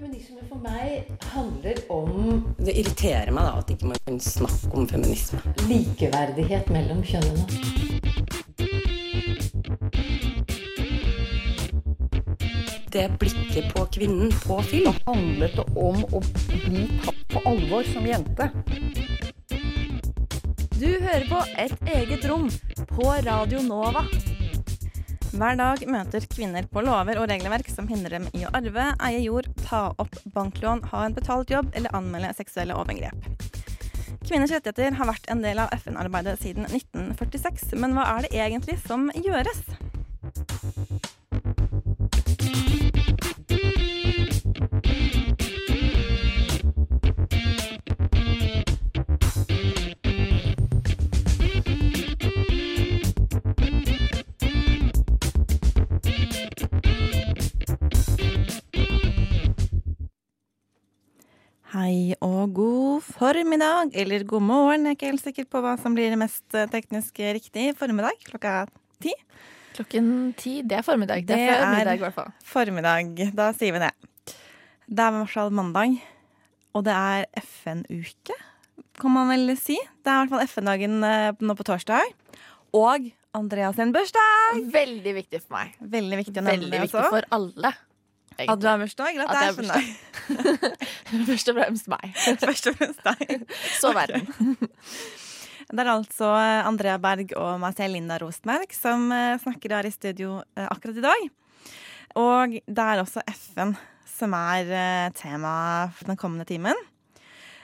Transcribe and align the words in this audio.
Feminisme 0.00 0.40
for 0.48 0.56
meg 0.64 1.10
handler 1.28 1.76
om 1.92 2.38
Det 2.56 2.72
irriterer 2.72 3.28
meg 3.36 3.44
da 3.44 3.58
at 3.60 3.72
ikke 3.74 3.90
man 3.90 3.98
kan 4.06 4.14
snakke 4.24 4.70
om 4.72 4.86
feminisme. 4.88 5.40
likeverdighet 5.68 6.70
mellom 6.72 7.02
kjønnene. 7.04 7.44
Det 12.96 13.04
blikket 13.20 13.68
på 13.76 13.84
kvinnen 13.98 14.32
på 14.46 14.62
film. 14.70 14.96
handlet 15.04 15.60
det 15.60 15.68
om 15.76 16.00
å 16.08 16.24
bli 16.64 16.88
tatt 17.04 17.22
på 17.34 17.44
alvor 17.52 17.92
som 17.92 18.08
jente. 18.08 18.48
Du 20.80 20.88
hører 20.96 21.28
på 21.28 21.44
Et 21.58 21.88
eget 22.00 22.24
rom 22.24 22.48
på 22.96 23.12
Radio 23.28 23.60
Nova. 23.60 24.08
Hver 25.30 25.54
dag 25.54 25.84
møter 25.86 26.24
kvinner 26.26 26.64
på 26.66 26.82
lover 26.82 27.20
og 27.20 27.28
regelverk 27.30 27.68
som 27.70 27.86
hindrer 27.86 28.18
dem 28.18 28.24
i 28.34 28.42
å 28.48 28.50
arve, 28.56 28.88
eie 29.06 29.20
jord, 29.22 29.46
ta 29.70 29.82
opp 30.02 30.16
banklån, 30.34 30.82
ha 30.90 31.04
en 31.06 31.14
betalt 31.14 31.50
jobb 31.50 31.70
eller 31.78 31.94
anmelde 31.96 32.32
seksuelle 32.34 32.74
overgrep. 32.74 33.28
Kvinners 34.26 34.52
rettigheter 34.52 34.96
har 34.98 35.08
vært 35.08 35.30
en 35.32 35.42
del 35.42 35.62
av 35.62 35.72
FN-arbeidet 35.78 36.36
siden 36.42 36.66
1946, 36.68 37.70
men 37.78 37.94
hva 37.96 38.08
er 38.16 38.26
det 38.26 38.34
egentlig 38.34 38.76
som 38.82 39.08
gjøres? 39.14 39.62
Og 62.20 62.52
god 62.54 63.02
formiddag, 63.06 63.94
eller 63.96 64.24
god 64.28 64.42
morgen. 64.44 64.84
Jeg 64.84 64.92
er 64.92 64.98
ikke 64.98 65.10
helt 65.12 65.24
sikker 65.24 65.46
på 65.48 65.62
hva 65.64 65.76
som 65.80 65.94
blir 65.96 66.16
mest 66.20 66.44
eh, 66.54 66.66
teknisk 66.72 67.16
riktig. 67.36 67.70
Formiddag 67.78 68.18
klokka 68.28 68.66
ti. 69.00 69.14
Klokken 69.76 70.34
ti. 70.36 70.58
Det 70.66 70.80
er 70.80 70.84
formiddag. 70.84 71.24
Det 71.24 71.36
Det 71.36 71.48
er 71.48 71.86
er- 71.86 71.94
i 71.94 71.98
hvert 72.02 72.14
fall. 72.14 72.32
Formiddag. 72.44 73.34
Da 73.34 73.52
sier 73.52 73.72
vi 73.72 73.78
det. 73.78 73.92
Det 74.90 74.98
er 74.98 75.08
i 75.14 75.18
hvert 75.22 75.30
fall 75.32 75.50
mandag, 75.50 76.00
og 76.74 76.84
det 76.84 76.92
er 76.92 77.26
FN-uke, 77.40 78.34
kan 79.00 79.10
man 79.14 79.28
vel 79.30 79.56
si. 79.56 79.76
Det 80.04 80.10
er 80.10 80.24
i 80.24 80.26
hvert 80.26 80.34
fall 80.34 80.46
FN-dagen 80.48 81.04
eh, 81.04 81.32
nå 81.40 81.54
på 81.56 81.64
torsdag. 81.64 82.02
Og 82.74 83.10
Andreas 83.32 83.76
sin 83.76 83.92
bursdag! 83.94 84.58
Veldig 84.74 85.14
viktig 85.14 85.40
for 85.44 85.54
meg. 85.54 85.76
Veldig 85.80 86.16
viktig 86.18 86.42
Veldig 86.42 86.80
viktig 86.82 87.04
for 87.14 87.22
alle. 87.30 87.70
At 88.48 88.60
du 88.60 88.68
har 88.68 88.78
bursdag, 88.80 89.18
At 89.20 89.32
det 89.34 89.40
jeg 89.42 89.80
er? 89.80 91.24
Først 91.30 91.50
og 91.50 91.58
fremst 91.58 91.90
meg. 91.90 92.14
Først 92.46 92.70
og 92.70 92.78
fremst 92.78 93.04
deg. 93.04 93.44
Så 93.80 93.92
verden. 93.96 94.30
Det 95.70 95.78
er 95.78 95.88
altså 95.92 96.26
Andrea 96.66 96.96
Berg 96.98 97.30
og 97.38 97.60
meg 97.62 97.76
selv, 97.78 97.94
Linda 97.94 98.16
Rostmerk, 98.18 98.72
som 98.74 99.04
eh, 99.14 99.36
snakker 99.38 99.76
her 99.76 99.86
i 99.86 99.92
studio 99.94 100.40
eh, 100.58 100.66
akkurat 100.66 100.98
i 100.98 101.04
dag. 101.04 101.28
Og 102.18 102.56
det 102.66 102.86
er 102.86 103.02
også 103.04 103.22
FN 103.30 103.76
som 104.10 104.34
er 104.34 104.72
eh, 104.74 105.12
tema 105.14 105.52
for 105.94 106.10
den 106.10 106.18
kommende 106.18 106.48
timen. 106.48 106.74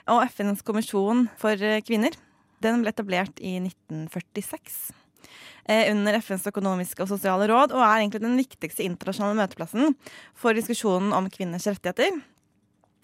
Og 0.07 0.23
FNs 0.31 0.63
kommisjon 0.63 1.27
for 1.41 1.59
eh, 1.59 1.83
kvinner 1.83 2.15
den 2.65 2.85
ble 2.85 2.95
etablert 2.95 3.43
i 3.43 3.57
1946. 3.59 4.95
eh, 5.69 5.91
Under 5.93 6.19
FNs 6.21 6.47
økonomiske 6.51 7.03
og 7.05 7.11
sosiale 7.11 7.49
råd, 7.51 7.75
og 7.75 7.83
er 7.83 8.01
egentlig 8.01 8.23
den 8.25 8.39
viktigste 8.39 8.87
internasjonale 8.87 9.39
møteplassen 9.43 9.95
for 10.35 10.57
diskusjonen 10.57 11.13
om 11.17 11.29
kvinners 11.33 11.67
rettigheter. 11.69 12.21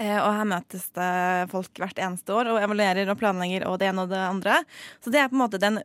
Eh, 0.03 0.19
Og 0.19 0.33
her 0.35 0.49
møtes 0.49 0.89
det 0.97 1.51
folk 1.53 1.79
hvert 1.79 1.99
eneste 1.99 2.35
år 2.35 2.53
og 2.53 2.63
evaluerer 2.63 3.11
og 3.13 3.19
planlegger 3.21 3.67
og 3.69 3.79
det 3.83 3.91
ene 3.91 4.07
og 4.07 4.11
det 4.15 4.23
andre. 4.23 4.63
Så 5.05 5.13
det 5.13 5.21
er 5.21 5.29
på 5.31 5.37
en 5.39 5.45
måte 5.45 5.61
den, 5.63 5.83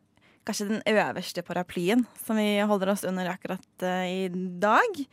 kanskje 0.48 0.70
den 0.72 0.86
øverste 0.88 1.44
paraplyen 1.44 2.06
som 2.26 2.40
vi 2.40 2.60
holder 2.64 2.94
oss 2.94 3.04
under 3.04 3.30
akkurat 3.34 3.84
eh, 3.84 4.26
i 4.26 4.58
dag. 4.62 5.04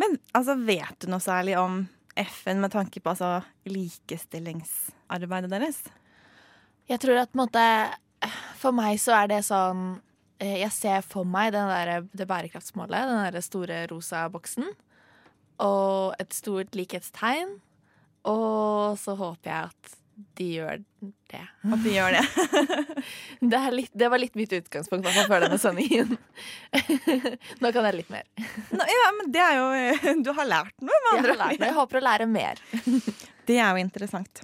Men 0.00 0.18
altså, 0.32 0.56
vet 0.56 1.00
du 1.00 1.10
noe 1.12 1.20
særlig 1.20 1.56
om 1.60 1.82
FN 2.16 2.60
med 2.60 2.72
tanke 2.72 3.00
på 3.00 3.12
altså, 3.12 3.40
likestillingsarbeidet 3.68 5.50
deres? 5.52 5.82
Jeg 6.90 7.00
tror 7.00 7.20
at 7.22 7.30
på 7.30 7.38
en 7.38 7.44
måte 7.44 7.64
For 8.60 8.74
meg 8.76 8.98
så 9.00 9.14
er 9.16 9.30
det 9.30 9.44
sånn 9.46 10.00
Jeg 10.40 10.72
ser 10.72 11.02
for 11.04 11.28
meg 11.28 11.52
den 11.52 11.68
der, 11.68 12.04
det 12.16 12.26
bærekraftsmålet, 12.30 13.08
den 13.10 13.34
der 13.34 13.44
store 13.44 13.82
rosa 13.90 14.24
boksen. 14.32 14.68
Og 15.60 16.14
et 16.22 16.32
stort 16.32 16.76
likhetstegn. 16.78 17.58
Og 18.28 18.96
så 19.00 19.14
håper 19.16 19.50
jeg 19.50 19.70
at 19.70 19.96
de 20.36 20.46
gjør 20.52 20.80
det. 21.30 21.42
At 21.64 21.84
de 21.84 21.92
gjør 21.94 22.16
det. 22.16 22.24
Det, 23.50 23.60
litt, 23.72 23.90
det 23.96 24.08
var 24.12 24.20
litt 24.20 24.34
mitt 24.36 24.52
utgangspunkt 24.52 25.06
hvert 25.06 25.28
før 25.30 25.44
denne 25.46 25.56
sendingen. 25.60 26.10
Nå 27.62 27.70
kan 27.72 27.86
jeg 27.88 27.96
litt 27.96 28.10
mer. 28.12 28.26
Nå, 28.68 28.84
ja, 28.84 29.06
men 29.16 29.30
det 29.32 29.40
er 29.40 29.56
jo 29.56 30.18
Du 30.26 30.28
har 30.36 30.48
lært 30.50 30.74
noe, 30.84 30.98
med 31.06 31.14
andre 31.14 31.36
ord. 31.38 31.54
jeg 31.64 31.76
håper 31.78 32.00
å 32.00 32.04
lære 32.04 32.28
mer. 32.28 32.60
Det 33.48 33.56
er 33.56 33.72
jo 33.72 33.80
interessant. 33.80 34.42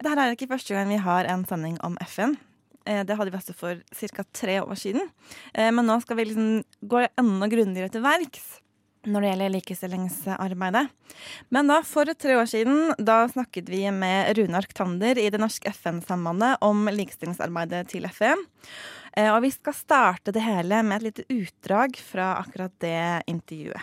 Dette 0.00 0.14
er 0.16 0.32
ikke 0.34 0.48
første 0.50 0.74
gang 0.74 0.88
vi 0.90 0.96
har 1.04 1.28
en 1.30 1.44
sending 1.46 1.76
om 1.86 1.94
FN. 2.08 2.32
Eh, 2.86 3.04
Det 3.04 3.16
hadde 3.16 3.30
vi 3.30 3.38
også 3.38 3.54
for 3.54 3.82
ca. 3.92 4.24
tre 4.32 4.60
år 4.60 4.78
siden. 4.78 5.08
Eh, 5.54 5.70
Men 5.70 5.86
nå 5.86 6.00
skal 6.02 6.16
vi 6.16 6.24
liksom 6.24 6.64
gå 6.82 7.06
enda 7.18 7.48
grundigere 7.48 7.90
til 7.90 8.02
verks 8.02 8.58
når 9.02 9.20
det 9.20 9.30
gjelder 9.32 9.50
likestillingsarbeidet. 9.50 10.88
Men 11.50 11.66
da, 11.66 11.80
for 11.82 12.06
tre 12.14 12.36
år 12.38 12.46
siden, 12.46 12.94
da 13.02 13.26
snakket 13.26 13.68
vi 13.68 13.90
med 13.90 14.36
Rune 14.38 14.60
Arctander 14.60 15.18
i 15.18 15.28
det 15.30 15.40
norske 15.42 15.72
FN-sambandet 15.74 16.62
om 16.62 16.86
likestillingsarbeidet 16.86 17.88
til 17.90 18.06
FN. 18.06 18.46
Eh, 19.16 19.32
Og 19.34 19.42
vi 19.42 19.50
skal 19.50 19.74
starte 19.74 20.32
det 20.32 20.42
hele 20.42 20.82
med 20.82 21.02
et 21.02 21.08
lite 21.08 21.26
utdrag 21.28 21.96
fra 21.96 22.36
akkurat 22.44 22.72
det 22.78 23.22
intervjuet. 23.26 23.82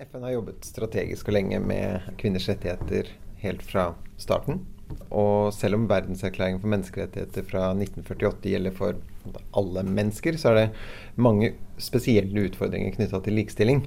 FN 0.00 0.22
har 0.22 0.32
jobbet 0.32 0.64
strategisk 0.64 1.28
og 1.28 1.34
lenge 1.36 1.60
med 1.60 2.16
kvinners 2.18 2.48
rettigheter 2.48 3.12
helt 3.42 3.62
fra 3.62 3.94
starten. 4.18 4.64
Og 5.10 5.52
selv 5.54 5.78
om 5.78 5.88
verdenserklæringen 5.90 6.60
for 6.62 6.72
menneskerettigheter 6.72 7.46
fra 7.48 7.70
1948 7.74 8.52
gjelder 8.52 8.76
for 8.76 9.00
alle 9.56 9.84
mennesker, 9.86 10.38
så 10.40 10.52
er 10.52 10.58
det 10.58 10.68
mange 11.16 11.54
spesielle 11.82 12.48
utfordringer 12.48 12.94
knytta 12.96 13.20
til 13.22 13.38
likestilling. 13.38 13.84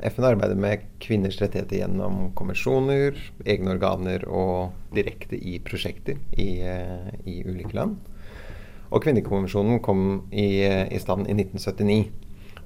FN 0.00 0.26
arbeider 0.26 0.58
med 0.58 0.84
kvinners 1.02 1.38
rettigheter 1.40 1.82
gjennom 1.82 2.30
konvensjoner, 2.38 3.16
egne 3.46 3.74
organer 3.76 4.24
og 4.26 4.74
direkte 4.96 5.38
i 5.38 5.58
prosjekter 5.62 6.18
i, 6.32 6.60
eh, 6.66 7.10
i 7.28 7.42
ulike 7.46 7.76
land. 7.76 7.96
Og 8.90 9.02
kvinnekonvensjonen 9.02 9.80
kom 9.82 10.28
i, 10.32 10.62
eh, 10.64 10.86
i 10.92 10.98
stand 10.98 11.28
i 11.28 11.34
1979. 11.34 12.10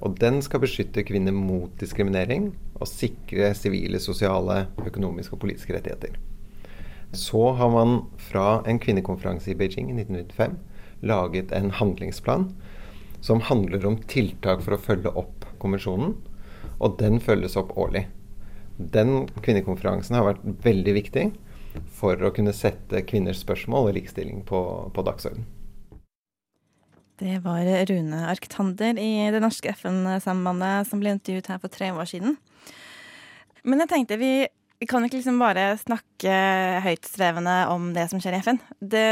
Og 0.01 0.17
den 0.17 0.41
skal 0.41 0.63
beskytte 0.63 1.05
kvinner 1.05 1.31
mot 1.31 1.69
diskriminering 1.77 2.51
og 2.79 2.87
sikre 2.87 3.53
sivile, 3.53 3.99
sosiale, 3.99 4.67
økonomiske 4.85 5.33
og 5.33 5.39
politiske 5.39 5.75
rettigheter. 5.77 6.17
Så 7.11 7.51
har 7.51 7.69
man 7.69 8.05
fra 8.17 8.63
en 8.65 8.79
kvinnekonferanse 8.79 9.51
i 9.51 9.55
Beijing 9.55 9.89
i 9.91 10.01
1995 10.01 10.57
laget 11.01 11.51
en 11.51 11.71
handlingsplan 11.71 12.55
som 13.21 13.41
handler 13.41 13.85
om 13.85 13.97
tiltak 14.07 14.63
for 14.63 14.75
å 14.77 14.81
følge 14.81 15.11
opp 15.19 15.45
konvensjonen, 15.61 16.15
og 16.79 16.97
den 17.01 17.19
følges 17.21 17.57
opp 17.59 17.73
årlig. 17.77 18.07
Den 18.77 19.27
kvinnekonferansen 19.43 20.17
har 20.17 20.29
vært 20.31 20.45
veldig 20.63 20.93
viktig 20.97 21.25
for 21.99 22.17
å 22.23 22.31
kunne 22.33 22.53
sette 22.55 23.03
kvinners 23.07 23.43
spørsmål 23.43 23.89
og 23.89 23.97
likestilling 23.99 24.41
på, 24.47 24.61
på 24.95 25.05
dagsordenen. 25.05 25.45
Det 27.21 27.37
var 27.43 27.67
Rune 27.85 28.23
Arktander 28.31 28.97
i 28.97 29.29
det 29.29 29.43
norske 29.43 29.75
FN-sambandet 29.75 30.89
som 30.89 31.03
ble 31.03 31.13
intervjuet 31.13 31.51
her 31.51 31.59
for 31.61 31.69
tre 31.69 31.91
år 31.93 32.07
siden. 32.09 32.39
Men 33.61 33.83
jeg 33.83 33.91
tenkte 33.91 34.17
vi, 34.17 34.31
vi 34.81 34.87
kan 34.89 35.03
ikke 35.05 35.19
liksom 35.19 35.37
bare 35.37 35.75
snakke 35.77 36.35
høytstrevende 36.81 37.55
om 37.69 37.91
det 37.93 38.07
som 38.09 38.21
skjer 38.21 38.33
i 38.33 38.41
FN. 38.41 38.57
Det, 38.81 39.03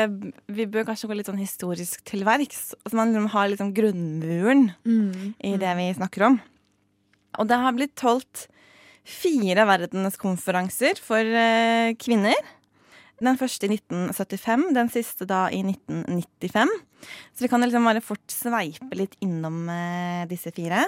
vi 0.50 0.66
bør 0.66 0.88
kanskje 0.88 1.06
gå 1.12 1.18
litt 1.19 1.30
sånn 1.30 1.38
historisk 1.38 2.01
til 2.10 2.24
verks. 2.25 2.71
Så 2.74 2.98
man 2.98 3.12
liksom 3.13 3.27
har 3.36 3.51
liksom 3.51 3.74
grunnmuren 3.77 4.71
i 5.45 5.51
det 5.62 5.74
vi 5.77 5.92
snakker 5.94 6.25
om. 6.25 6.39
Og 7.38 7.50
det 7.51 7.60
har 7.62 7.75
blitt 7.77 8.01
holdt 8.01 8.48
fire 9.06 9.68
verdenskonferanser 9.69 11.04
for 11.06 11.21
eh, 11.21 11.94
kvinner. 12.01 12.50
Den 13.22 13.38
første 13.38 13.68
i 13.68 13.75
1975, 13.75 14.63
den 14.74 14.89
siste 14.89 15.27
da 15.30 15.44
i 15.54 15.62
1995. 15.62 16.74
Så 17.36 17.45
vi 17.45 17.51
kan 17.51 17.62
liksom 17.62 17.86
bare 17.86 18.01
fort 18.01 18.33
sveipe 18.33 18.98
litt 18.98 19.13
innom 19.22 19.68
eh, 19.69 20.25
disse 20.33 20.50
fire. 20.56 20.88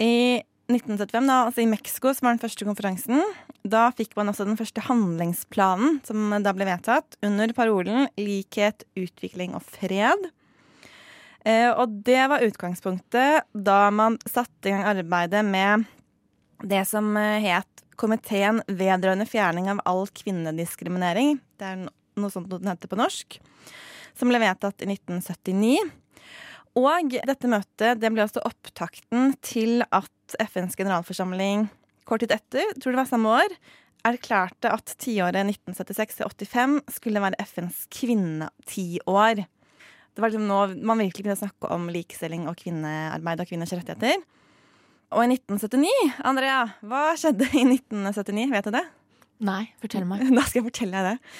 I 0.00 0.40
1975, 0.74 1.26
da, 1.28 1.38
altså 1.46 1.62
i 1.62 1.70
Mexico, 1.70 2.12
som 2.14 2.26
var 2.26 2.36
den 2.36 2.42
første 2.42 2.66
konferansen, 2.66 3.22
da 3.62 3.86
fikk 3.96 4.16
man 4.18 4.32
også 4.32 4.46
den 4.48 4.58
første 4.58 4.84
handlingsplanen 4.88 6.00
som 6.06 6.32
da 6.42 6.54
ble 6.56 6.66
vedtatt, 6.68 7.18
under 7.22 7.52
parolen 7.56 8.08
'likhet, 8.18 8.86
utvikling 8.98 9.54
og 9.58 9.62
fred'. 9.62 10.30
Eh, 11.44 11.70
og 11.70 12.02
det 12.06 12.22
var 12.30 12.44
utgangspunktet 12.46 13.48
da 13.52 13.90
man 13.90 14.18
satte 14.30 14.70
i 14.70 14.74
gang 14.74 14.84
arbeidet 14.86 15.42
med 15.44 15.88
det 16.62 16.84
som 16.86 17.16
eh, 17.18 17.42
het 17.42 17.82
Komiteen 17.98 18.62
vedrørende 18.66 19.26
fjerning 19.28 19.68
av 19.70 19.82
all 19.86 20.06
kvinnediskriminering. 20.10 21.36
Det 21.58 21.66
er 21.66 21.82
noe 21.86 22.32
sånt 22.32 22.50
den 22.50 22.70
heter 22.70 22.90
på 22.90 22.98
norsk. 22.98 23.36
Som 24.18 24.32
ble 24.32 24.40
vedtatt 24.42 24.82
i 24.82 24.88
1979. 24.90 26.01
Og 26.78 27.14
dette 27.28 27.50
møtet 27.50 28.00
det 28.00 28.10
ble 28.14 28.24
altså 28.24 28.42
opptakten 28.48 29.34
til 29.44 29.84
at 29.92 30.36
FNs 30.40 30.76
generalforsamling 30.78 31.66
kort 32.08 32.24
tid 32.24 32.32
etter, 32.34 32.72
tror 32.80 32.94
det 32.94 33.02
var 33.02 33.10
samme 33.10 33.32
år, 33.42 33.54
erklærte 34.08 34.72
at 34.72 34.94
tiåret 34.98 35.44
1976-85 35.46 36.78
skulle 36.96 37.22
være 37.22 37.38
FNs 37.44 37.84
kvinnetiår. 37.92 39.44
Det 40.12 40.20
var 40.20 40.32
liksom 40.32 40.48
nå 40.48 40.58
man 40.84 41.00
virkelig 41.00 41.24
begynte 41.24 41.38
å 41.38 41.44
snakke 41.44 41.70
om 41.72 41.86
likestilling 41.92 42.48
og 42.50 42.58
kvinnearbeid 42.60 43.44
og 43.44 43.52
kvinners 43.52 43.72
rettigheter. 43.76 44.24
Og 45.12 45.22
i 45.26 45.36
1979, 45.36 45.92
Andrea, 46.24 46.58
hva 46.88 47.12
skjedde 47.20 47.46
i 47.52 47.64
1979? 47.68 48.48
Vet 48.52 48.68
du 48.68 48.74
det? 48.74 48.84
Nei, 49.44 49.62
fortell 49.82 50.06
meg. 50.08 50.24
Da 50.36 50.44
skal 50.48 50.62
jeg 50.62 50.68
fortelle 50.70 50.98
deg 50.98 51.14
det. 51.14 51.32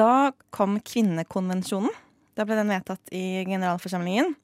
Da 0.00 0.12
kom 0.54 0.78
kvinnekonvensjonen. 0.78 1.92
Da 2.36 2.44
ble 2.46 2.58
den 2.58 2.70
vedtatt 2.70 3.14
i 3.16 3.42
generalforsamlingen. 3.48 4.34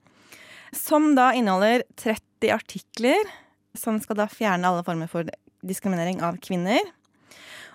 Som 0.73 1.13
da 1.15 1.31
inneholder 1.37 1.85
30 2.01 2.53
artikler 2.55 3.33
som 3.79 4.01
skal 4.01 4.19
da 4.19 4.27
fjerne 4.29 4.69
alle 4.69 4.85
former 4.87 5.09
for 5.11 5.29
diskriminering 5.65 6.21
av 6.25 6.39
kvinner. 6.43 6.81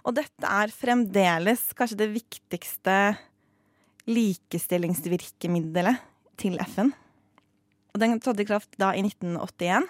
Og 0.07 0.15
dette 0.17 0.47
er 0.47 0.73
fremdeles 0.73 1.63
kanskje 1.77 1.99
det 1.99 2.09
viktigste 2.13 2.97
likestillingsvirkemiddelet 4.07 6.03
til 6.39 6.57
FN. 6.63 6.93
Og 7.93 8.01
den 8.01 8.19
trådte 8.23 8.45
i 8.45 8.49
kraft 8.49 8.77
da 8.79 8.93
i 8.95 9.01
1981. 9.03 9.87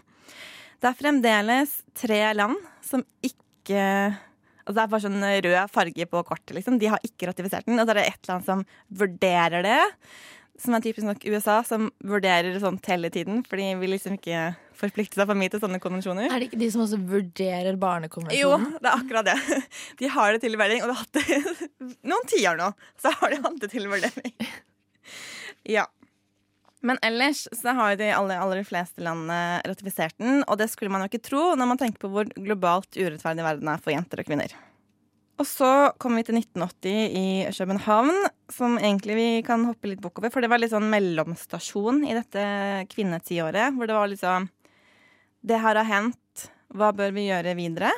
Det 0.77 0.89
er 0.89 0.98
fremdeles 0.98 1.81
tre 1.98 2.21
land 2.38 2.57
som 2.86 3.06
ikke 3.25 3.83
Altså 4.68 4.75
det 4.75 4.83
er 4.83 4.89
bare 4.92 5.03
sånn 5.06 5.24
rød 5.45 5.71
farge 5.71 6.06
på 6.12 6.21
kortet, 6.27 6.51
liksom. 6.57 6.75
De 6.75 6.89
har 6.92 7.00
ikke 7.00 7.30
ratifisert 7.30 7.63
den. 7.69 7.80
Og 7.80 7.88
så 7.88 7.94
er 7.94 8.00
det 8.01 8.10
ett 8.10 8.27
land 8.27 8.44
som 8.44 8.63
vurderer 9.00 9.63
det, 9.63 9.77
som 10.62 10.74
er 10.74 10.83
typisk 10.83 11.06
nok 11.06 11.25
USA, 11.30 11.59
som 11.65 11.89
vurderer 12.06 12.56
sånt 12.62 12.86
hele 12.89 13.12
tiden. 13.13 13.44
For 13.48 13.59
de 13.62 13.68
vil 13.81 13.94
liksom 13.94 14.18
ikke 14.18 14.56
forplikte 14.77 15.19
seg 15.19 15.30
for 15.30 15.38
mye 15.38 15.51
til 15.54 15.62
sånne 15.62 15.80
konvensjoner. 15.81 16.30
Er 16.30 16.42
det 16.42 16.50
ikke 16.50 16.62
de 16.62 16.69
som 16.74 16.83
også 16.86 17.00
vurderer 17.09 17.77
barnekonvensjonen? 17.81 18.71
Jo, 18.71 18.80
det 18.81 18.89
er 18.89 18.95
akkurat 18.95 19.30
det. 19.30 19.38
De 20.01 20.09
har 20.13 20.33
det 20.33 20.42
til 20.44 20.57
vurdering, 20.57 20.81
og 20.86 20.92
det 20.92 20.98
har 20.98 21.04
hatt 21.04 21.19
det 21.19 21.94
noen 22.12 22.31
tiår 22.31 22.57
nå. 22.62 22.71
Så 23.01 23.13
har 23.19 23.33
de 23.33 23.42
hatt 23.45 23.62
det 23.63 23.74
til 23.75 23.89
vurdering. 23.92 24.33
Ja. 25.68 25.81
Men 26.86 27.00
ellers 27.03 27.42
så 27.57 27.74
har 27.75 27.89
jo 27.92 27.98
de 28.00 28.06
aller, 28.15 28.38
aller 28.39 28.62
fleste 28.63 29.01
landene 29.03 29.57
ratifisert 29.68 30.15
den, 30.21 30.45
og 30.45 30.60
det 30.62 30.69
skulle 30.71 30.94
man 30.94 31.03
jo 31.03 31.10
ikke 31.10 31.25
tro 31.25 31.42
når 31.60 31.68
man 31.74 31.80
tenker 31.81 32.00
på 32.00 32.12
hvor 32.13 32.30
globalt 32.38 32.95
urettferdig 32.95 33.44
verden 33.44 33.68
er 33.74 33.81
for 33.83 33.92
jenter 33.92 34.21
og 34.21 34.30
kvinner. 34.30 34.53
Og 35.38 35.45
så 35.45 35.69
kom 36.01 36.18
vi 36.18 36.24
til 36.25 36.39
1980 36.39 37.18
i 37.18 37.25
København, 37.54 38.13
som 38.50 38.80
egentlig 38.80 39.18
vi 39.18 39.28
kan 39.45 39.68
hoppe 39.68 39.92
litt 39.92 40.01
bukk 40.01 40.18
over, 40.22 40.31
for 40.34 40.42
det 40.42 40.50
var 40.50 40.62
litt 40.62 40.74
sånn 40.74 40.89
mellomstasjon 40.89 42.01
i 42.07 42.16
dette 42.18 42.44
kvinnetiåret, 42.89 43.75
hvor 43.75 43.89
det 43.89 43.98
var 43.98 44.10
liksom 44.13 44.50
Det 45.48 45.60
her 45.62 45.78
har 45.78 45.88
hendt, 45.88 46.48
hva 46.74 46.89
bør 46.92 47.13
vi 47.16 47.28
gjøre 47.28 47.54
videre? 47.56 47.92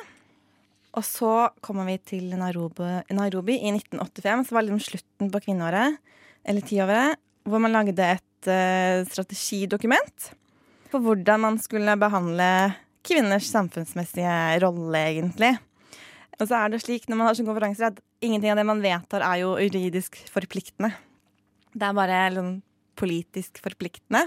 Og 0.94 1.02
så 1.06 1.48
kommer 1.64 1.88
vi 1.88 1.96
til 2.04 2.28
Nairobi, 2.36 2.90
Nairobi 3.16 3.56
i 3.56 3.72
1985, 3.72 4.44
som 4.46 4.58
var 4.58 4.66
liksom 4.66 4.82
slutten 4.84 5.32
på 5.32 5.40
kvinneåret, 5.46 5.96
eller 6.44 6.66
tiåret, 6.66 7.18
hvor 7.48 7.62
man 7.62 7.72
lagde 7.72 8.04
et 8.04 8.50
uh, 8.50 9.00
strategidokument 9.08 10.30
for 10.90 11.02
hvordan 11.02 11.42
man 11.46 11.58
skulle 11.62 11.96
behandle 11.98 12.46
kvinners 13.06 13.48
samfunnsmessige 13.48 14.60
rolle, 14.62 15.02
egentlig. 15.14 15.54
Og 16.40 16.48
så 16.48 16.56
er 16.56 16.72
det 16.72 16.80
slik 16.82 17.06
når 17.08 17.20
man 17.20 17.28
har 17.28 17.36
sånne 17.36 17.52
konferanser, 17.52 17.92
at 17.92 18.24
ingenting 18.24 18.52
av 18.52 18.60
det 18.60 18.66
man 18.68 18.82
vedtar, 18.84 19.24
er 19.26 19.42
jo 19.42 19.54
juridisk 19.60 20.16
forpliktende. 20.32 20.94
Det 21.70 21.86
er 21.86 21.96
bare 21.96 22.20
liksom, 22.32 22.54
politisk 22.98 23.60
forpliktende. 23.62 24.26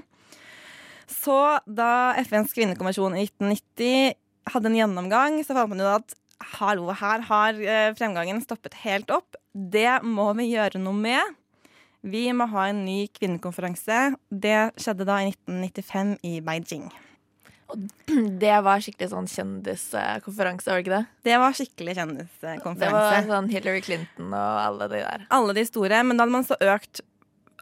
Så 1.10 1.38
da 1.66 2.14
FNs 2.22 2.54
kvinnekonvensjon 2.56 3.18
i 3.18 3.26
1990 3.26 4.20
hadde 4.54 4.70
en 4.70 4.78
gjennomgang, 4.78 5.40
så 5.46 5.56
fant 5.56 5.72
man 5.72 5.82
jo 5.82 5.90
at 5.92 6.16
hallo, 6.58 6.90
her 7.00 7.24
har 7.30 7.60
eh, 7.62 7.94
fremgangen 7.98 8.42
stoppet 8.44 8.76
helt 8.84 9.12
opp. 9.14 9.38
Det 9.54 10.02
må 10.04 10.30
vi 10.38 10.52
gjøre 10.54 10.82
noe 10.82 10.98
med. 10.98 11.40
Vi 12.04 12.26
må 12.36 12.50
ha 12.52 12.68
en 12.70 12.84
ny 12.84 13.06
kvinnekonferanse. 13.16 14.18
Det 14.28 14.74
skjedde 14.76 15.08
da 15.08 15.22
i 15.24 15.32
1995 15.32 16.18
i 16.28 16.38
Beijing. 16.44 16.90
Det 18.44 18.58
var 18.66 18.84
skikkelig 18.84 19.10
sånn 19.12 19.30
kjendiskonferanse, 19.32 20.70
var 20.70 20.80
det 20.80 20.86
ikke 20.86 20.98
det? 20.98 21.06
Det 21.28 21.40
var 21.42 21.58
skikkelig 21.58 21.96
Det 21.98 22.92
var 22.94 23.28
sånn 23.30 23.50
Hillary 23.52 23.82
Clinton 23.86 24.30
og 24.36 24.62
alle 24.68 24.90
de 24.92 25.02
der. 25.02 25.26
Alle 25.34 25.56
de 25.58 25.66
store, 25.68 26.04
men 26.06 26.18
da 26.18 26.26
hadde 26.26 26.38
man 26.38 26.48
så 26.48 26.60
økt 26.60 27.04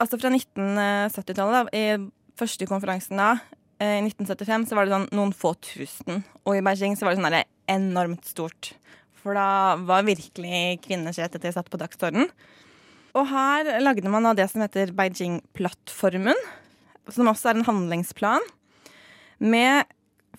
Altså 0.01 0.17
fra 0.17 0.31
1970-tallet, 0.33 1.67
da, 1.69 1.77
i 1.77 2.31
første 2.39 2.65
konferansen 2.65 3.19
da, 3.19 3.35
eh, 3.77 3.99
i 3.99 4.05
1975, 4.07 4.63
så 4.71 4.77
var 4.77 4.87
det 4.87 4.95
sånn 4.95 5.05
noen 5.13 5.33
få 5.35 5.51
tusen. 5.61 6.23
Og 6.41 6.57
i 6.57 6.63
Beijing 6.65 6.95
så 6.97 7.05
var 7.05 7.13
det 7.13 7.19
sånn 7.19 7.27
der 7.29 7.45
enormt 7.69 8.25
stort. 8.25 8.71
For 9.21 9.37
da 9.37 9.75
var 9.77 10.07
virkelig 10.07 10.79
kvinners 10.87 11.19
rettigheter 11.21 11.53
satt 11.53 11.69
på 11.69 11.77
dagsordenen. 11.77 12.31
Og 13.13 13.27
her 13.29 13.69
lagde 13.83 14.09
man 14.09 14.25
da 14.25 14.33
det 14.33 14.47
som 14.49 14.63
heter 14.63 14.93
Beijing-plattformen, 14.97 16.37
som 17.11 17.29
også 17.29 17.51
er 17.51 17.59
en 17.59 17.67
handlingsplan 17.67 18.45
med 19.41 19.85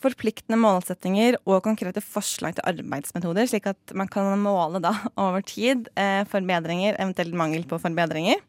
forpliktende 0.03 0.59
målsettinger 0.61 1.39
og 1.47 1.63
konkrete 1.65 2.03
forslag 2.05 2.57
til 2.57 2.67
arbeidsmetoder, 2.69 3.49
slik 3.49 3.69
at 3.71 3.95
man 3.97 4.11
kan 4.11 4.31
måle 4.41 4.83
da 4.83 4.95
over 5.21 5.45
tid 5.47 5.89
eh, 5.97 6.23
forbedringer, 6.29 6.99
eventuelt 6.99 7.37
mangel 7.39 7.67
på 7.69 7.81
forbedringer. 7.83 8.43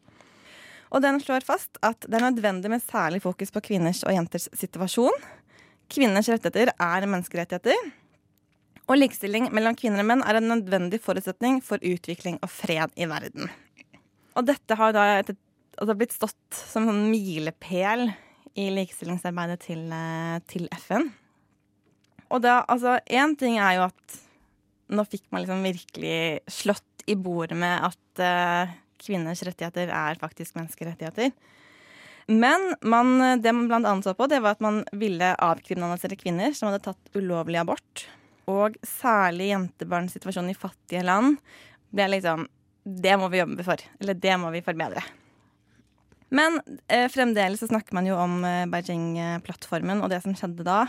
Og 0.94 1.02
den 1.02 1.18
slår 1.22 1.46
fast 1.46 1.80
at 1.82 2.06
det 2.06 2.20
er 2.20 2.28
nødvendig 2.28 2.70
med 2.70 2.82
særlig 2.84 3.22
fokus 3.24 3.50
på 3.54 3.62
kvinners 3.66 4.04
og 4.06 4.14
jenters 4.14 4.46
situasjon. 4.54 5.24
Kvinners 5.90 6.30
rettigheter 6.30 6.70
er 6.70 7.06
menneskerettigheter. 7.08 7.90
Og 8.84 9.00
likestilling 9.00 9.48
mellom 9.54 9.76
kvinner 9.78 10.04
og 10.04 10.10
menn 10.10 10.22
er 10.22 10.38
en 10.38 10.50
nødvendig 10.52 11.00
forutsetning 11.02 11.62
for 11.64 11.82
utvikling 11.82 12.36
og 12.44 12.52
fred 12.52 12.92
i 13.00 13.08
verden. 13.10 13.48
Og 14.36 14.46
dette 14.46 14.76
har 14.78 14.94
da 14.94 15.06
altså 15.24 15.96
blitt 15.98 16.14
stått 16.14 16.62
som 16.70 16.86
en 16.90 17.06
milepæl 17.10 18.10
i 18.54 18.68
likestillingsarbeidet 18.70 19.60
til, 19.66 19.86
eh, 19.90 20.38
til 20.46 20.68
FN. 20.78 21.10
Og 22.32 22.42
da, 22.44 22.62
altså, 22.70 22.98
én 23.06 23.34
ting 23.38 23.58
er 23.58 23.78
jo 23.78 23.88
at 23.88 24.20
nå 24.94 25.04
fikk 25.08 25.26
man 25.32 25.44
liksom 25.44 25.64
virkelig 25.64 26.18
slått 26.50 27.04
i 27.10 27.16
bordet 27.20 27.56
med 27.58 27.84
at 27.88 28.22
uh, 28.22 28.72
kvinners 29.00 29.42
rettigheter 29.44 29.90
er 29.92 30.20
faktisk 30.20 30.56
menneskerettigheter. 30.56 31.32
Men 32.26 32.70
man, 32.80 33.18
det 33.42 33.52
man 33.52 33.68
blant 33.68 33.88
annet 33.88 34.06
så 34.06 34.14
på, 34.16 34.28
det 34.30 34.40
var 34.44 34.56
at 34.56 34.64
man 34.64 34.80
ville 34.96 35.34
avkriminalisere 35.44 36.16
kvinner 36.16 36.54
som 36.56 36.70
hadde 36.70 36.84
tatt 36.86 37.16
ulovlig 37.18 37.60
abort. 37.60 38.06
Og 38.48 38.76
særlig 38.84 39.50
jentebarns 39.50 40.16
situasjon 40.16 40.48
i 40.52 40.56
fattige 40.56 41.04
land 41.04 41.38
ble 41.94 42.10
liksom 42.16 42.48
Det 42.84 43.14
må 43.16 43.30
vi 43.32 43.38
jobbe 43.40 43.64
for. 43.64 43.80
Eller 44.00 44.16
det 44.20 44.34
må 44.36 44.50
vi 44.52 44.60
forbedre. 44.64 45.00
Men 46.34 46.58
eh, 46.88 47.06
fremdeles 47.08 47.62
så 47.62 47.68
snakker 47.70 47.96
man 47.96 48.08
jo 48.08 48.18
om 48.20 48.42
eh, 48.44 48.66
Beijing-plattformen 48.68 50.02
og 50.04 50.10
det 50.12 50.20
som 50.24 50.34
skjedde 50.36 50.66
da. 50.66 50.82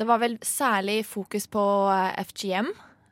Det 0.00 0.06
var 0.08 0.20
vel 0.22 0.38
særlig 0.40 1.02
fokus 1.04 1.44
på 1.52 1.62
eh, 1.92 2.22
FGM, 2.24 2.70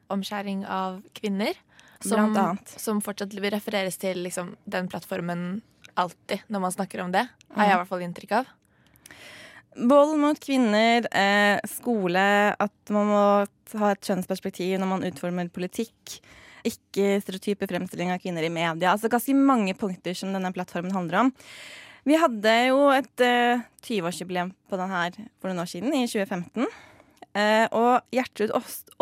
omskjæring 0.09 0.63
av 0.65 1.03
kvinner. 1.13 1.59
Som, 2.01 2.37
som 2.65 3.01
fortsatt 3.05 3.35
vil 3.35 3.51
refereres 3.53 3.99
til 4.01 4.23
liksom, 4.25 4.55
den 4.71 4.87
plattformen 4.89 5.59
alltid 5.99 6.47
når 6.49 6.63
man 6.63 6.73
snakker 6.73 7.03
om 7.03 7.13
det. 7.13 7.27
Har 7.53 7.67
jeg 7.69 7.75
i 7.75 7.81
hvert 7.83 7.91
fall 7.91 8.05
inntrykk 8.07 8.33
av. 8.39 8.53
Vold 9.91 10.15
mot 10.23 10.41
kvinner, 10.41 11.05
eh, 11.13 11.59
skole, 11.69 12.23
at 12.57 12.95
man 12.95 13.11
må 13.11 13.25
ha 13.83 13.91
et 13.93 14.09
kjønnsperspektiv 14.09 14.79
når 14.81 14.91
man 14.95 15.05
utformer 15.11 15.51
politikk. 15.53 16.17
Ikke 16.67 17.19
stereotype 17.21 17.69
fremstilling 17.69 18.15
av 18.15 18.23
kvinner 18.23 18.49
i 18.49 18.55
media. 18.55 18.95
Altså 18.95 19.13
ganske 19.13 19.37
mange 19.37 19.77
punkter 19.77 20.17
som 20.17 20.33
denne 20.33 20.55
plattformen 20.57 20.97
handler 20.97 21.27
om. 21.27 21.35
Vi 22.09 22.17
hadde 22.17 22.53
jo 22.71 22.85
et 22.95 23.25
uh, 23.25 23.65
20-årsjubileum 23.85 24.53
på 24.71 24.79
den 24.81 24.93
her 24.95 25.17
for 25.41 25.51
noen 25.51 25.65
år 25.65 25.69
siden, 25.69 25.93
i 25.93 26.07
2015. 26.09 26.69
Uh, 27.37 27.67
og 27.77 28.15
Gjertrud 28.15 28.55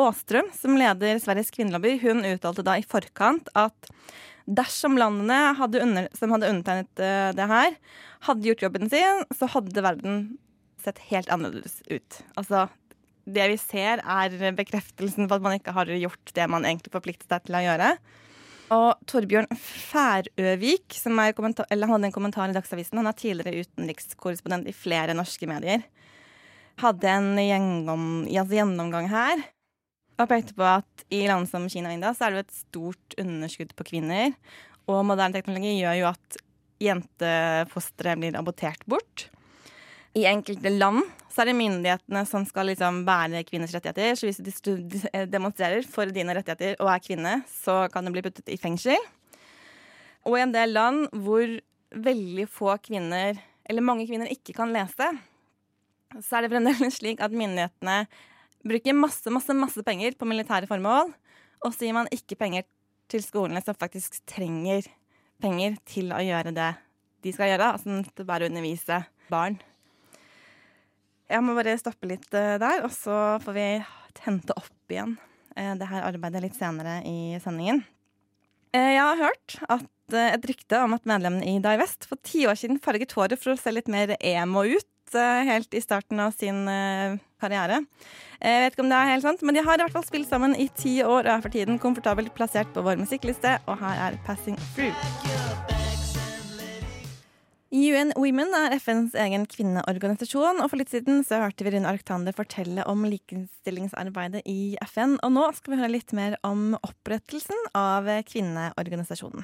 Aastrøm, 0.02 0.48
som 0.56 0.78
leder 0.78 1.20
Sveriges 1.22 1.52
kvinnelobby, 1.54 1.94
hun 2.02 2.24
uttalte 2.26 2.64
da 2.66 2.74
i 2.80 2.86
forkant 2.86 3.52
at 3.54 3.92
dersom 4.46 4.98
landene 4.98 5.54
hadde 5.58 5.82
under, 5.84 6.08
som 6.18 6.34
hadde 6.34 6.50
undertegnet 6.50 7.02
uh, 7.04 7.30
det 7.36 7.46
her, 7.52 7.78
hadde 8.26 8.50
gjort 8.50 8.66
jobben 8.66 8.90
sin, 8.90 9.22
så 9.38 9.50
hadde 9.54 9.86
verden 9.86 10.20
sett 10.82 10.98
helt 11.12 11.30
annerledes 11.34 11.78
ut. 11.86 12.20
Altså, 12.34 12.66
det 13.26 13.46
vi 13.52 13.58
ser, 13.60 14.02
er 14.02 14.54
bekreftelsen 14.58 15.30
på 15.30 15.38
at 15.38 15.46
man 15.46 15.58
ikke 15.60 15.74
har 15.74 15.90
gjort 15.94 16.34
det 16.34 16.50
man 16.50 16.66
egentlig 16.66 16.94
forpliktet 16.94 17.30
seg 17.30 17.46
til 17.46 17.58
å 17.58 17.66
gjøre. 17.68 17.94
Og 18.74 18.98
Torbjørn 19.06 19.46
Færøvik, 19.54 20.96
som 20.98 21.20
kommentar, 21.36 21.68
hadde 21.70 22.08
en 22.08 22.14
kommentar 22.14 22.50
i 22.50 22.56
Dagsavisen, 22.56 22.98
han 22.98 23.06
er 23.06 23.18
tidligere 23.18 23.62
utenrikskorrespondent 23.62 24.66
i 24.66 24.74
flere 24.74 25.14
norske 25.14 25.46
medier, 25.46 25.84
hadde 26.82 27.12
en 27.12 27.28
gjennom, 27.38 28.08
altså 28.26 28.58
gjennomgang 28.58 29.10
her. 29.12 29.44
og 30.18 30.28
pekte 30.28 30.56
på 30.56 30.64
at 30.64 31.06
i 31.12 31.26
land 31.28 31.46
som 31.48 31.68
Kina 31.68 31.90
og 31.90 31.94
India 31.98 32.12
så 32.16 32.26
er 32.26 32.32
det 32.32 32.38
jo 32.38 32.46
et 32.46 32.58
stort 32.58 33.16
underskudd 33.20 33.74
på 33.76 33.86
kvinner. 33.92 34.34
Og 34.88 35.04
moderne 35.04 35.36
teknologi 35.36 35.76
gjør 35.76 35.98
jo 36.00 36.06
at 36.08 36.38
jentefostre 36.82 38.16
blir 38.18 38.38
abortert 38.38 38.82
bort. 38.88 39.28
I 40.16 40.24
enkelte 40.30 40.72
land 40.72 41.04
så 41.28 41.42
er 41.42 41.50
det 41.50 41.58
myndighetene 41.58 42.22
som 42.24 42.46
skal 42.48 42.70
liksom 42.70 43.02
bære 43.04 43.42
kvinners 43.44 43.74
rettigheter. 43.76 44.16
Så 44.16 44.30
hvis 44.30 44.62
du 44.64 44.72
demonstrerer 45.28 45.84
for 45.84 46.08
dine 46.08 46.32
rettigheter 46.38 46.78
og 46.80 46.88
er 46.88 47.02
kvinne, 47.04 47.34
så 47.50 47.82
kan 47.92 48.06
du 48.06 48.14
bli 48.14 48.24
puttet 48.24 48.48
i 48.48 48.56
fengsel. 48.60 48.96
Og 50.24 50.38
i 50.38 50.44
en 50.46 50.54
del 50.54 50.72
land 50.72 51.04
hvor 51.12 51.44
veldig 51.92 52.46
få 52.50 52.78
kvinner, 52.82 53.36
eller 53.68 53.84
mange 53.84 54.08
kvinner, 54.08 54.32
ikke 54.32 54.56
kan 54.56 54.72
lese, 54.72 55.10
så 56.16 56.38
er 56.38 56.46
det 56.46 56.52
fremdeles 56.54 56.96
slik 57.00 57.20
at 57.20 57.36
myndighetene 57.36 57.98
bruker 58.66 58.96
masse, 58.96 59.30
masse, 59.30 59.54
masse 59.54 59.84
penger 59.86 60.16
på 60.18 60.28
militære 60.28 60.70
formål, 60.70 61.12
og 61.60 61.76
så 61.76 61.86
gir 61.86 61.96
man 61.96 62.10
ikke 62.14 62.40
penger 62.40 62.64
til 63.12 63.22
skolene 63.22 63.60
som 63.62 63.76
faktisk 63.78 64.18
trenger 64.26 64.88
penger 65.42 65.76
til 65.86 66.10
å 66.16 66.24
gjøre 66.24 66.56
det 66.56 66.72
de 67.26 67.32
skal 67.34 67.52
gjøre, 67.52 67.72
altså 67.76 68.26
bare 68.26 68.46
å 68.46 68.50
undervise 68.50 69.02
barn. 69.30 69.58
Jeg 71.26 71.42
må 71.42 71.56
bare 71.56 71.74
stoppe 71.80 72.08
litt 72.08 72.28
eh, 72.36 72.54
der, 72.62 72.84
og 72.86 72.92
så 72.94 73.36
får 73.42 73.56
vi 73.56 73.66
hente 74.26 74.54
opp 74.56 74.92
igjen 74.92 75.16
eh, 75.58 75.74
det 75.78 75.88
her 75.90 76.06
arbeidet 76.06 76.44
litt 76.44 76.58
senere 76.58 77.00
i 77.06 77.36
sendingen. 77.42 77.82
Eh, 78.76 78.92
jeg 78.94 79.02
har 79.02 79.22
hørt 79.24 79.58
at 79.66 79.92
et 80.06 80.44
rykte 80.46 80.78
om 80.84 80.94
at 80.94 81.08
medlemmene 81.08 81.42
i 81.50 81.56
Die 81.58 81.78
West 81.80 82.06
for 82.06 82.20
ti 82.22 82.44
år 82.46 82.54
siden 82.58 82.78
farget 82.82 83.16
håret 83.18 83.42
for 83.42 83.56
å 83.56 83.58
se 83.58 83.72
litt 83.74 83.90
mer 83.90 84.14
emo 84.20 84.62
ut 84.62 85.16
helt 85.16 85.74
i 85.74 85.82
starten 85.82 86.20
av 86.22 86.30
sin 86.34 86.60
karriere. 87.42 87.80
Jeg 88.38 88.62
vet 88.62 88.74
ikke 88.74 88.84
om 88.84 88.90
det 88.90 88.98
er 88.98 89.12
helt 89.12 89.26
sant, 89.26 89.42
men 89.46 89.58
de 89.58 89.64
har 89.66 89.78
i 89.78 89.82
hvert 89.82 89.94
fall 89.94 90.06
spilt 90.06 90.30
sammen 90.30 90.54
i 90.54 90.68
ti 90.78 90.98
år 91.02 91.24
og 91.24 91.32
er 91.34 91.46
for 91.46 91.54
tiden 91.54 91.80
komfortabelt 91.82 92.34
plassert 92.38 92.70
på 92.74 92.86
vår 92.86 93.02
musikkliste, 93.02 93.58
og 93.66 93.82
her 93.82 94.06
er 94.10 94.20
'Passing 94.26 94.58
Through'. 94.74 95.75
UN 97.74 98.12
Women 98.14 98.52
er 98.54 98.76
FNs 98.78 99.16
egen 99.18 99.42
kvinneorganisasjon, 99.50 100.60
og 100.62 100.70
for 100.70 100.78
litt 100.78 100.92
siden 100.92 101.24
så 101.26 101.40
hørte 101.42 101.66
vi 101.66 101.72
Rune 101.74 101.90
Arctander 101.90 102.34
fortelle 102.36 102.84
om 102.86 103.02
likestillingsarbeidet 103.10 104.44
i 104.46 104.76
FN, 104.86 105.16
og 105.26 105.32
nå 105.34 105.48
skal 105.56 105.74
vi 105.74 105.80
høre 105.80 105.94
litt 105.96 106.14
mer 106.14 106.36
om 106.46 106.76
opprettelsen 106.78 107.66
av 107.74 108.06
kvinneorganisasjonen. 108.30 109.42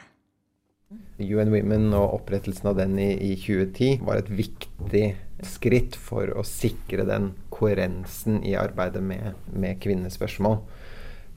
UN 1.19 1.51
Women 1.51 1.89
og 1.97 2.21
opprettelsen 2.21 2.71
av 2.71 2.79
den 2.79 2.95
i, 3.01 3.11
i 3.33 3.35
2010 3.41 4.07
var 4.07 4.21
et 4.21 4.31
viktig 4.31 5.05
skritt 5.43 5.99
for 5.99 6.31
å 6.37 6.47
sikre 6.47 7.09
den 7.09 7.33
koherensen 7.51 8.39
i 8.47 8.55
arbeidet 8.61 9.03
med, 9.03 9.35
med 9.51 9.83
kvinnespørsmål. 9.83 10.61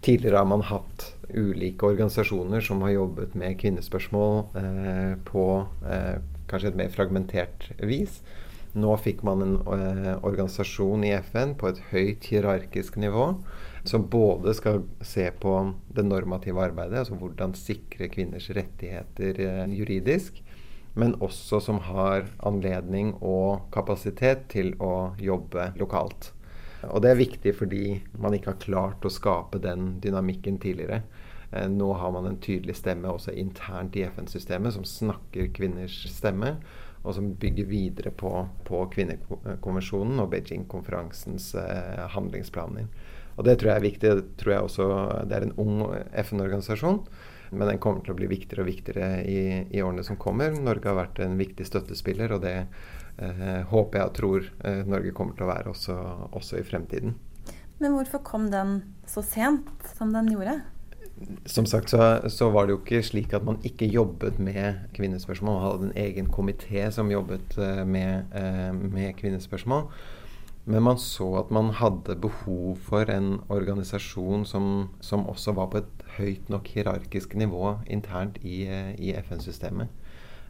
Tidligere 0.05 0.43
har 0.43 0.49
man 0.51 0.67
hatt 0.69 1.07
ulike 1.33 1.87
organisasjoner 1.87 2.61
som 2.61 2.83
har 2.85 2.93
jobbet 2.93 3.33
med 3.39 3.57
kvinnespørsmål 3.57 4.35
eh, 4.59 5.13
på 5.25 5.45
eh, 5.89 6.19
kanskje 6.49 6.73
et 6.73 6.79
mer 6.79 6.91
fragmentert 6.93 7.69
vis. 7.83 8.21
Nå 8.75 8.91
fikk 8.99 9.21
man 9.23 9.43
en 9.43 9.55
eh, 9.71 10.11
organisasjon 10.19 11.05
i 11.07 11.13
FN 11.29 11.53
på 11.59 11.69
et 11.69 11.79
høyt 11.93 12.27
hierarkisk 12.27 12.97
nivå 12.99 13.29
som 13.87 14.07
både 14.11 14.51
skal 14.57 14.81
se 15.05 15.29
på 15.39 15.53
det 15.95 16.03
normative 16.03 16.59
arbeidet, 16.59 17.03
altså 17.03 17.15
hvordan 17.19 17.53
sikre 17.55 18.09
kvinners 18.11 18.49
rettigheter 18.57 19.39
eh, 19.45 19.75
juridisk, 19.77 20.41
men 20.99 21.15
også 21.23 21.61
som 21.63 21.79
har 21.87 22.27
anledning 22.47 23.13
og 23.21 23.69
kapasitet 23.75 24.47
til 24.51 24.73
å 24.83 25.13
jobbe 25.21 25.69
lokalt. 25.79 26.31
Og 26.91 27.01
det 27.03 27.11
er 27.11 27.21
viktig 27.21 27.55
fordi 27.57 27.85
man 28.21 28.35
ikke 28.35 28.53
har 28.53 28.63
klart 28.63 29.07
å 29.07 29.13
skape 29.13 29.61
den 29.63 29.95
dynamikken 30.03 30.59
tidligere. 30.61 31.03
Eh, 31.55 31.69
nå 31.71 31.93
har 31.93 32.11
man 32.11 32.27
en 32.29 32.39
tydelig 32.43 32.75
stemme 32.81 33.11
også 33.11 33.33
internt 33.35 33.95
i 33.95 34.03
FN-systemet 34.09 34.75
som 34.75 34.87
snakker 34.87 35.53
kvinners 35.55 36.01
stemme, 36.11 36.55
og 37.05 37.13
som 37.15 37.33
bygger 37.39 37.69
videre 37.69 38.11
på, 38.11 38.31
på 38.65 38.81
kvinnekonvensjonen 38.95 40.23
og 40.23 40.31
Beijing-konferansens 40.33 41.53
eh, 41.61 42.01
handlingsplaner. 42.15 42.89
Og 43.35 43.45
Det 43.45 43.57
tror 43.59 43.71
jeg 43.71 43.77
er 43.77 43.85
viktig. 43.85 44.11
Det 44.17 44.37
tror 44.39 44.53
jeg 44.53 44.67
også 44.67 44.89
det 45.29 45.37
er 45.37 45.45
en 45.45 45.57
ung 45.61 45.81
FN-organisasjon, 46.23 47.01
men 47.51 47.69
den 47.69 47.81
kommer 47.83 48.03
til 48.03 48.15
å 48.15 48.17
bli 48.17 48.29
viktigere 48.31 48.63
og 48.63 48.69
viktigere 48.71 49.09
i, 49.21 49.39
i, 49.69 49.81
årene 49.83 50.05
som 50.07 50.17
kommer. 50.19 50.55
Norge 50.55 50.89
har 50.89 50.97
vært 50.97 51.21
en 51.23 51.37
viktig 51.39 51.67
støttespiller, 51.67 52.33
og 52.35 52.43
det 52.47 52.55
eh, 52.63 53.61
håper 53.69 53.99
jeg 53.99 54.09
og 54.09 54.15
tror 54.19 54.49
eh, 54.65 54.81
Norge 54.87 55.13
kommer 55.15 55.37
til 55.37 55.45
å 55.47 55.51
være 55.51 55.75
også, 55.75 55.97
også 56.35 56.59
i 56.59 56.65
fremtiden. 56.67 57.15
Men 57.83 57.97
hvorfor 57.97 58.23
kom 58.23 58.47
den 58.49 58.79
så 59.07 59.21
sent 59.21 59.69
som 59.97 60.15
den 60.15 60.31
gjorde? 60.31 60.61
Som 61.45 61.65
sagt 61.65 61.89
så, 61.89 62.29
så, 62.29 62.49
var 62.49 62.67
det 62.67 62.75
jo 62.75 62.81
ikke 62.81 63.03
slik 63.05 63.33
at 63.35 63.45
man 63.47 63.59
ikke 63.63 63.87
jobbet 63.87 64.39
med 64.41 64.81
kvinnespørsmål. 64.97 65.55
Man 65.55 65.63
hadde 65.63 65.87
en 65.89 65.97
egen 66.03 66.27
komité 66.31 66.89
som 66.91 67.11
jobbet 67.11 67.55
uh, 67.57 67.83
med, 67.87 68.31
uh, 68.35 68.75
med, 68.75 69.15
kvinnespørsmål. 69.19 69.87
Men 70.65 70.83
man 70.83 70.97
så 70.99 71.27
at 71.39 71.51
man 71.53 71.69
hadde 71.77 72.17
behov 72.19 72.79
for 72.87 73.07
en 73.13 73.37
organisasjon 73.53 74.47
som, 74.49 74.89
som 74.99 75.27
også 75.29 75.53
var 75.55 75.69
på 75.71 75.83
et 75.83 76.07
høyt 76.17 76.49
nok 76.49 76.67
hierarkisk 76.73 77.35
nivå 77.37 77.77
internt 77.85 78.41
i, 78.43 78.65
uh, 78.67 78.91
i 78.99 79.13
FN-systemet. 79.21 80.01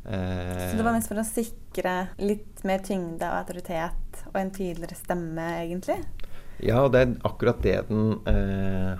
så 0.05 0.77
det 0.77 0.85
var 0.85 0.93
mest 0.93 1.09
for 1.09 1.17
å 1.17 1.25
sikre 1.25 1.93
litt 2.21 2.61
mer 2.63 2.83
tyngde 2.85 3.25
og 3.25 3.39
autoritet 3.41 4.25
og 4.29 4.37
en 4.37 4.51
tydeligere 4.53 4.97
stemme, 4.97 5.45
egentlig? 5.63 5.97
Ja, 6.61 6.83
og 6.85 6.93
det 6.93 7.01
er 7.01 7.15
akkurat 7.27 7.63
det 7.65 7.79
den 7.89 8.19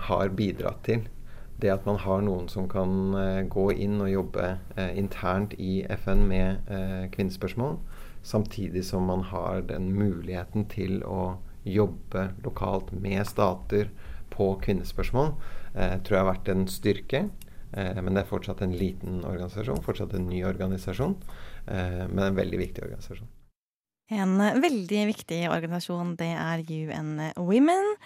har 0.02 0.34
bidratt 0.36 0.82
til 0.84 1.06
det 1.60 1.70
at 1.72 1.86
man 1.88 1.98
har 2.02 2.24
noen 2.24 2.50
som 2.52 2.68
kan 2.68 3.14
uh, 3.16 3.42
gå 3.48 3.70
inn 3.72 4.00
og 4.04 4.12
jobbe 4.12 4.48
uh, 4.76 4.90
internt 4.98 5.56
i 5.56 5.80
FN 6.02 6.26
med 6.28 6.68
uh, 6.68 7.06
kvinnespørsmål, 7.14 7.78
samtidig 8.26 8.84
som 8.84 9.08
man 9.08 9.24
har 9.30 9.64
den 9.70 9.88
muligheten 9.96 10.66
til 10.72 11.00
å 11.06 11.38
jobbe 11.66 12.28
lokalt 12.44 12.92
med 12.92 13.24
stater 13.26 13.88
på 14.30 14.52
kvinnespørsmål, 14.62 15.32
tror 15.74 16.14
jeg 16.14 16.20
har 16.20 16.28
vært 16.28 16.48
en 16.50 16.64
styrke. 16.70 17.20
men 17.72 18.14
det 18.14 18.22
er 18.22 18.28
fortsatt 18.28 18.62
en 18.62 18.74
liten 18.74 19.24
organisasjon, 19.26 19.82
fortsatt 19.82 20.14
en 20.14 20.28
ny 20.30 20.44
organisasjon, 20.46 21.16
men 21.66 22.22
en 22.22 22.38
veldig 22.38 22.58
viktig 22.58 22.84
organisasjon. 22.86 23.28
En 24.14 24.38
veldig 24.38 25.02
viktig 25.10 25.40
organisasjon, 25.50 26.14
det 26.18 26.32
er 26.34 26.62
UN 26.62 27.32
Women. 27.36 27.96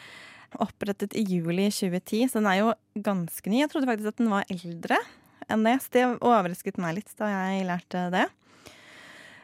Opprettet 0.58 1.14
i 1.14 1.22
juli 1.22 1.68
2010, 1.70 2.30
så 2.30 2.40
den 2.40 2.48
er 2.50 2.60
jo 2.60 2.72
ganske 3.06 3.52
ny. 3.52 3.60
Jeg 3.62 3.70
trodde 3.70 3.90
faktisk 3.90 4.10
at 4.10 4.22
den 4.22 4.32
var 4.32 4.48
eldre 4.50 4.98
enn 5.50 5.66
det, 5.66 5.76
så 5.82 5.94
det 5.94 6.06
overrasket 6.18 6.80
meg 6.82 6.98
litt 6.98 7.14
da 7.18 7.30
jeg 7.30 7.68
lærte 7.68 8.08
det. 8.14 8.26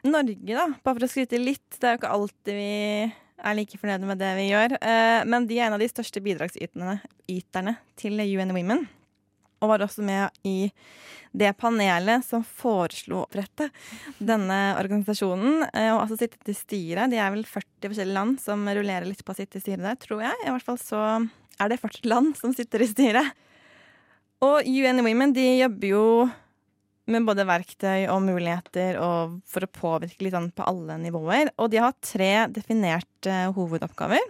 Norge, 0.06 0.54
da, 0.54 0.66
bare 0.82 0.98
for 0.98 1.06
å 1.06 1.10
skryte 1.10 1.40
litt, 1.40 1.66
det 1.80 1.88
er 1.88 1.96
jo 1.96 2.00
ikke 2.00 2.12
alltid 2.14 2.58
vi 2.58 2.74
er 3.36 3.56
like 3.58 3.78
fornøyde 3.78 4.08
med 4.08 4.20
det 4.22 4.32
vi 4.38 4.48
gjør, 4.48 4.76
eh, 4.78 5.22
men 5.28 5.48
de 5.48 5.58
er 5.58 5.66
en 5.66 5.76
av 5.76 5.82
de 5.82 5.88
største 5.90 6.22
bidragsyterne 6.24 7.74
til 7.98 8.22
UN 8.22 8.54
Women 8.54 8.86
og 9.60 9.70
var 9.72 9.84
også 9.86 10.04
med 10.04 10.46
i 10.46 10.70
det 11.36 11.52
panelet 11.60 12.24
som 12.24 12.44
foreslo 12.44 13.20
å 13.20 13.24
opprette 13.26 13.68
denne 14.18 14.76
organisasjonen. 14.80 15.66
Eh, 15.72 15.90
og 15.92 16.02
altså 16.04 16.18
sitte 16.20 16.40
til 16.46 16.56
styret. 16.56 17.12
De 17.12 17.20
er 17.20 17.32
vel 17.34 17.44
40 17.44 17.90
forskjellige 17.90 18.16
land 18.16 18.40
som 18.42 18.64
rullerer 18.64 19.08
litt 19.08 19.24
på 19.24 19.34
å 19.34 19.38
sitte 19.38 19.60
i 19.60 19.64
styret 19.64 19.84
der, 19.84 19.98
tror 20.00 20.24
jeg. 20.24 20.38
I 20.44 20.54
hvert 20.54 20.66
fall 20.66 20.80
så 20.80 21.02
er 21.60 21.72
det 21.72 21.80
40 21.82 22.08
land 22.08 22.32
som 22.40 22.54
sitter 22.56 22.84
i 22.84 22.90
styret. 22.90 23.44
Og 24.44 24.66
UN 24.68 25.04
Women 25.04 25.32
de 25.36 25.46
jobber 25.62 25.92
jo 25.92 26.06
med 27.06 27.26
både 27.26 27.46
verktøy 27.46 28.08
og 28.10 28.24
muligheter 28.24 28.98
og 28.98 29.38
for 29.46 29.64
å 29.64 29.70
påvirke 29.70 30.26
litt 30.26 30.34
sånn 30.34 30.50
på 30.54 30.66
alle 30.66 30.98
nivåer. 31.00 31.52
Og 31.62 31.70
de 31.72 31.80
har 31.82 31.94
tre 32.02 32.32
definerte 32.52 33.46
hovedoppgaver. 33.56 34.24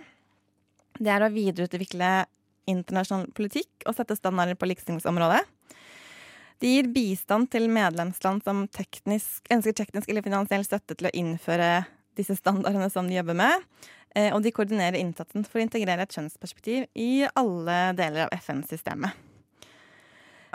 Det 0.96 1.12
er 1.12 1.24
å 1.24 1.32
videreutvikle 1.32 2.10
internasjonal 2.70 3.30
politikk 3.36 3.86
og 3.86 3.96
sette 3.96 4.16
standarder 4.18 4.58
på 4.58 4.68
likestillingsområdet. 4.70 5.42
De 6.62 6.72
gir 6.72 6.88
bistand 6.88 7.50
til 7.52 7.68
medlemsland 7.68 8.44
som 8.46 8.64
teknisk, 8.72 9.44
ønsker 9.52 9.76
teknisk 9.76 10.08
eller 10.08 10.24
finansiell 10.24 10.64
støtte 10.64 10.96
til 10.96 11.10
å 11.10 11.14
innføre 11.16 11.84
disse 12.16 12.38
standardene 12.38 12.88
som 12.92 13.08
de 13.08 13.18
jobber 13.18 13.36
med. 13.36 13.66
Eh, 14.16 14.32
og 14.32 14.40
de 14.44 14.52
koordinerer 14.56 14.96
innsatsen 14.96 15.44
for 15.44 15.60
å 15.60 15.66
integrere 15.66 16.06
et 16.06 16.16
kjønnsperspektiv 16.16 16.86
i 16.96 17.26
alle 17.36 17.80
deler 17.98 18.24
av 18.24 18.36
FN-systemet. 18.40 19.24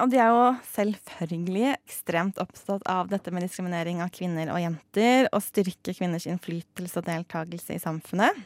Og 0.01 0.09
de 0.09 0.17
er 0.17 0.31
jo 0.33 0.45
selvfølgelig 0.71 1.75
ekstremt 1.75 2.39
opptatt 2.41 2.87
av 2.89 3.11
dette 3.11 3.29
med 3.29 3.45
diskriminering 3.45 3.99
av 4.01 4.09
kvinner 4.15 4.49
og 4.49 4.61
jenter, 4.63 5.27
og 5.29 5.43
styrke 5.45 5.93
kvinners 5.93 6.25
innflytelse 6.25 6.97
og 6.97 7.05
deltakelse 7.05 7.77
i 7.77 7.83
samfunnet. 7.83 8.39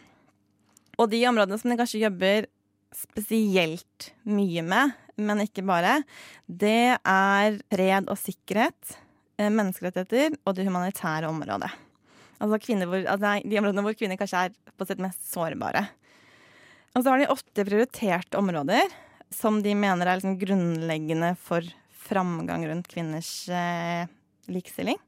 Og 1.00 1.07
de 1.12 1.22
områdene 1.29 1.60
som 1.62 1.72
de 1.72 1.77
kanskje 1.79 2.03
jobber 2.03 2.50
spesielt 2.98 4.12
mye 4.28 4.64
med, 4.66 4.94
men 5.16 5.44
ikke 5.46 5.64
bare, 5.68 6.00
det 6.48 6.98
er 6.98 7.60
fred 7.72 8.10
og 8.12 8.20
sikkerhet, 8.20 8.98
eh, 9.40 9.52
menneskerettigheter 9.52 10.38
og 10.44 10.58
det 10.58 10.68
humanitære 10.68 11.30
området. 11.32 11.72
Altså, 12.40 12.60
hvor, 12.84 13.00
altså 13.00 13.38
de 13.48 13.60
områdene 13.62 13.86
hvor 13.86 13.96
kvinner 13.96 14.20
kanskje 14.20 14.48
er 14.48 14.56
på 14.75 14.88
sitt 14.88 15.00
mest 15.04 15.24
sårbare. 15.32 15.86
Og 16.96 17.04
så 17.04 17.12
har 17.12 17.20
de 17.20 17.32
åtte 17.32 17.66
prioriterte 17.68 18.40
områder 18.40 18.92
som 19.34 19.62
de 19.64 19.74
mener 19.75 20.08
er 20.08 20.20
liksom 20.20 20.38
grunnleggende 20.40 21.34
for 21.40 21.66
framgang 22.06 22.66
rundt 22.70 22.88
kvinners 22.92 23.48
eh, 23.50 24.08
likestilling. 24.52 25.00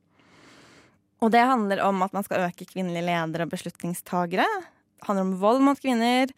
Og 1.24 1.32
det 1.34 1.44
handler 1.50 1.82
om 1.86 2.04
at 2.06 2.14
man 2.14 2.26
skal 2.26 2.48
øke 2.48 2.68
kvinnelige 2.70 3.08
ledere 3.08 3.48
og 3.48 3.54
beslutningstagere. 3.54 4.46
Det 4.46 5.08
handler 5.08 5.26
om 5.26 5.38
vold 5.42 5.64
mot 5.66 5.82
kvinner, 5.82 6.32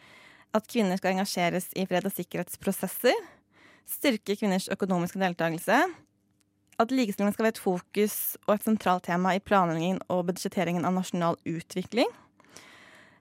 at 0.56 0.70
kvinner 0.70 0.98
skal 0.98 1.14
engasjeres 1.14 1.70
i 1.78 1.86
fred- 1.90 2.08
og 2.08 2.16
sikkerhetsprosesser. 2.16 3.18
Styrke 3.90 4.38
kvinners 4.38 4.70
økonomiske 4.72 5.22
deltakelse. 5.22 5.82
At 6.80 6.94
likestilling 6.96 7.34
skal 7.36 7.50
være 7.50 7.58
et 7.58 7.62
fokus 7.62 8.16
og 8.48 8.56
et 8.56 8.66
sentralt 8.66 9.06
tema 9.10 9.36
i 9.36 9.44
planleggingen 9.44 10.00
og 10.08 10.26
budsjetteringen 10.30 10.88
av 10.88 10.96
nasjonal 10.96 11.38
utvikling. 11.50 12.10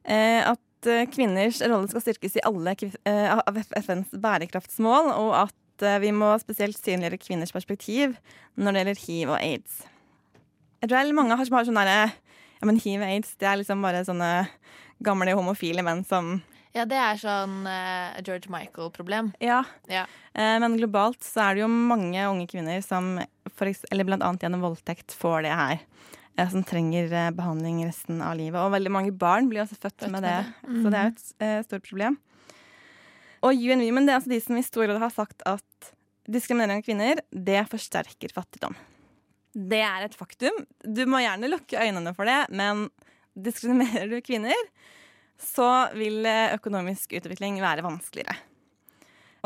Eh, 0.08 0.40
at 0.46 0.88
eh, 0.88 1.08
kvinners 1.10 1.60
rolle 1.64 1.90
skal 1.90 2.04
styrkes 2.04 2.38
i 2.38 2.44
alle 2.48 2.76
eh, 2.78 3.34
av 3.34 3.58
FNs 3.58 4.14
bærekraftsmål, 4.14 5.10
og 5.18 5.34
at 5.48 5.54
vi 6.02 6.10
må 6.10 6.32
spesielt 6.42 6.74
synliggjøre 6.74 7.20
kvinners 7.22 7.52
perspektiv 7.54 8.16
når 8.58 8.72
det 8.72 8.80
gjelder 8.80 9.02
hiv 9.04 9.28
og 9.30 9.36
aids. 9.38 9.82
Jeg 10.82 10.90
tror 10.90 11.12
mange 11.14 11.36
har, 11.38 11.50
har 11.54 11.68
sånn 11.68 11.78
derre 11.78 12.00
Ja, 12.58 12.66
men 12.66 12.80
hiv 12.82 12.98
og 12.98 13.06
aids, 13.06 13.36
det 13.38 13.46
er 13.46 13.60
liksom 13.60 13.84
bare 13.84 14.00
sånne 14.02 14.48
gamle 15.06 15.36
homofile 15.38 15.84
menn 15.86 16.00
som 16.06 16.40
Ja, 16.78 16.84
det 16.86 16.98
er 17.02 17.18
sånn 17.18 17.64
uh, 17.66 18.18
George 18.22 18.50
Michael-problem. 18.52 19.32
Ja. 19.42 19.64
Ja. 19.90 20.04
Uh, 20.36 20.58
men 20.62 20.76
globalt 20.78 21.24
så 21.26 21.48
er 21.48 21.56
det 21.56 21.64
jo 21.64 21.70
mange 21.72 22.22
unge 22.30 22.46
kvinner 22.50 22.82
som 22.86 23.16
eller 23.58 24.06
blant 24.06 24.22
annet 24.22 24.44
gjennom 24.44 24.62
voldtekt 24.62 25.16
får 25.18 25.48
det 25.48 25.54
her. 25.58 25.80
Uh, 26.38 26.46
Som 26.52 26.62
trenger 26.62 27.10
eh, 27.10 27.32
behandling 27.34 27.80
resten 27.82 28.20
av 28.22 28.36
livet. 28.38 28.60
Og 28.62 28.70
veldig 28.76 28.92
mange 28.94 29.10
barn 29.10 29.48
blir 29.50 29.64
også 29.64 29.74
født, 29.80 29.96
Født 30.04 30.12
med 30.12 30.22
med 30.22 30.28
det. 30.28 30.36
det. 30.62 30.82
Så 30.84 30.92
det 30.92 31.00
er 31.00 31.08
jo 31.08 31.62
et 31.64 31.66
stort 31.66 31.88
problem. 31.88 32.18
Og 33.42 33.54
UN 33.58 33.82
Women 33.82 34.06
det 34.06 34.14
er 34.14 34.20
altså 34.20 34.30
de 34.30 34.38
som 34.44 34.58
i 34.58 34.66
stor 34.66 34.86
grad 34.86 35.02
har 35.02 35.14
sagt 35.14 35.42
at 35.46 35.90
diskriminering 36.28 36.82
av 36.82 36.86
kvinner, 36.86 37.22
det 37.32 37.64
forsterker 37.72 38.34
fattigdom. 38.34 38.76
Det 39.58 39.80
er 39.82 40.06
et 40.06 40.14
faktum. 40.14 40.62
Du 40.84 41.02
må 41.10 41.22
gjerne 41.24 41.50
lukke 41.50 41.80
øynene 41.80 42.14
for 42.14 42.28
det, 42.28 42.40
men 42.54 42.86
diskriminerer 43.38 44.10
du 44.10 44.20
kvinner, 44.22 44.58
så 45.38 45.68
vil 45.96 46.26
eh, 46.26 46.54
økonomisk 46.56 47.14
utvikling 47.18 47.60
være 47.62 47.84
vanskeligere. 47.86 48.36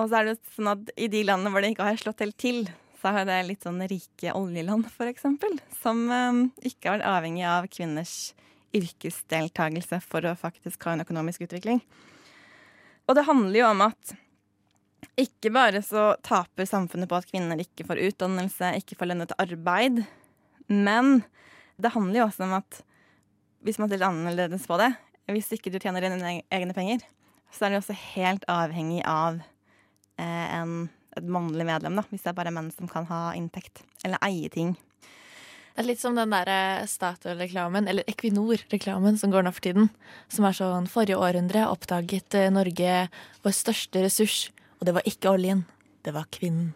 Og 0.01 0.09
så 0.09 0.19
er 0.19 0.31
det 0.31 0.39
sånn 0.55 0.71
at 0.73 0.93
i 0.97 1.11
de 1.13 1.21
landene 1.29 1.53
hvor 1.53 1.65
det 1.65 1.75
ikke 1.75 1.91
har 1.91 2.01
slått 2.01 2.25
helt 2.25 2.39
til, 2.41 2.65
så 3.03 3.13
er 3.13 3.27
det 3.29 3.41
litt 3.49 3.67
sånn 3.67 3.83
rike 3.91 4.33
oljeland, 4.39 4.89
eksempel, 5.09 5.59
som 5.83 6.07
eh, 6.09 6.41
ikke 6.71 6.89
har 6.89 6.99
vært 7.01 7.11
avhengig 7.13 7.45
av 7.49 7.69
kvinners 7.73 8.17
yrkesdeltakelse 8.73 10.01
for 10.05 10.25
å 10.25 10.37
faktisk 10.39 10.89
ha 10.89 10.97
en 10.97 11.05
økonomisk 11.05 11.45
utvikling. 11.45 11.83
Og 13.05 13.19
det 13.19 13.27
handler 13.27 13.59
jo 13.59 13.69
om 13.69 13.85
at 13.85 14.15
ikke 15.19 15.51
bare 15.53 15.83
så 15.85 16.13
taper 16.25 16.69
samfunnet 16.69 17.11
på 17.11 17.19
at 17.19 17.29
kvinner 17.29 17.61
ikke 17.61 17.85
får 17.85 18.01
utdannelse, 18.07 18.71
ikke 18.81 18.97
får 18.97 19.11
lønnet 19.11 19.35
arbeid, 19.43 20.05
men 20.73 21.21
det 21.83 21.93
handler 21.93 22.23
jo 22.23 22.27
også 22.31 22.47
om 22.47 22.55
at 22.63 22.81
hvis 23.67 23.79
man 23.79 23.91
ser 23.91 24.01
litt 24.01 24.09
annerledes 24.09 24.65
på 24.71 24.79
det, 24.81 24.93
hvis 25.31 25.53
ikke 25.55 25.71
du 25.71 25.79
tjener 25.79 26.05
dine 26.05 26.41
egne 26.51 26.75
penger, 26.77 27.05
så 27.53 27.67
er 27.67 27.73
du 27.73 27.79
også 27.79 27.97
helt 28.15 28.47
avhengig 28.51 29.03
av 29.07 29.39
eh, 30.19 30.47
en, 30.59 30.89
et 31.17 31.29
mannlig 31.29 31.67
medlem, 31.69 31.99
da, 31.99 32.07
hvis 32.11 32.25
det 32.25 32.33
er 32.33 32.39
bare 32.39 32.55
menn 32.55 32.73
som 32.75 32.91
kan 32.91 33.07
ha 33.11 33.29
inntekt, 33.39 33.85
eller 34.03 34.21
eie 34.27 34.51
ting. 34.53 34.75
Det 35.73 35.81
er 35.81 35.89
litt 35.89 36.03
som 36.03 36.17
den 36.17 36.33
der 36.35 36.49
eh, 36.53 36.85
Statoil-reklamen, 36.89 37.87
eller 37.89 38.05
Equinor-reklamen, 38.11 39.17
som 39.21 39.33
går 39.33 39.47
nå 39.47 39.55
for 39.57 39.65
tiden. 39.65 39.89
Som 40.33 40.45
er 40.45 40.57
sånn 40.57 40.89
Forrige 40.91 41.17
århundre 41.17 41.65
oppdaget 41.71 42.37
eh, 42.37 42.51
Norge 42.53 43.07
vår 43.45 43.57
største 43.57 44.05
ressurs, 44.05 44.51
og 44.81 44.89
det 44.89 44.97
var 44.99 45.09
ikke 45.09 45.33
oljen, 45.33 45.65
det 46.05 46.13
var 46.13 46.29
kvinnen. 46.35 46.75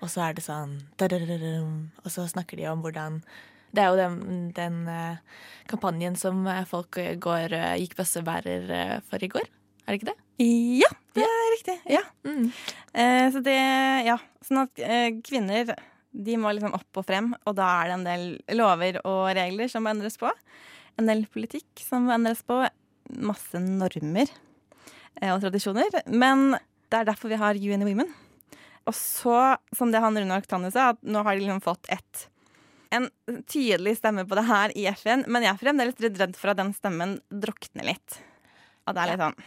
Og 0.00 0.08
så 0.08 0.22
er 0.24 0.38
det 0.38 0.46
sånn 0.46 0.78
Og 0.96 2.08
så 2.08 2.24
snakker 2.24 2.56
de 2.56 2.64
om 2.70 2.80
hvordan 2.80 3.20
Det 3.70 3.82
er 3.82 3.92
jo 3.92 4.00
den, 4.00 4.50
den 4.56 4.82
eh, 4.90 5.44
kampanjen 5.70 6.16
som 6.18 6.42
eh, 6.50 6.66
folk 6.68 6.98
eh, 6.98 7.14
går, 7.20 7.54
gikk 7.82 7.96
bøssebærer 7.98 9.00
for 9.06 9.22
i 9.22 9.30
går. 9.30 9.46
Er 9.86 9.94
det 9.94 10.00
ikke 10.00 10.12
det? 10.12 10.18
Ja, 10.80 10.88
det 11.18 11.24
er 11.26 11.48
riktig. 11.52 11.76
Ja. 11.90 12.02
Mm. 12.24 12.50
Eh, 12.94 13.26
så 13.34 13.42
det, 13.44 13.56
ja. 14.06 14.16
Sånn 14.46 14.62
at 14.62 14.82
eh, 14.82 15.08
kvinner 15.26 15.72
de 16.10 16.36
må 16.40 16.52
liksom 16.54 16.74
opp 16.74 17.00
og 17.00 17.06
frem, 17.06 17.32
og 17.46 17.56
da 17.58 17.66
er 17.80 17.90
det 17.90 17.96
en 17.96 18.06
del 18.06 18.24
lover 18.58 19.00
og 19.04 19.24
regler 19.36 19.70
som 19.70 19.84
må 19.86 19.92
endres 19.92 20.18
på. 20.20 20.30
En 20.98 21.10
del 21.10 21.24
politikk 21.30 21.82
som 21.84 22.08
må 22.08 22.14
endres 22.16 22.42
på. 22.46 22.62
Masse 23.10 23.58
normer 23.58 24.28
eh, 25.18 25.32
og 25.32 25.40
tradisjoner. 25.42 26.02
Men 26.06 26.54
det 26.90 27.00
er 27.00 27.08
derfor 27.10 27.32
vi 27.32 27.40
har 27.40 27.58
UN 27.58 27.86
Women. 27.88 28.12
Og 28.86 28.94
så, 28.96 29.56
som 29.76 29.90
det 29.92 30.02
han 30.02 30.16
Rune 30.16 30.38
Oktanus 30.38 30.74
sa, 30.76 30.92
at 30.94 31.02
nå 31.02 31.22
har 31.26 31.34
de 31.34 31.44
liksom 31.44 31.62
fått 31.64 31.90
et 31.92 32.28
en 32.90 33.08
tydelig 33.50 33.96
stemme 34.00 34.26
på 34.26 34.38
det 34.38 34.46
her 34.48 34.74
i 34.78 34.86
FN, 34.98 35.24
men 35.30 35.46
jeg 35.46 35.52
er 35.54 35.62
fremdeles 35.62 36.02
litt 36.02 36.18
redd 36.20 36.36
for 36.38 36.52
at 36.52 36.60
den 36.60 36.72
stemmen 36.74 37.18
drukner 37.30 37.86
litt. 37.86 38.20
At 38.86 38.96
det 38.96 39.04
er 39.04 39.12
litt 39.12 39.24
sånn 39.24 39.40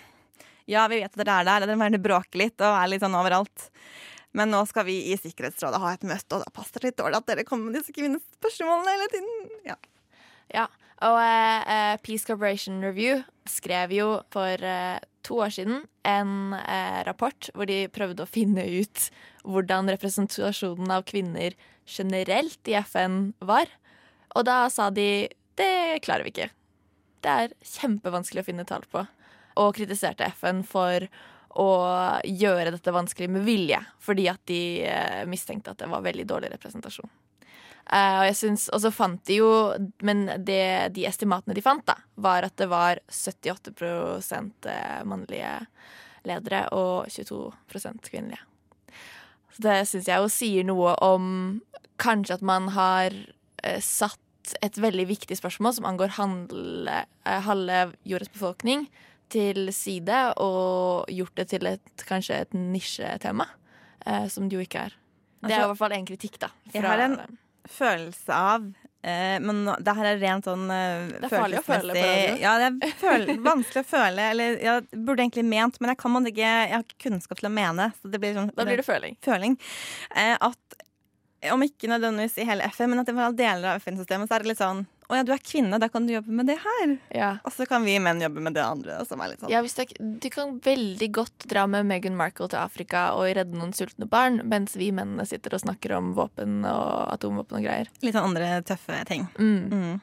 Ja, 0.72 0.86
vi 0.88 1.02
vet 1.02 1.12
at 1.12 1.20
dere 1.20 1.40
er 1.42 1.50
der, 1.50 1.66
og 1.66 1.74
dere 1.74 2.04
bråke 2.04 2.40
litt 2.40 2.64
og 2.64 2.78
er 2.78 2.92
litt 2.92 3.04
sånn 3.04 3.18
overalt. 3.20 3.68
Men 4.34 4.50
nå 4.50 4.64
skal 4.66 4.88
vi 4.88 4.96
i 5.12 5.18
Sikkerhetsrådet 5.20 5.82
ha 5.84 5.92
et 5.94 6.06
møte, 6.08 6.38
og 6.38 6.46
da 6.46 6.54
passer 6.56 6.80
det 6.80 6.92
litt 6.94 7.02
dårlig 7.02 7.20
at 7.20 7.28
dere 7.30 7.46
kommer 7.46 7.70
med 7.70 7.82
disse 7.82 7.94
kvinnespørsmålene 7.94 8.96
hele 8.96 9.10
tiden. 9.12 9.52
Ja. 9.68 9.78
Ja, 10.54 10.68
og 11.04 11.20
eh, 11.20 11.96
Peace 12.06 12.26
Corporation 12.28 12.80
Review 12.84 13.22
skrev 13.50 13.92
jo 13.92 14.08
for 14.32 14.62
uh, 14.64 14.98
to 15.26 15.40
år 15.44 15.52
siden 15.52 15.82
en 16.08 16.54
uh, 16.56 17.00
rapport 17.08 17.50
hvor 17.52 17.68
de 17.68 17.90
prøvde 17.92 18.24
å 18.24 18.30
finne 18.30 18.64
ut 18.64 19.08
hvordan 19.44 19.92
representasjonen 19.92 20.94
av 20.96 21.04
kvinner 21.10 21.58
generelt 21.86 22.68
i 22.70 22.78
FN 22.84 23.34
var. 23.40 23.72
Og 24.36 24.46
da 24.48 24.66
sa 24.74 24.90
de 24.94 25.28
det 25.58 26.02
klarer 26.06 26.26
vi 26.26 26.34
ikke. 26.34 26.50
Det 27.24 27.34
er 27.44 27.54
kjempevanskelig 27.76 28.42
å 28.42 28.48
finne 28.48 28.66
tall 28.68 28.86
på. 28.90 29.06
Og 29.62 29.76
kritiserte 29.78 30.28
FN 30.34 30.64
for 30.66 31.06
å 31.62 31.70
gjøre 32.26 32.72
dette 32.74 32.94
vanskelig 32.94 33.30
med 33.30 33.44
vilje, 33.46 33.78
fordi 34.02 34.26
at 34.32 34.42
de 34.50 34.62
eh, 34.90 35.20
mistenkte 35.30 35.74
at 35.74 35.84
det 35.84 35.90
var 35.92 36.02
veldig 36.02 36.26
dårlig 36.30 36.50
representasjon. 36.56 37.12
Eh, 37.86 38.20
og 38.24 38.38
synes, 38.40 38.66
og 38.74 38.82
så 38.82 38.90
fant 38.96 39.20
de 39.28 39.42
jo 39.42 39.50
Men 40.08 40.22
det, 40.40 40.96
de 40.96 41.04
estimatene 41.04 41.56
de 41.58 41.62
fant, 41.62 41.84
da, 41.86 41.98
var 42.16 42.48
at 42.48 42.56
det 42.58 42.70
var 42.72 43.02
78 43.12 43.74
eh, 44.72 45.04
mannlige 45.06 45.54
ledere 46.24 46.66
og 46.72 47.12
22% 47.12 48.10
kvinnelige. 48.10 48.42
Så 49.54 49.66
det 49.68 49.78
syns 49.90 50.10
jeg 50.10 50.24
jo 50.24 50.30
sier 50.32 50.68
noe 50.68 50.96
om 51.06 51.26
kanskje 52.02 52.40
at 52.40 52.46
man 52.46 52.72
har 52.74 53.14
eh, 53.64 53.82
satt 53.84 54.20
et 54.66 54.78
veldig 54.82 55.06
viktig 55.08 55.38
spørsmål 55.40 55.76
som 55.78 55.88
angår 55.88 56.16
handle, 56.18 57.04
eh, 57.26 57.42
halve 57.46 57.94
jordas 58.08 58.32
befolkning, 58.34 58.88
til 59.34 59.72
side 59.74 60.18
og 60.44 61.10
gjort 61.10 61.40
det 61.40 61.48
til 61.54 61.66
et, 61.66 62.04
kanskje 62.06 62.42
et 62.44 62.52
nisjetema, 62.54 63.48
eh, 64.06 64.28
som 64.30 64.50
det 64.50 64.60
jo 64.60 64.66
ikke 64.66 64.88
er. 64.90 64.98
Det 65.44 65.50
er 65.50 65.54
Altså, 65.54 65.64
i 65.64 65.70
hvert 65.72 65.82
fall 65.82 65.96
en 65.98 66.06
kritikk, 66.08 66.40
da. 66.40 66.50
jeg 66.74 66.84
har 66.86 67.02
en 67.04 67.18
følelse 67.68 68.36
av 68.36 68.68
Men 69.44 69.64
nå- 69.66 69.76
det 69.84 69.96
her 69.98 70.06
er 70.14 70.20
rent 70.22 70.46
sånn 70.48 70.64
eh, 70.72 71.08
Det 71.20 71.28
er 71.28 71.34
farlig 71.34 71.60
å 71.60 71.64
føle 71.68 71.94
på 71.98 72.40
Ja, 72.40 72.54
det 72.62 72.70
er 72.72 72.94
føle, 73.02 73.36
vanskelig 73.44 73.84
å 73.84 73.90
føle. 73.90 74.30
Eller 74.32 74.58
jeg 74.64 74.88
burde 74.94 75.26
egentlig 75.26 75.44
ment, 75.46 75.80
men 75.82 75.92
jeg 75.92 75.98
kan 76.00 76.12
man 76.16 76.26
ikke 76.30 76.40
Jeg 76.46 76.72
har 76.72 76.86
ikke 76.86 77.10
kunnskap 77.10 77.40
til 77.42 77.50
å 77.50 77.54
mene. 77.54 77.90
Så 78.02 78.12
det 78.14 78.22
blir 78.24 78.34
sånn 78.38 78.52
Da 78.56 78.64
blir 78.66 78.78
det 78.80 78.86
føling. 78.88 79.18
føling. 79.26 79.58
Eh, 80.16 80.38
at 80.40 80.80
om 81.52 81.60
ikke 81.66 81.90
nødvendigvis 81.92 82.38
i 82.40 82.46
hele 82.48 82.64
FN, 82.72 82.90
men 82.94 83.00
at 83.04 83.10
i 83.12 83.14
deler 83.36 83.74
av 83.74 83.82
FN-systemet, 83.84 84.30
så 84.30 84.36
er 84.38 84.40
det 84.46 84.48
litt 84.54 84.62
sånn 84.64 84.86
Å 85.10 85.18
ja, 85.18 85.24
du 85.28 85.34
er 85.36 85.42
kvinne, 85.44 85.80
da 85.82 85.90
kan 85.92 86.06
du 86.08 86.14
jobbe 86.14 86.32
med 86.32 86.48
det 86.48 86.56
her. 86.64 86.94
Ja. 87.14 87.32
Og 87.44 87.52
så 87.56 87.68
kan 87.68 87.84
vi 87.84 87.98
menn 88.00 88.22
jobbe 88.24 88.42
med 88.44 88.56
det 88.56 88.64
andre. 88.64 89.02
Som 89.06 89.22
er 89.22 89.34
litt 89.34 89.44
sånn 89.44 89.52
Ja, 89.52 89.60
er- 89.60 90.20
du 90.20 90.30
kan 90.30 90.60
veldig 90.64 91.12
godt 91.12 91.48
dra 91.52 91.66
med 91.68 91.86
Meghan 91.86 92.16
Markle 92.16 92.48
til 92.50 92.60
Afrika 92.60 93.12
og 93.18 93.28
redde 93.36 93.58
noen 93.58 93.74
sultne 93.76 94.08
barn, 94.10 94.42
mens 94.48 94.76
vi 94.80 94.92
mennene 94.92 95.28
sitter 95.28 95.54
og 95.54 95.62
snakker 95.66 95.98
om 95.98 96.14
våpen 96.16 96.64
og 96.66 97.12
atomvåpen 97.18 97.60
og 97.60 97.64
greier. 97.68 97.88
litt 98.02 98.16
sånn 98.16 98.32
andre 98.32 98.62
tøffe 98.64 99.06
ting. 99.06 99.28
Mm. 99.38 99.70
Mm. 99.70 100.02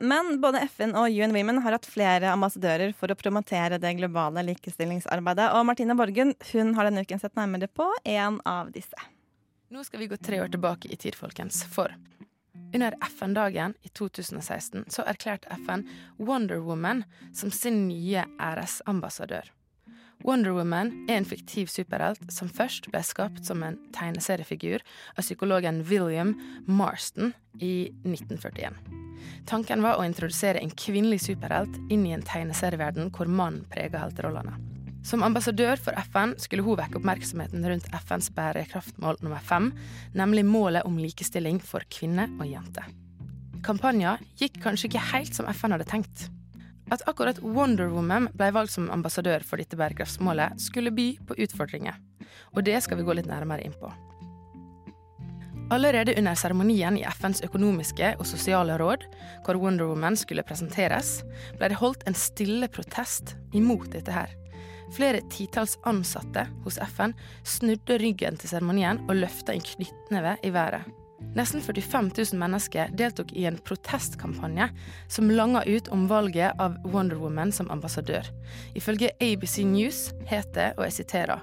Men 0.00 0.40
både 0.40 0.62
FN 0.70 0.94
og 0.94 1.10
UN 1.10 1.32
Women 1.34 1.58
har 1.64 1.74
hatt 1.74 1.86
flere 1.86 2.30
ambassadører 2.30 2.94
for 2.94 3.10
å 3.10 3.16
promotere 3.18 3.80
det 3.82 3.96
globale 3.98 4.44
likestillingsarbeidet. 4.46 5.52
Og 5.58 5.66
Martine 5.66 5.96
Borgen 5.98 6.34
hun 6.52 6.74
har 6.74 6.84
denne 6.88 7.02
uken 7.02 7.20
sett 7.20 7.34
nærmere 7.34 7.66
på 7.68 7.88
en 8.04 8.40
av 8.46 8.70
disse. 8.70 8.94
Nå 9.74 9.82
skal 9.84 10.00
vi 10.00 10.08
gå 10.08 10.16
tre 10.16 10.38
år 10.40 10.48
tilbake 10.52 10.88
i 10.92 10.96
tid, 10.96 11.18
folkens. 11.18 11.64
For 11.74 11.92
under 12.74 12.94
FN-dagen 13.00 13.74
i 13.82 13.88
2016 13.88 14.88
så 14.92 15.04
erklærte 15.08 15.48
FN 15.64 15.86
Wonder 16.18 16.60
Woman 16.64 17.04
som 17.34 17.50
sin 17.50 17.86
nye 17.88 18.24
æresambassadør. 18.40 19.52
Wonder 20.24 20.50
Woman 20.50 20.90
er 21.08 21.20
en 21.20 21.28
fiktiv 21.28 21.68
superhelt 21.70 22.24
som 22.34 22.50
først 22.50 22.88
ble 22.90 23.02
skapt 23.06 23.44
som 23.46 23.62
en 23.62 23.78
tegneseriefigur 23.94 24.82
av 25.14 25.22
psykologen 25.22 25.84
William 25.86 26.34
Marston 26.66 27.32
i 27.62 27.92
1941. 28.02 28.74
Tanken 29.46 29.82
var 29.82 29.98
å 29.98 30.06
introdusere 30.06 30.62
en 30.62 30.74
kvinnelig 30.74 31.22
superhelt 31.28 31.78
inn 31.92 32.06
i 32.06 32.16
en 32.16 32.26
tegneserieverden 32.26 33.12
hvor 33.14 33.30
mannen 33.30 33.64
preger 33.70 34.02
helterollene. 34.02 34.58
Som 35.08 35.22
ambassadør 35.24 35.80
for 35.80 35.96
FN 36.10 36.34
skulle 36.36 36.64
hun 36.66 36.76
vekke 36.76 36.98
oppmerksomheten 36.98 37.62
rundt 37.64 37.86
FNs 37.96 38.28
bærekraftmål 38.36 39.16
nummer 39.24 39.40
fem, 39.40 39.70
nemlig 40.12 40.44
målet 40.44 40.84
om 40.84 40.98
likestilling 41.00 41.62
for 41.64 41.86
kvinner 41.88 42.28
og 42.36 42.44
jenter. 42.50 42.90
Kampanjen 43.64 44.20
gikk 44.36 44.58
kanskje 44.60 44.90
ikke 44.90 45.06
helt 45.14 45.38
som 45.38 45.48
FN 45.48 45.72
hadde 45.72 45.86
tenkt. 45.88 46.26
At 46.92 47.06
akkurat 47.08 47.40
Wonder 47.40 47.88
Woman 47.92 48.28
ble 48.36 48.50
valgt 48.52 48.74
som 48.74 48.90
ambassadør 48.92 49.46
for 49.48 49.60
dette 49.60 49.78
bærekraftsmålet, 49.80 50.60
skulle 50.60 50.92
by 50.92 51.06
på 51.24 51.38
utfordringer. 51.40 51.96
Og 52.52 52.66
det 52.68 52.76
skal 52.84 53.00
vi 53.00 53.06
gå 53.08 53.16
litt 53.16 53.30
nærmere 53.30 53.64
inn 53.64 53.76
på. 53.80 53.88
Allerede 55.72 56.14
under 56.20 56.36
seremonien 56.36 56.96
i 57.00 57.06
FNs 57.16 57.40
økonomiske 57.44 58.14
og 58.16 58.28
sosiale 58.28 58.76
råd, 58.80 59.08
hvor 59.44 59.60
Wonder 59.60 59.88
Woman 59.88 60.16
skulle 60.20 60.44
presenteres, 60.44 61.22
ble 61.56 61.72
det 61.72 61.80
holdt 61.80 62.04
en 62.08 62.16
stille 62.16 62.68
protest 62.72 63.36
imot 63.56 63.88
dette 63.96 64.12
her. 64.12 64.36
Flere 64.96 65.20
titalls 65.30 65.76
ansatte 65.88 66.46
hos 66.64 66.78
FN 66.94 67.14
snudde 67.44 67.98
ryggen 68.00 68.38
til 68.40 68.52
seremonien 68.52 69.02
og 69.08 69.20
løfta 69.20 69.54
en 69.54 69.64
knyttneve 69.64 70.36
i 70.42 70.52
været. 70.54 70.88
Nesten 71.34 71.60
45 71.60 72.12
000 72.14 72.38
mennesker 72.38 72.92
deltok 72.94 73.32
i 73.34 73.44
en 73.50 73.58
protestkampanje 73.66 74.68
som 75.10 75.30
langa 75.30 75.64
ut 75.66 75.90
om 75.94 76.06
valget 76.10 76.54
av 76.62 76.78
Wonder 76.86 77.18
Woman 77.18 77.52
som 77.52 77.70
ambassadør. 77.74 78.26
Ifølge 78.78 79.10
ABC 79.20 79.64
News 79.66 80.12
het 80.30 80.54
det, 80.54 80.72
og 80.78 80.86
jeg 80.86 81.00
siterer 81.00 81.42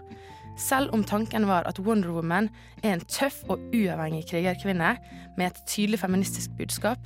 selv 0.55 0.93
om 0.95 1.03
tanken 1.03 1.47
var 1.47 1.67
at 1.67 1.79
Wonder 1.79 2.13
Woman 2.15 2.49
er 2.83 2.95
en 2.95 3.03
tøff 3.11 3.43
og 3.49 3.59
uavhengig 3.75 4.23
krigerkvinne 4.29 4.95
med 5.37 5.45
et 5.47 5.61
tydelig 5.67 5.99
feministisk 5.99 6.53
budskap, 6.57 6.99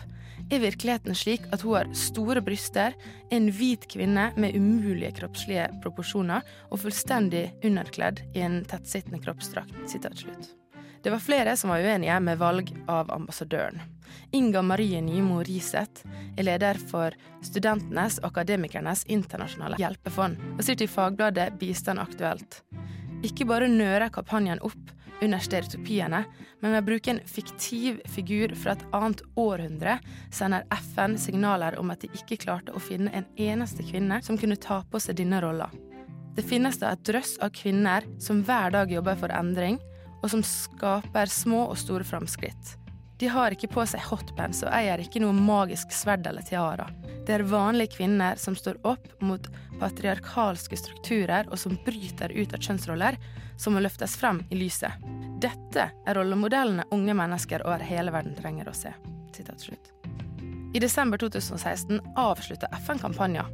er 0.49 0.63
virkeligheten 0.63 1.15
slik 1.15 1.45
at 1.53 1.61
hun 1.65 1.77
har 1.77 1.91
store 1.97 2.41
bryster, 2.45 2.95
er 3.29 3.35
en 3.37 3.49
hvit 3.53 3.85
kvinne 3.91 4.29
med 4.39 4.55
umulige 4.57 5.11
kroppslige 5.21 5.67
proporsjoner 5.83 6.45
og 6.69 6.81
fullstendig 6.83 7.49
underkledd 7.65 8.23
i 8.33 8.45
en 8.45 8.63
tettsittende 8.69 9.21
kroppsdrakt. 9.23 9.75
Det 11.03 11.13
var 11.13 11.23
flere 11.23 11.55
som 11.57 11.71
var 11.71 11.85
uenige 11.85 12.19
med 12.19 12.37
valg 12.41 12.73
av 12.91 13.11
ambassadøren. 13.11 13.79
Inga 14.35 14.61
Marie 14.61 15.01
Nymo 15.01 15.39
Riseth 15.45 16.03
er 16.35 16.43
leder 16.43 16.77
for 16.91 17.15
Studentenes 17.45 18.19
og 18.19 18.33
Akademikernes 18.33 19.05
internasjonale 19.07 19.79
hjelpefond 19.79 20.41
og 20.57 20.63
sitter 20.65 20.89
i 20.89 20.91
Fagbladet 20.91 21.53
Bistand 21.61 22.01
aktuelt. 22.03 22.61
Ikke 23.23 23.47
bare 23.47 23.69
nører 23.71 24.11
kampanjen 24.13 24.61
opp 24.65 24.91
under 25.21 25.41
stereotypiene, 25.43 26.23
men 26.61 26.73
ved 26.73 26.81
å 26.81 26.87
bruke 26.87 27.11
en 27.13 27.21
fiktiv 27.27 27.99
figur 28.09 28.55
fra 28.55 28.75
et 28.75 28.85
annet 28.95 29.21
århundre 29.39 29.97
sender 30.31 30.65
FN 30.91 31.17
signaler 31.19 31.77
om 31.79 31.91
at 31.93 32.03
de 32.03 32.11
ikke 32.15 32.39
klarte 32.45 32.75
å 32.75 32.83
finne 32.83 33.11
en 33.15 33.27
eneste 33.39 33.85
kvinne 33.87 34.21
som 34.25 34.39
kunne 34.39 34.59
ta 34.59 34.81
på 34.89 35.01
seg 35.03 35.19
denne 35.19 35.41
rolla. 35.43 35.69
Det 36.35 36.45
finnes 36.47 36.79
da 36.79 36.93
et 36.93 37.03
drøss 37.03 37.35
av 37.43 37.51
kvinner 37.55 38.05
som 38.23 38.43
hver 38.47 38.71
dag 38.71 38.91
jobber 38.93 39.17
for 39.19 39.33
endring, 39.35 39.79
og 40.19 40.31
som 40.31 40.43
skaper 40.45 41.31
små 41.31 41.65
og 41.69 41.77
store 41.79 42.07
framskritt. 42.07 42.78
De 43.19 43.27
har 43.27 43.51
ikke 43.51 43.67
på 43.67 43.83
seg 43.83 43.99
hotpants 44.07 44.61
og 44.63 44.71
eier 44.71 45.01
ikke 45.03 45.19
noe 45.19 45.35
magisk 45.35 45.91
sverd 45.91 46.27
eller 46.29 46.45
tiara. 46.47 46.85
Det 47.27 47.35
er 47.35 47.43
vanlige 47.51 47.97
kvinner 47.97 48.39
som 48.39 48.55
står 48.55 48.79
opp 48.87 49.09
mot 49.19 49.49
patriarkalske 49.81 50.79
strukturer 50.79 51.49
og 51.51 51.59
som 51.59 51.75
bryter 51.85 52.31
ut 52.31 52.55
av 52.55 52.63
kjønnsroller, 52.63 53.17
som 53.59 53.75
må 53.75 53.83
løftes 53.83 54.15
frem 54.17 54.39
i 54.49 54.61
lyset. 54.61 55.03
Dette 55.43 55.89
er 55.91 56.15
rollemodellene 56.15 56.87
unge 56.95 57.15
mennesker 57.19 57.65
over 57.67 57.83
hele 57.83 58.15
verden 58.15 58.39
trenger 58.39 58.71
å 58.71 58.75
se. 58.75 58.95
I 60.73 60.79
desember 60.79 61.19
2016 61.19 61.99
avslutta 62.15 62.71
FN 62.85 63.03
kampanjen. 63.03 63.51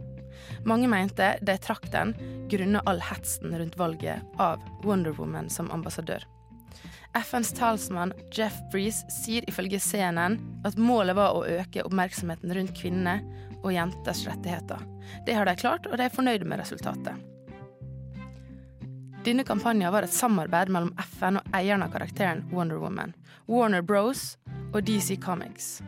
Mange 0.65 0.87
mente 0.91 1.33
de 1.41 1.57
trakk 1.57 1.89
den 1.93 2.13
grunnet 2.53 2.85
all 2.85 3.01
hetsen 3.01 3.57
rundt 3.57 3.77
valget 3.81 4.21
av 4.37 4.61
Wonder 4.85 5.17
Woman 5.17 5.49
som 5.49 5.71
ambassadør. 5.73 6.21
FNs 7.15 7.53
talsmann 7.55 8.13
Jeff 8.31 8.57
Breeze 8.71 9.05
sier 9.11 9.45
ifølge 9.49 9.79
CNN 9.79 10.35
at 10.67 10.75
målet 10.75 11.15
var 11.15 11.37
å 11.37 11.45
øke 11.47 11.85
oppmerksomheten 11.87 12.51
rundt 12.57 12.75
kvinner 12.75 13.21
og 13.61 13.71
jenters 13.73 14.25
rettigheter. 14.27 14.81
Det 15.25 15.37
har 15.37 15.47
de 15.47 15.55
klart, 15.55 15.87
og 15.87 15.95
de 15.97 16.05
er 16.05 16.13
fornøyde 16.13 16.47
med 16.49 16.59
resultatet. 16.59 17.15
Denne 19.25 19.45
kampanjen 19.47 19.93
var 19.93 20.05
et 20.05 20.13
samarbeid 20.13 20.69
mellom 20.69 20.91
FN 21.15 21.39
og 21.39 21.55
eieren 21.57 21.81
av 21.81 21.95
karakteren 21.95 22.43
Wonder 22.51 22.77
Woman, 22.83 23.15
Warner 23.49 23.81
Bros 23.81 24.35
og 24.73 24.83
DC 24.85 25.15
Comics. 25.23 25.79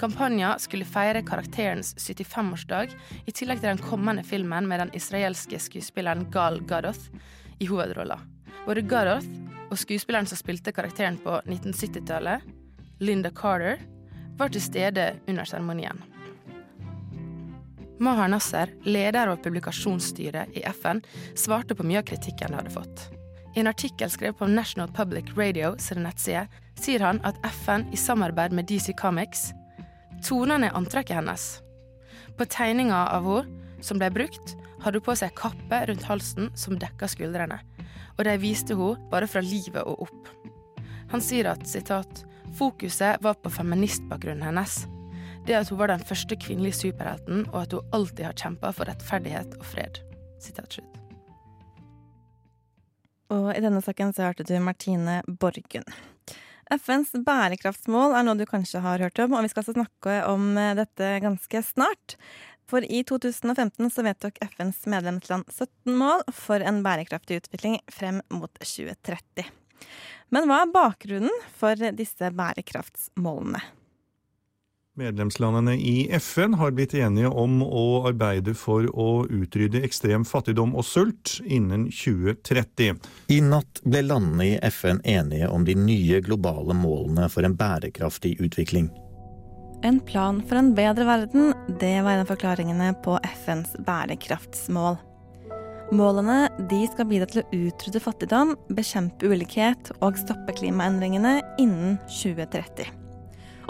Kampanjen 0.00 0.58
skulle 0.58 0.88
feire 0.88 1.20
karakterens 1.22 1.92
75-årsdag, 2.00 2.96
i 3.28 3.36
tillegg 3.36 3.60
til 3.60 3.74
den 3.74 3.84
kommende 3.84 4.24
filmen 4.24 4.66
med 4.66 4.80
den 4.80 4.94
israelske 4.96 5.60
skuespilleren 5.60 6.24
Gal 6.32 6.58
Gadoth 6.64 7.12
i 7.60 7.68
hovedrollen. 7.68 8.39
Både 8.70 8.84
Garoth 8.86 9.26
og 9.66 9.78
skuespilleren 9.82 10.28
som 10.30 10.38
spilte 10.38 10.70
karakteren 10.70 11.16
på 11.18 11.40
1970-tallet, 11.40 12.44
Linda 13.02 13.32
Carter, 13.34 13.80
var 14.38 14.52
til 14.54 14.62
stede 14.62 15.06
under 15.26 15.48
seremonien. 15.48 15.98
Mahar 17.98 18.30
Nasser, 18.30 18.70
leder 18.86 19.32
av 19.32 19.40
publikasjonsstyret 19.42 20.54
i 20.54 20.62
FN, 20.70 21.00
svarte 21.34 21.74
på 21.74 21.82
mye 21.88 21.98
av 21.98 22.06
kritikken 22.12 22.54
de 22.54 22.60
hadde 22.60 22.74
fått. 22.76 23.02
I 23.56 23.64
en 23.64 23.72
artikkel 23.72 24.12
skrevet 24.14 24.38
på 24.38 24.46
National 24.46 24.92
Public 24.94 25.34
Radio 25.34 25.72
sin 25.82 26.04
nettside 26.06 26.46
sier 26.78 27.02
han 27.02 27.18
at 27.26 27.42
FN 27.64 27.88
i 27.90 27.98
samarbeid 27.98 28.54
med 28.54 28.70
DC 28.70 28.94
Comics 29.00 29.48
toner 30.22 30.62
ned 30.62 30.78
antrekket 30.78 31.18
hennes. 31.18 31.56
På 32.38 32.46
tegninga 32.46 33.02
av 33.18 33.26
henne 33.26 33.82
som 33.82 33.98
ble 33.98 34.14
brukt, 34.14 34.54
hadde 34.84 35.02
hun 35.02 35.08
på 35.10 35.18
seg 35.18 35.34
kappe 35.34 35.82
rundt 35.90 36.06
halsen 36.06 36.54
som 36.54 36.78
dekka 36.78 37.10
skuldrene 37.10 37.58
og 38.20 38.26
de 38.28 38.36
viste 38.36 38.76
henne 38.76 39.10
bare 39.10 39.28
fra 39.30 39.40
livet 39.40 39.80
og 39.80 40.04
opp. 40.04 40.28
Han 41.10 41.22
sier 41.24 41.48
at 41.50 41.64
citat, 41.66 42.24
fokuset 42.58 43.22
var 43.24 43.38
på 43.40 43.50
feministbakgrunnen 43.54 44.44
hennes. 44.44 44.82
Det 45.48 45.56
at 45.56 45.70
hun 45.72 45.80
var 45.80 45.88
den 45.88 46.04
første 46.04 46.36
kvinnelige 46.36 46.76
superhelten, 46.82 47.46
og 47.48 47.62
at 47.62 47.72
hun 47.74 47.96
alltid 47.96 48.26
har 48.28 48.36
kjempa 48.36 48.74
for 48.76 48.90
rettferdighet 48.90 49.56
og 49.56 49.64
fred. 49.66 50.02
Sitat 50.42 50.76
slutt. 50.76 51.00
Og 53.30 53.52
i 53.54 53.62
denne 53.62 53.80
saken 53.82 54.12
så 54.12 54.28
hørte 54.28 54.44
du 54.44 54.56
Martine 54.60 55.20
Borgen. 55.40 55.86
FNs 56.70 57.16
bærekraftsmål 57.26 58.12
er 58.14 58.26
noe 58.26 58.38
du 58.38 58.44
kanskje 58.46 58.82
har 58.84 59.02
hørt 59.02 59.18
om, 59.22 59.32
og 59.34 59.42
vi 59.42 59.50
skal 59.50 59.64
altså 59.64 59.74
snakke 59.74 60.20
om 60.30 60.52
dette 60.78 61.08
ganske 61.24 61.62
snart. 61.66 62.14
For 62.70 62.84
i 62.86 63.02
2015 63.04 63.90
så 63.90 64.02
vedtok 64.06 64.38
FNs 64.52 64.84
medlemsland 64.86 65.44
17 65.50 65.96
mål 65.98 66.22
for 66.30 66.62
en 66.62 66.84
bærekraftig 66.86 67.40
utvikling 67.42 67.80
frem 67.90 68.20
mot 68.30 68.52
2030. 68.62 69.48
Men 70.30 70.46
hva 70.46 70.62
er 70.62 70.70
bakgrunnen 70.70 71.42
for 71.58 71.90
disse 71.98 72.30
bærekraftsmålene? 72.30 73.62
Medlemslandene 75.00 75.74
i 75.74 76.10
FN 76.20 76.54
har 76.60 76.74
blitt 76.76 76.94
enige 76.94 77.30
om 77.42 77.60
å 77.64 77.84
arbeide 78.10 78.54
for 78.58 78.86
å 78.90 79.24
utrydde 79.26 79.82
ekstrem 79.86 80.26
fattigdom 80.28 80.74
og 80.76 80.86
sult 80.86 81.38
innen 81.46 81.88
2030. 81.94 82.98
I 83.34 83.42
natt 83.46 83.82
ble 83.86 84.02
landene 84.06 84.50
i 84.52 84.56
FN 84.70 85.02
enige 85.02 85.50
om 85.50 85.66
de 85.66 85.78
nye 85.78 86.20
globale 86.26 86.76
målene 86.76 87.30
for 87.32 87.46
en 87.46 87.56
bærekraftig 87.58 88.36
utvikling. 88.44 88.90
En 89.82 90.00
plan 90.00 90.42
for 90.44 90.58
en 90.60 90.74
bedre 90.74 91.04
verden, 91.08 91.54
det 91.80 92.02
var 92.04 92.12
en 92.12 92.20
av 92.20 92.28
forklaringene 92.28 92.90
på 93.00 93.14
FNs 93.24 93.78
bærekraftsmål. 93.86 94.98
Målene 95.96 96.50
skal 96.92 97.08
bidra 97.08 97.26
til 97.30 97.40
å 97.40 97.62
utrydde 97.64 98.02
fattigdom, 98.04 98.52
bekjempe 98.76 99.30
ulikhet 99.32 99.90
og 100.04 100.20
stoppe 100.20 100.52
klimaendringene 100.58 101.40
innen 101.58 101.96
2030. 102.12 102.92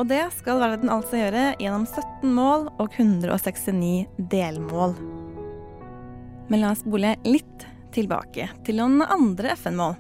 Og 0.03 0.11
det 0.11 0.25
skal 0.35 0.59
verden 0.61 0.91
altså 0.91 1.21
gjøre 1.21 1.45
gjennom 1.63 1.87
17 1.87 2.35
mål 2.35 2.67
og 2.83 2.99
169 2.99 4.27
delmål. 4.35 4.97
Men 6.51 6.65
la 6.65 6.75
oss 6.75 6.83
bole 6.83 7.15
litt 7.23 7.67
tilbake 7.95 8.51
til 8.67 8.83
noen 8.83 9.07
andre 9.07 9.55
FN-mål. 9.55 9.95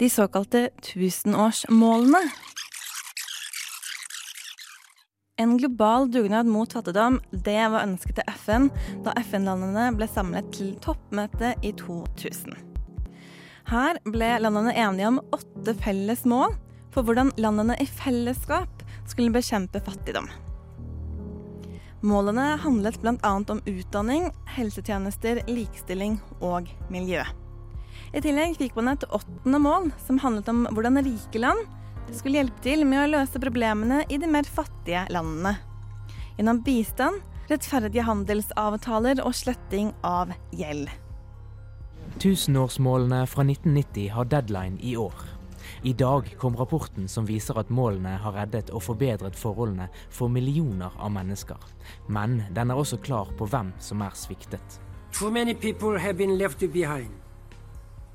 De 0.00 0.08
såkalte 0.10 0.70
tusenårsmålene. 0.82 2.24
En 5.36 5.56
global 5.58 6.10
dugnad 6.10 6.46
mot 6.46 6.72
fattigdom, 6.72 7.16
det 7.30 7.58
var 7.72 7.82
ønsket 7.82 8.20
til 8.20 8.34
FN 8.38 8.68
da 9.02 9.16
FN-landene 9.18 9.88
ble 9.96 10.06
samlet 10.06 10.46
til 10.54 10.68
toppmøte 10.84 11.56
i 11.66 11.72
2000. 11.74 12.54
Her 13.66 13.98
ble 14.06 14.28
landene 14.44 14.76
enige 14.78 15.10
om 15.10 15.18
åtte 15.34 15.74
felles 15.82 16.22
mål 16.30 16.54
for 16.94 17.02
hvordan 17.02 17.34
landene 17.34 17.74
i 17.82 17.88
fellesskap 17.90 18.86
skulle 19.10 19.34
bekjempe 19.34 19.82
fattigdom. 19.82 20.30
Målene 22.06 22.52
handlet 22.62 23.02
bl.a. 23.02 23.34
om 23.34 23.66
utdanning, 23.66 24.30
helsetjenester, 24.54 25.42
likestilling 25.50 26.20
og 26.46 26.70
miljø. 26.94 27.26
I 28.14 28.22
tillegg 28.22 28.54
fikk 28.60 28.78
man 28.78 28.94
et 28.94 29.10
åttende 29.10 29.58
mål 29.66 29.90
som 30.06 30.22
handlet 30.22 30.46
om 30.52 30.68
hvordan 30.70 31.02
rike 31.02 31.42
land 31.42 31.66
skulle 32.12 32.40
hjelpe 32.40 32.60
til 32.64 32.84
med 32.88 33.00
å 33.02 33.10
løse 33.16 33.40
problemene 33.40 34.02
i 34.12 34.18
de 34.20 34.28
mer 34.30 34.44
fattige 34.48 35.06
landene. 35.14 35.56
Gjennom 36.36 36.60
bistand, 36.66 37.22
rettferdige 37.50 38.04
handelsavtaler 38.06 39.22
og 39.24 39.34
sletting 39.36 39.92
av 40.04 40.32
gjeld. 40.52 40.90
Tusenårsmålene 42.20 43.24
fra 43.26 43.44
1990 43.46 44.10
har 44.14 44.28
deadline 44.30 44.78
i 44.80 44.96
år. 44.96 45.14
I 45.82 45.92
dag 45.92 46.28
kom 46.38 46.56
rapporten 46.56 47.08
som 47.08 47.26
viser 47.26 47.58
at 47.60 47.70
målene 47.72 48.16
har 48.20 48.36
reddet 48.36 48.70
og 48.72 48.84
forbedret 48.86 49.36
forholdene 49.36 49.88
for 50.12 50.32
millioner 50.32 50.94
av 50.96 51.12
mennesker. 51.12 51.60
Men 52.08 52.42
den 52.56 52.70
er 52.70 52.80
også 52.80 53.00
klar 53.04 53.32
på 53.38 53.48
hvem 53.48 53.72
som 53.80 54.04
er 54.04 54.16
sviktet. 54.16 54.80
Too 55.12 55.30
many 55.30 55.54
people 55.54 55.98
have 55.98 56.16
been 56.18 56.38
left 56.38 56.60
behind, 56.72 57.10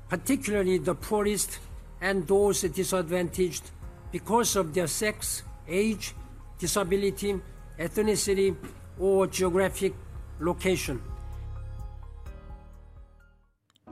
particularly 0.08 0.78
the 0.78 0.94
poorest 0.94 1.60
and 2.00 2.26
those 2.26 2.68
disadvantaged 2.68 3.72
because 4.12 4.56
of 4.56 4.74
their 4.74 4.88
sex, 4.88 5.42
age, 5.68 6.14
disability, 6.58 7.34
ethnicity, 7.78 8.54
or 8.98 9.26
geographic 9.26 9.92
location. 10.40 11.00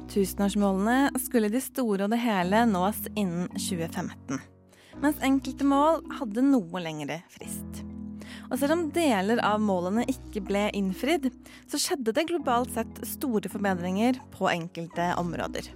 Tusenårsmålene 0.09 1.11
skulle 1.20 1.50
de 1.52 1.61
store 1.61 2.07
og 2.07 2.14
det 2.14 2.20
hele 2.22 2.64
nås 2.68 3.02
innen 3.14 3.48
2015. 3.52 4.40
Mens 5.02 5.20
enkelte 5.22 5.66
mål 5.68 6.00
hadde 6.18 6.42
noe 6.46 6.83
lengre 6.83 7.20
frist. 7.31 7.83
Og 8.48 8.57
selv 8.61 8.74
om 8.74 8.87
deler 8.94 9.40
av 9.44 9.61
målene 9.61 10.07
ikke 10.09 10.40
ble 10.48 10.68
innfridd, 10.76 11.28
så 11.68 11.81
skjedde 11.81 12.14
det 12.16 12.28
globalt 12.31 12.72
sett 12.74 13.02
store 13.07 13.52
forbedringer 13.52 14.16
på 14.33 14.48
enkelte 14.50 15.12
områder. 15.20 15.68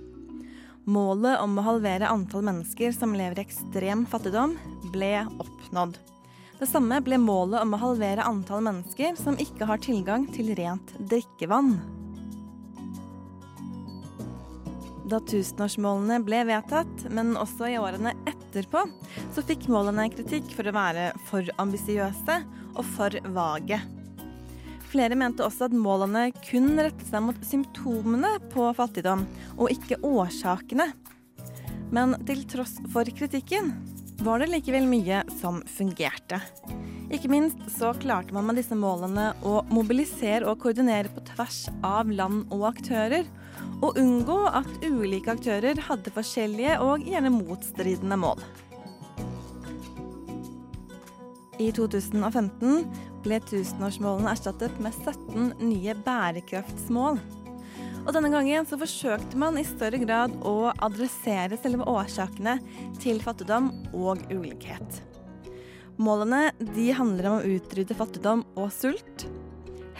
Målet 0.84 1.38
om 1.38 1.54
å 1.58 1.62
halvere 1.62 2.08
antall 2.10 2.42
mennesker 2.42 2.90
som 2.96 3.12
lever 3.14 3.38
i 3.38 3.44
ekstrem 3.44 4.02
fattigdom, 4.10 4.56
ble 4.90 5.20
oppnådd. 5.38 6.00
Det 6.58 6.66
samme 6.66 6.98
ble 7.06 7.20
målet 7.22 7.62
om 7.62 7.76
å 7.76 7.78
halvere 7.78 8.26
antall 8.26 8.64
mennesker 8.66 9.14
som 9.18 9.38
ikke 9.38 9.68
har 9.70 9.78
tilgang 9.82 10.26
til 10.34 10.50
rent 10.58 10.90
drikkevann. 10.98 11.76
Da 15.06 15.22
tusenårsmålene 15.22 16.18
ble 16.26 16.42
vedtatt, 16.50 17.06
men 17.14 17.36
også 17.38 17.70
i 17.70 17.78
årene 17.78 18.16
etterpå, 18.26 18.82
så 19.34 19.46
fikk 19.46 19.70
målene 19.70 20.10
kritikk 20.10 20.50
for 20.56 20.66
å 20.66 20.74
være 20.74 21.12
for 21.30 21.46
ambisiøse 21.62 22.42
og 22.72 22.86
for 22.96 23.22
vage. 23.34 23.78
Flere 24.92 25.16
mente 25.16 25.40
også 25.40 25.70
at 25.70 25.76
målene 25.76 26.26
kun 26.44 26.74
rettet 26.76 27.06
seg 27.08 27.24
mot 27.24 27.38
symptomene 27.48 28.34
på 28.52 28.66
fattigdom, 28.76 29.24
og 29.56 29.72
ikke 29.72 29.96
årsakene. 30.04 30.90
Men 31.92 32.12
til 32.28 32.42
tross 32.48 32.74
for 32.92 33.08
kritikken 33.08 33.72
var 34.22 34.42
det 34.42 34.50
likevel 34.52 34.84
mye 34.88 35.22
som 35.40 35.62
fungerte. 35.78 36.42
Ikke 37.12 37.28
minst 37.32 37.60
så 37.74 37.94
klarte 38.00 38.32
man 38.36 38.46
med 38.48 38.60
disse 38.60 38.76
målene 38.76 39.30
å 39.44 39.62
mobilisere 39.72 40.48
og 40.48 40.60
koordinere 40.62 41.12
på 41.12 41.24
tvers 41.32 41.66
av 41.84 42.12
land 42.12 42.52
og 42.52 42.66
aktører, 42.70 43.24
og 43.82 43.96
unngå 44.00 44.38
at 44.48 44.68
ulike 44.84 45.32
aktører 45.34 45.80
hadde 45.88 46.12
forskjellige 46.12 46.76
og 46.84 47.08
gjerne 47.08 47.32
motstridende 47.32 48.20
mål. 48.20 48.44
I 51.60 51.68
2015 51.76 53.11
ble 53.24 53.38
tusenårsmålene 53.48 54.32
erstattet 54.32 54.74
med 54.82 54.96
17 55.04 55.54
nye 55.62 55.94
bærekraftsmål. 56.04 57.20
Og 58.02 58.10
denne 58.16 58.32
gangen 58.32 58.66
så 58.66 58.78
forsøkte 58.80 59.38
man 59.38 59.58
i 59.60 59.66
større 59.66 60.00
grad 60.02 60.34
å 60.46 60.72
adressere 60.82 61.58
selve 61.60 61.86
årsakene 61.86 62.56
til 63.02 63.22
fattigdom 63.22 63.70
og 63.94 64.24
ulikhet. 64.32 65.02
Målene 66.02 66.48
de 66.74 66.88
handler 66.96 67.28
om 67.30 67.38
å 67.38 67.56
utrydde 67.56 67.94
fattigdom 67.94 68.42
og 68.56 68.72
sult. 68.74 69.26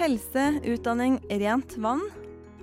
Helse, 0.01 0.49
utdanning, 0.67 1.21
rent 1.31 1.77
vann, 1.85 2.03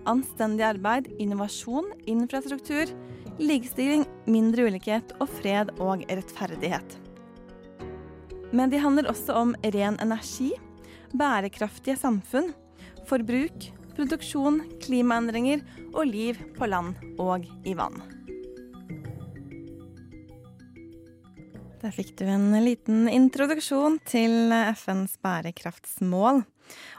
anstendig 0.09 0.65
arbeid, 0.65 1.07
innovasjon, 1.21 1.87
infrastruktur, 2.09 2.91
likestilling, 3.39 4.03
mindre 4.27 4.67
ulikhet 4.67 5.13
og 5.21 5.29
fred 5.39 5.71
og 5.79 6.03
rettferdighet. 6.09 6.97
Men 8.51 8.71
de 8.71 8.81
handler 8.81 9.09
også 9.11 9.35
om 9.37 9.55
ren 9.61 9.99
energi, 10.01 10.51
bærekraftige 11.13 11.97
samfunn, 11.99 12.51
forbruk, 13.09 13.69
produksjon, 13.97 14.61
klimaendringer 14.81 15.61
og 15.93 16.07
liv 16.09 16.39
på 16.57 16.69
land 16.69 16.95
og 17.21 17.45
i 17.67 17.75
vann. 17.77 17.99
Der 21.79 21.93
fikk 21.95 22.17
du 22.19 22.25
en 22.27 22.51
liten 22.65 23.07
introduksjon 23.07 24.01
til 24.09 24.51
FNs 24.75 25.15
bærekraftsmål. 25.23 26.41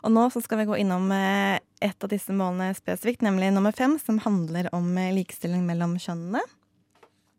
Og 0.07 0.15
nå 0.15 0.23
skal 0.33 0.63
vi 0.63 0.71
gå 0.71 0.79
innom 0.81 1.11
eh, 1.13 1.61
et 1.85 2.07
av 2.07 2.11
disse 2.11 2.33
målene 2.35 2.73
spesifikt, 2.75 3.21
nemlig 3.23 3.53
nummer 3.53 3.77
fem, 3.77 3.99
som 4.01 4.19
handler 4.25 4.71
om 4.75 4.89
eh, 4.99 5.13
likestilling 5.19 5.67
mellom 5.69 5.99
kjønnene. 6.01 6.41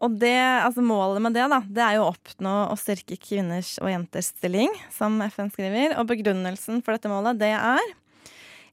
Og 0.01 0.17
det, 0.17 0.33
altså 0.65 0.81
Målet 0.81 1.21
med 1.21 1.35
det 1.37 1.45
da, 1.51 1.59
det 1.61 1.81
er 1.85 1.97
jo 1.99 2.07
å 2.07 2.11
oppnå 2.15 2.53
og 2.71 2.79
styrke 2.81 3.19
kvinners 3.21 3.75
og 3.83 3.91
jenters 3.91 4.31
stilling, 4.33 4.71
som 4.93 5.19
FN 5.29 5.51
skriver. 5.53 5.93
Og 6.01 6.07
begrunnelsen 6.09 6.81
for 6.81 6.95
dette 6.95 7.11
målet 7.11 7.37
det 7.41 7.53
er 7.53 7.93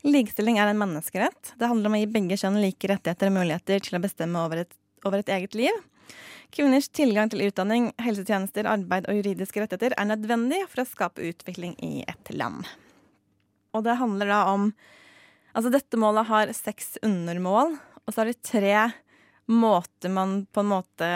likestilling 0.06 0.60
er 0.62 0.70
en 0.70 0.80
menneskerett. 0.80 1.52
Det 1.60 1.68
handler 1.68 1.90
om 1.90 1.98
å 1.98 2.00
gi 2.00 2.08
begge 2.14 2.38
kjønn 2.40 2.60
like 2.62 2.88
rettigheter 2.88 3.28
og 3.28 3.36
muligheter 3.36 3.84
til 3.84 3.98
å 3.98 4.02
bestemme 4.02 4.40
over 4.40 4.64
et, 4.64 4.72
over 5.04 5.20
et 5.20 5.32
eget 5.36 5.58
liv. 5.58 5.82
Kvinners 6.54 6.88
tilgang 6.88 7.28
til 7.28 7.44
utdanning, 7.44 7.90
helsetjenester, 8.00 8.68
arbeid 8.70 9.08
og 9.10 9.18
juridiske 9.18 9.60
rettigheter 9.60 9.96
er 9.98 10.08
nødvendig 10.08 10.62
for 10.70 10.80
å 10.80 10.88
skape 10.88 11.26
utvikling 11.28 11.74
i 11.84 12.06
et 12.08 12.32
land. 12.32 12.64
Og 13.76 13.84
det 13.84 13.98
handler 14.00 14.32
da 14.32 14.46
om 14.54 14.72
Altså, 15.56 15.72
dette 15.72 15.98
målet 15.98 16.28
har 16.28 16.50
seks 16.54 17.00
undermål, 17.02 17.72
og 18.04 18.12
så 18.12 18.20
har 18.20 18.28
de 18.28 18.34
tre 18.46 18.74
måter 19.48 20.12
man 20.12 20.42
på 20.52 20.60
en 20.60 20.70
måte 20.74 21.10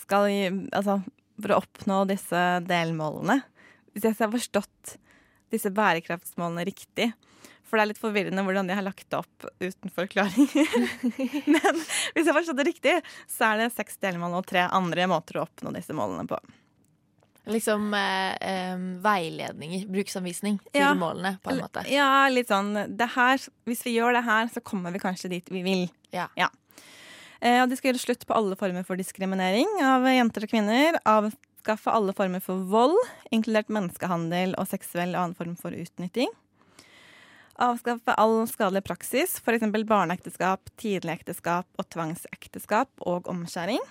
skal 0.00 0.26
Altså, 0.74 1.00
for 1.40 1.54
å 1.54 1.60
oppnå 1.62 2.02
disse 2.10 2.40
delmålene. 2.66 3.40
Hvis 3.94 4.06
jeg 4.06 4.18
har 4.18 4.32
forstått 4.32 4.96
disse 5.50 5.70
bærekraftsmålene 5.74 6.64
riktig. 6.68 7.10
For 7.66 7.78
det 7.78 7.82
er 7.84 7.90
litt 7.92 8.00
forvirrende 8.02 8.42
hvordan 8.46 8.66
de 8.66 8.74
har 8.74 8.82
lagt 8.82 9.06
det 9.12 9.18
opp 9.20 9.46
uten 9.62 9.92
forklaring. 9.94 10.48
Men 11.54 11.78
hvis 11.78 12.24
jeg 12.24 12.30
har 12.32 12.38
forstått 12.40 12.58
det 12.58 12.66
riktig, 12.66 12.96
så 13.30 13.52
er 13.52 13.62
det 13.62 13.68
seks 13.76 14.00
delmål 14.02 14.40
og 14.40 14.48
tre 14.50 14.64
andre 14.66 15.06
måter 15.10 15.38
å 15.38 15.44
oppnå 15.46 15.70
disse 15.76 15.94
målene 15.94 16.26
på. 16.30 16.38
Liksom 17.50 17.86
eh, 17.96 18.82
veiledninger, 19.02 19.86
bruksanvisning 19.90 20.58
til 20.70 20.82
Ja. 20.82 20.90
målene, 20.98 21.36
på 21.42 21.54
en 21.54 21.62
måte. 21.62 21.86
Ja, 21.90 22.26
litt 22.30 22.50
sånn 22.50 22.74
det 22.98 23.08
her, 23.14 23.38
Hvis 23.66 23.86
vi 23.86 23.94
gjør 23.96 24.18
det 24.18 24.24
her, 24.26 24.50
så 24.52 24.62
kommer 24.62 24.92
vi 24.94 25.02
kanskje 25.02 25.30
dit 25.32 25.48
vi 25.50 25.62
vil. 25.66 25.86
Ja. 26.14 26.28
Eh, 26.36 26.50
og 27.40 27.70
de 27.70 27.76
skal 27.78 27.90
gjøre 27.90 28.02
slutt 28.02 28.26
på 28.28 28.36
alle 28.36 28.56
former 28.60 28.84
for 28.84 29.00
diskriminering 29.00 29.68
av 29.86 30.04
jenter 30.10 30.44
og 30.44 30.52
kvinner. 30.52 30.98
Avskaffe 31.08 31.92
alle 31.94 32.12
former 32.16 32.42
for 32.44 32.66
vold, 32.68 32.98
inkludert 33.32 33.72
menneskehandel 33.72 34.52
og 34.60 34.68
seksuell 34.68 35.14
og 35.14 35.22
annen 35.22 35.38
form 35.38 35.56
for 35.60 35.72
utnytting. 35.72 36.28
Avskaffe 37.60 38.14
all 38.16 38.46
skadelig 38.48 38.80
praksis, 38.86 39.36
f.eks. 39.44 39.66
barneekteskap, 39.88 40.70
tidlig 40.80 41.18
ekteskap 41.18 41.68
og 41.76 41.88
tvangsekteskap 41.92 43.04
og 43.04 43.28
omskjæring. 43.28 43.82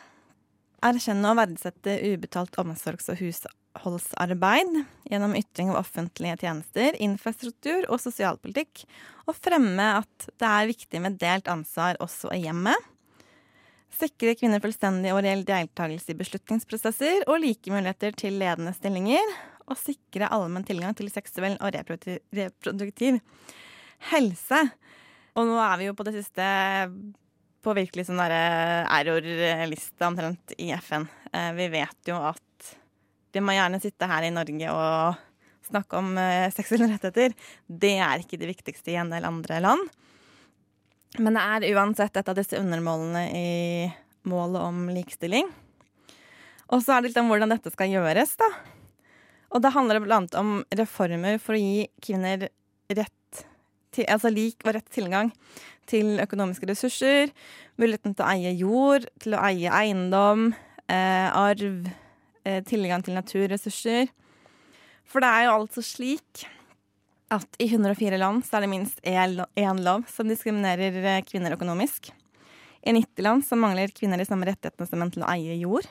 Erkjenne 0.86 1.34
og 1.34 1.38
verdsette 1.38 1.98
ubetalt 2.08 2.56
omsorgs- 2.62 3.12
og 3.12 3.20
husholdsarbeid 3.20 4.80
gjennom 5.12 5.36
ytring 5.38 5.74
av 5.74 5.84
offentlige 5.84 6.40
tjenester, 6.46 6.98
infrastruktur 6.98 7.86
og 7.92 8.00
sosialpolitikk. 8.02 8.86
Og 9.28 9.38
fremme 9.38 9.90
at 10.00 10.30
det 10.40 10.50
er 10.50 10.72
viktig 10.72 11.04
med 11.04 11.20
delt 11.22 11.52
ansvar 11.52 12.00
også 12.02 12.32
i 12.34 12.46
hjemmet. 12.48 12.90
Sikre 13.98 14.36
kvinner 14.38 14.62
fullstendig 14.64 15.12
og 15.16 15.24
reell 15.26 15.42
deltakelse 15.48 16.14
i 16.14 16.20
beslutningsprosesser 16.20 17.26
og 17.28 17.42
like 17.42 17.72
muligheter 17.74 18.14
til 18.18 18.38
ledende 18.42 18.74
stillinger. 18.78 19.34
Og 19.70 19.78
sikre 19.78 20.30
allmenn 20.34 20.66
tilgang 20.66 20.96
til 20.98 21.12
seksuell 21.14 21.58
og 21.62 21.74
reproduktiv, 21.76 23.20
helse. 24.10 24.62
Og 25.38 25.46
nå 25.46 25.58
er 25.62 25.76
vi 25.78 25.90
jo 25.90 25.96
på 25.98 26.06
det 26.08 26.16
siste 26.18 26.46
på 27.60 27.76
virkelig 27.76 28.08
sånn 28.08 28.22
derre 28.22 28.86
error-liste 28.88 30.08
omtrent 30.08 30.54
i 30.58 30.72
FN. 30.80 31.06
Eh, 31.34 31.52
vi 31.58 31.68
vet 31.74 32.10
jo 32.10 32.18
at 32.30 32.70
de 33.36 33.44
må 33.44 33.54
gjerne 33.54 33.82
sitte 33.84 34.08
her 34.10 34.26
i 34.26 34.34
Norge 34.34 34.74
og 34.74 35.20
snakke 35.70 36.00
om 36.00 36.16
eh, 36.18 36.48
seksuelle 36.56 36.90
rettigheter. 36.94 37.36
Det 37.68 37.98
er 38.00 38.24
ikke 38.24 38.40
det 38.42 38.50
viktigste 38.54 38.94
i 38.94 39.00
en 39.02 39.12
del 39.14 39.28
andre 39.28 39.60
land. 39.66 39.92
Men 41.18 41.36
det 41.36 41.42
er 41.42 41.72
uansett 41.74 42.20
et 42.20 42.30
av 42.30 42.38
disse 42.38 42.60
undermålene 42.60 43.24
i 43.34 43.50
målet 44.30 44.62
om 44.62 44.84
likestilling. 44.94 45.48
Og 46.70 46.84
så 46.84 46.94
er 46.94 47.02
det 47.02 47.10
litt 47.10 47.22
om 47.22 47.32
hvordan 47.32 47.50
dette 47.56 47.72
skal 47.74 47.90
gjøres, 47.90 48.36
da. 48.38 48.50
Og 49.50 49.64
det 49.64 49.74
handler 49.74 50.04
annet 50.06 50.36
om 50.38 50.60
reformer 50.78 51.40
for 51.42 51.58
å 51.58 51.62
gi 51.62 51.88
kvinner 52.06 52.46
rett 52.94 53.42
til, 53.96 54.06
altså 54.06 54.30
lik 54.30 54.62
og 54.66 54.76
rett 54.78 54.92
tilgang 54.94 55.32
til 55.90 56.20
økonomiske 56.22 56.70
ressurser, 56.70 57.34
muligheten 57.82 58.14
til 58.14 58.26
å 58.26 58.30
eie 58.36 58.54
jord, 58.60 59.08
til 59.24 59.34
å 59.34 59.42
eie 59.48 59.74
eiendom, 59.74 60.52
eh, 60.86 61.30
arv, 61.34 61.90
eh, 62.46 62.62
tilgang 62.62 63.04
til 63.04 63.18
naturressurser. 63.18 64.10
For 65.10 65.20
det 65.20 65.30
er 65.30 65.44
jo 65.46 65.58
altså 65.58 65.82
slik 65.82 66.46
at 67.30 67.60
i 67.62 67.68
104 67.70 68.18
land 68.18 68.46
så 68.46 68.58
er 68.58 68.66
det 68.66 68.72
minst 68.72 69.02
én 69.06 69.84
lov 69.86 70.08
som 70.10 70.30
diskriminerer 70.30 70.98
eh, 71.04 71.22
kvinner 71.28 71.54
økonomisk. 71.54 72.12
I 72.82 72.94
90 72.96 73.26
land 73.26 73.46
så 73.46 73.58
mangler 73.60 73.94
kvinner 73.94 74.18
de 74.18 74.26
samme 74.28 74.48
rettighetene 74.50 74.88
som 74.90 75.02
menn 75.02 75.12
til 75.14 75.26
å 75.26 75.30
eie 75.34 75.58
jord. 75.60 75.86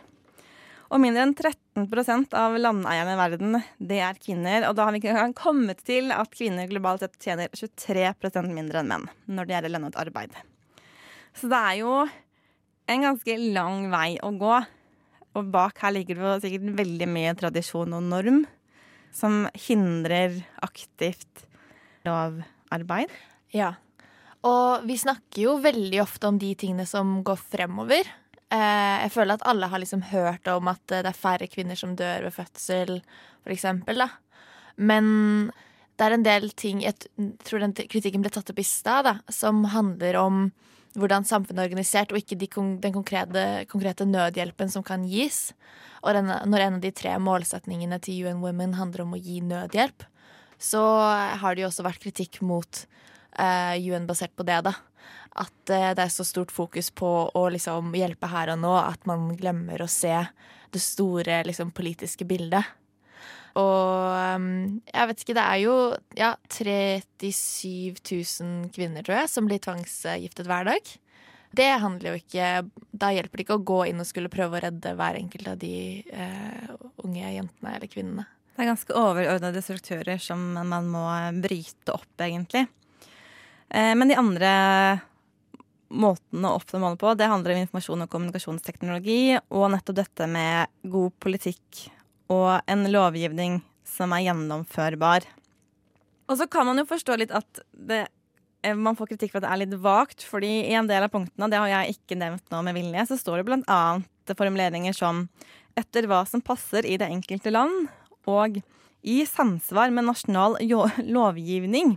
Og 0.88 1.02
mindre 1.02 1.26
enn 1.26 1.34
13% 1.36 2.32
av 2.38 2.56
landeierne 2.56 3.12
i 3.12 3.18
verden, 3.20 3.58
det 3.76 3.98
er 4.00 4.20
kvinner. 4.20 4.64
Og 4.70 4.76
da 4.76 4.86
har 4.86 4.94
vi 4.94 5.02
ikke 5.02 5.12
engang 5.12 5.34
kommet 5.36 5.82
til 5.84 6.08
at 6.14 6.32
kvinner 6.32 6.70
globalt 6.70 7.04
sett 7.04 7.18
tjener 7.20 7.52
23% 7.52 8.48
mindre 8.54 8.80
enn 8.80 8.94
menn 8.94 9.06
når 9.28 9.48
det 9.48 9.56
gjelder 9.56 9.74
lønnet 9.76 10.00
arbeid. 10.00 10.34
Så 11.36 11.50
det 11.52 11.60
er 11.60 11.80
jo 11.82 11.92
en 12.88 13.04
ganske 13.04 13.36
lang 13.52 13.90
vei 13.92 14.14
å 14.24 14.32
gå. 14.40 14.54
Og 15.36 15.50
bak 15.52 15.84
her 15.84 15.92
ligger 15.94 16.24
det 16.24 16.38
sikkert 16.46 16.72
veldig 16.80 17.10
mye 17.12 17.36
tradisjon 17.38 17.92
og 17.94 18.08
norm 18.08 18.46
som 19.14 19.46
hindrer 19.68 20.40
aktivt 20.64 21.44
lovarbeid. 22.06 23.12
Ja. 23.54 23.74
Og 24.46 24.86
vi 24.86 24.98
snakker 25.00 25.42
jo 25.42 25.58
veldig 25.62 26.02
ofte 26.02 26.30
om 26.30 26.38
de 26.38 26.52
tingene 26.58 26.86
som 26.86 27.20
går 27.26 27.40
fremover. 27.40 28.10
Eh, 28.48 28.96
jeg 29.04 29.12
føler 29.12 29.36
at 29.36 29.46
alle 29.50 29.68
har 29.68 29.82
liksom 29.82 30.04
hørt 30.12 30.48
om 30.52 30.70
at 30.70 30.82
det 30.88 31.02
er 31.04 31.16
færre 31.16 31.48
kvinner 31.50 31.78
som 31.78 31.96
dør 31.98 32.28
ved 32.28 32.36
fødsel, 32.36 33.00
eksempel. 33.48 34.04
Men 34.76 35.06
det 35.98 36.06
er 36.06 36.14
en 36.14 36.24
del 36.26 36.50
ting 36.54 36.82
Jeg 36.84 36.94
tror 37.42 37.64
den 37.64 37.74
kritikken 37.74 38.22
ble 38.22 38.30
tatt 38.30 38.52
opp 38.52 38.60
i 38.60 38.66
stad, 38.66 39.08
som 39.32 39.64
handler 39.72 40.20
om 40.20 40.50
hvordan 40.96 41.26
samfunnet 41.28 41.62
er 41.62 41.70
organisert, 41.70 42.12
og 42.12 42.20
ikke 42.20 42.38
de, 42.40 42.48
den 42.84 42.94
konkrete, 42.94 43.44
konkrete, 43.70 44.06
nødhjelpen 44.08 44.70
som 44.72 44.84
kan 44.86 45.04
gis. 45.08 45.52
Og 46.02 46.16
når 46.22 46.64
en 46.64 46.78
av 46.78 46.82
de 46.84 46.92
tre 46.94 47.16
målsetningene 47.20 47.98
til 48.02 48.28
UN 48.28 48.42
Women 48.44 48.78
handler 48.78 49.04
om 49.04 49.16
å 49.16 49.20
gi 49.20 49.40
nødhjelp, 49.44 50.06
så 50.58 50.82
har 51.42 51.54
det 51.54 51.64
jo 51.64 51.70
også 51.70 51.86
vært 51.86 52.02
kritikk 52.02 52.40
mot 52.42 52.84
uh, 53.38 53.74
UN 53.78 54.08
basert 54.08 54.34
på 54.38 54.46
det, 54.46 54.62
da 54.66 54.74
at 55.38 55.70
eh, 55.70 55.92
det 55.94 56.04
er 56.04 56.12
så 56.12 56.26
stort 56.26 56.52
fokus 56.54 56.90
på 56.94 57.08
å 57.36 57.44
liksom 57.52 57.94
hjelpe 57.96 58.30
her 58.30 58.52
og 58.54 58.62
nå 58.62 58.74
at 58.80 59.06
man 59.08 59.30
glemmer 59.38 59.82
å 59.82 59.90
se 59.90 60.14
det 60.72 60.82
store 60.82 61.42
liksom, 61.48 61.72
politiske 61.76 62.26
bildet. 62.28 62.66
Og 63.58 64.14
ehm, 64.14 64.78
jeg 64.86 65.10
vet 65.10 65.24
ikke, 65.24 65.36
det 65.38 65.44
er 65.44 65.60
jo 65.64 65.74
ja, 66.18 66.32
37 66.52 67.98
000 68.04 68.72
kvinner, 68.74 69.04
tror 69.04 69.22
jeg, 69.22 69.32
som 69.32 69.48
blir 69.48 69.62
tvangsgiftet 69.64 70.48
hver 70.48 70.68
dag. 70.68 70.94
Det 71.58 71.68
handler 71.80 72.12
jo 72.12 72.18
ikke 72.20 72.48
Da 72.92 73.08
hjelper 73.14 73.40
det 73.40 73.44
ikke 73.46 73.56
å 73.56 73.66
gå 73.70 73.78
inn 73.88 74.02
og 74.02 74.08
skulle 74.08 74.28
prøve 74.28 74.58
å 74.58 74.62
redde 74.66 74.92
hver 74.98 75.16
enkelt 75.16 75.48
av 75.48 75.60
de 75.62 75.76
eh, 76.04 76.74
unge 77.00 77.30
jentene 77.32 77.72
eller 77.72 77.90
kvinnene. 77.90 78.26
Det 78.52 78.64
er 78.64 78.72
ganske 78.72 78.96
overordnede 78.98 79.62
strukturer 79.62 80.20
som 80.20 80.42
man 80.58 80.90
må 80.90 81.06
bryte 81.40 81.94
opp, 81.94 82.10
egentlig. 82.20 82.66
Eh, 83.70 83.94
men 83.94 84.10
de 84.10 84.18
andre 84.18 84.52
måtene 85.88 86.50
å 86.50 86.58
oppnå 86.58 86.82
målet 86.82 87.00
på, 87.00 87.14
det 87.16 87.30
handler 87.30 87.54
om 87.54 87.62
informasjon- 87.62 88.04
og 88.04 88.10
kommunikasjonsteknologi, 88.12 89.38
og 89.48 89.70
nettopp 89.72 90.02
dette 90.02 90.26
med 90.28 90.90
god 90.90 91.14
politikk 91.22 91.86
og 92.32 92.60
en 92.68 92.86
lovgivning 92.92 93.60
som 93.88 94.12
er 94.14 94.26
gjennomførbar. 94.28 95.26
Og 96.28 96.38
så 96.38 96.46
kan 96.50 96.68
man 96.68 96.80
jo 96.80 96.86
forstå 96.88 97.16
litt 97.20 97.32
at 97.34 97.62
det, 97.72 98.06
eh, 98.62 98.76
man 98.76 98.96
får 98.96 99.14
kritikk 99.14 99.32
for 99.32 99.40
at 99.40 99.48
det 99.48 99.52
er 99.54 99.62
litt 99.64 99.78
vagt, 99.82 100.24
fordi 100.28 100.68
i 100.68 100.76
en 100.76 100.88
del 100.90 101.06
av 101.06 101.12
punktene, 101.12 101.48
det 101.50 101.60
har 101.60 101.72
jeg 101.72 101.96
ikke 101.96 102.18
nevnt 102.20 102.44
nå 102.52 102.62
med 102.66 102.76
vilje, 102.76 103.06
så 103.08 103.20
står 103.20 103.40
det 103.40 103.48
blant 103.48 103.70
annet 103.72 104.36
formuleringer 104.36 104.96
som 104.96 105.26
etter 105.78 106.08
hva 106.10 106.24
som 106.28 106.44
passer 106.44 106.84
i 106.84 106.98
det 107.00 107.08
enkelte 107.08 107.52
land, 107.54 107.88
og 108.28 108.60
i 109.08 109.22
samsvar 109.24 109.92
med 109.94 110.04
nasjonal 110.08 110.58
lovgivning. 111.16 111.96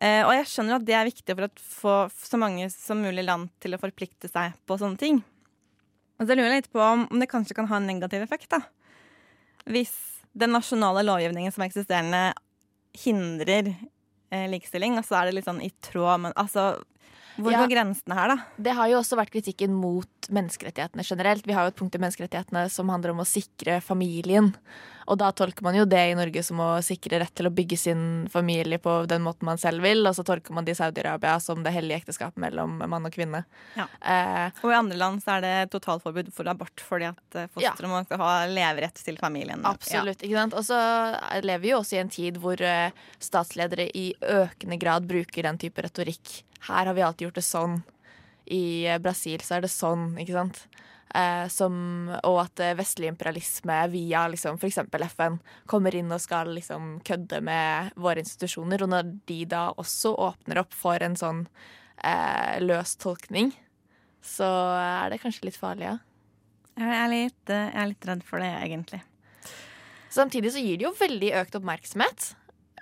Eh, 0.00 0.24
og 0.24 0.32
jeg 0.32 0.48
skjønner 0.48 0.78
at 0.78 0.86
det 0.88 0.96
er 0.96 1.08
viktig 1.08 1.36
for 1.36 1.46
å 1.46 1.50
få 1.60 1.96
så 2.12 2.40
mange 2.40 2.68
som 2.72 3.00
mulig 3.04 3.24
land 3.24 3.50
til 3.60 3.76
å 3.76 3.80
forplikte 3.80 4.28
seg 4.32 4.56
på 4.68 4.78
sånne 4.80 5.00
ting. 5.00 5.22
Og 6.20 6.26
så 6.26 6.36
lurer 6.36 6.50
jeg 6.50 6.62
litt 6.62 6.72
på 6.72 6.80
om, 6.84 7.06
det 7.20 7.28
kanskje 7.30 7.56
kan 7.56 7.68
ha 7.70 7.78
en 7.80 7.88
negativ 7.88 8.24
effekt, 8.24 8.50
da. 8.52 8.64
Hvis 9.68 9.92
den 10.32 10.54
nasjonale 10.54 11.02
lovgivningen 11.06 11.52
som 11.52 11.64
er 11.64 11.70
eksisterende, 11.70 12.22
hindrer 13.04 13.72
eh, 13.72 14.46
likestilling, 14.50 14.96
og 14.98 15.06
så 15.06 15.20
er 15.20 15.28
det 15.28 15.38
litt 15.38 15.48
sånn 15.48 15.62
i 15.62 15.72
tråd 15.84 16.24
med 16.24 16.38
Altså, 16.40 16.72
hvor 17.40 17.54
ja, 17.54 17.62
går 17.62 17.70
grensene 17.72 18.16
her, 18.16 18.32
da? 18.32 18.36
Det 18.60 18.74
har 18.76 18.90
jo 18.90 18.98
også 19.00 19.16
vært 19.18 19.32
kritikken 19.32 19.72
mot 19.76 20.30
menneskerettighetene 20.34 21.04
generelt. 21.06 21.46
Vi 21.46 21.54
har 21.56 21.66
jo 21.66 21.72
et 21.72 21.78
punkt 21.78 21.96
i 21.96 22.00
menneskerettighetene 22.02 22.66
som 22.72 22.90
handler 22.92 23.14
om 23.14 23.22
å 23.22 23.28
sikre 23.28 23.78
familien. 23.84 24.52
Og 25.10 25.18
da 25.18 25.32
tolker 25.34 25.64
man 25.66 25.74
jo 25.74 25.86
det 25.90 26.00
i 26.12 26.14
Norge 26.14 26.42
som 26.46 26.60
å 26.62 26.68
sikre 26.86 27.18
rett 27.22 27.32
til 27.34 27.48
å 27.48 27.52
bygge 27.54 27.78
sin 27.80 28.02
familie 28.30 28.78
på 28.82 28.92
den 29.10 29.24
måten 29.24 29.48
man 29.48 29.58
selv 29.58 29.82
vil, 29.82 30.04
og 30.06 30.14
så 30.14 30.22
tolker 30.26 30.54
man 30.54 30.66
det 30.66 30.76
i 30.76 30.78
Saudi-Arabia 30.78 31.34
som 31.42 31.64
det 31.64 31.72
hellige 31.74 32.04
ekteskapet 32.04 32.38
mellom 32.42 32.78
mann 32.78 33.08
og 33.08 33.14
kvinne. 33.14 33.42
Ja. 33.74 33.88
Eh, 34.00 34.60
og 34.62 34.70
i 34.70 34.78
andre 34.78 35.00
land 35.00 35.24
så 35.24 35.36
er 35.36 35.46
det 35.46 35.54
totalforbud 35.74 36.30
for 36.36 36.50
abort 36.52 36.84
fordi 36.86 37.08
at 37.10 37.38
eh, 37.40 37.50
fosteret 37.50 37.88
ja. 37.88 37.90
må 37.90 38.22
ha 38.22 38.34
leverett 38.50 39.02
til 39.02 39.18
familien. 39.18 39.66
Absolutt. 39.66 40.22
Ja. 40.22 40.28
ikke 40.28 40.44
sant? 40.44 40.58
Og 40.60 40.68
så 40.68 40.78
lever 41.42 41.64
vi 41.64 41.72
jo 41.74 41.80
også 41.82 41.98
i 41.98 42.02
en 42.04 42.14
tid 42.14 42.38
hvor 42.42 42.62
eh, 42.62 42.94
statsledere 43.18 43.90
i 43.90 44.12
økende 44.20 44.78
grad 44.80 45.10
bruker 45.10 45.48
den 45.48 45.58
type 45.58 45.82
retorikk. 45.82 46.40
Her 46.68 46.86
har 46.86 46.94
vi 46.94 47.02
alltid 47.02 47.26
gjort 47.28 47.40
det 47.40 47.46
sånn. 47.48 47.80
I 48.50 48.64
eh, 48.86 49.02
Brasil 49.02 49.42
så 49.42 49.58
er 49.58 49.66
det 49.66 49.72
sånn, 49.74 50.12
ikke 50.22 50.38
sant. 50.38 50.64
Eh, 51.14 51.46
som, 51.50 51.74
og 52.22 52.36
at 52.44 52.60
eh, 52.62 52.76
vestlig 52.78 53.08
imperialisme 53.10 53.80
via 53.90 54.28
liksom, 54.30 54.60
f.eks. 54.60 54.78
FN 55.10 55.40
kommer 55.70 55.96
inn 55.98 56.12
og 56.14 56.22
skal 56.22 56.52
liksom, 56.54 57.00
kødde 57.06 57.40
med 57.42 57.90
våre 57.98 58.22
institusjoner. 58.22 58.84
Og 58.84 58.92
når 58.92 59.10
de 59.26 59.40
da 59.50 59.64
også 59.74 60.14
åpner 60.28 60.62
opp 60.62 60.76
for 60.76 61.02
en 61.02 61.18
sånn 61.18 61.42
eh, 62.04 62.60
løs 62.62 62.94
tolkning, 63.02 63.50
så 64.22 64.46
er 64.78 65.10
det 65.10 65.22
kanskje 65.24 65.48
litt 65.48 65.58
farlig, 65.58 65.88
ja. 65.90 65.98
Jeg 66.78 66.96
er 66.96 67.10
litt, 67.10 67.42
eh, 67.50 67.66
jeg 67.72 67.82
er 67.82 67.90
litt 67.90 68.10
redd 68.12 68.26
for 68.28 68.44
det, 68.44 68.52
egentlig. 68.62 69.02
Samtidig 70.10 70.54
så 70.54 70.62
gir 70.62 70.78
det 70.78 70.86
jo 70.86 70.96
veldig 70.98 71.32
økt 71.42 71.58
oppmerksomhet. 71.58 72.34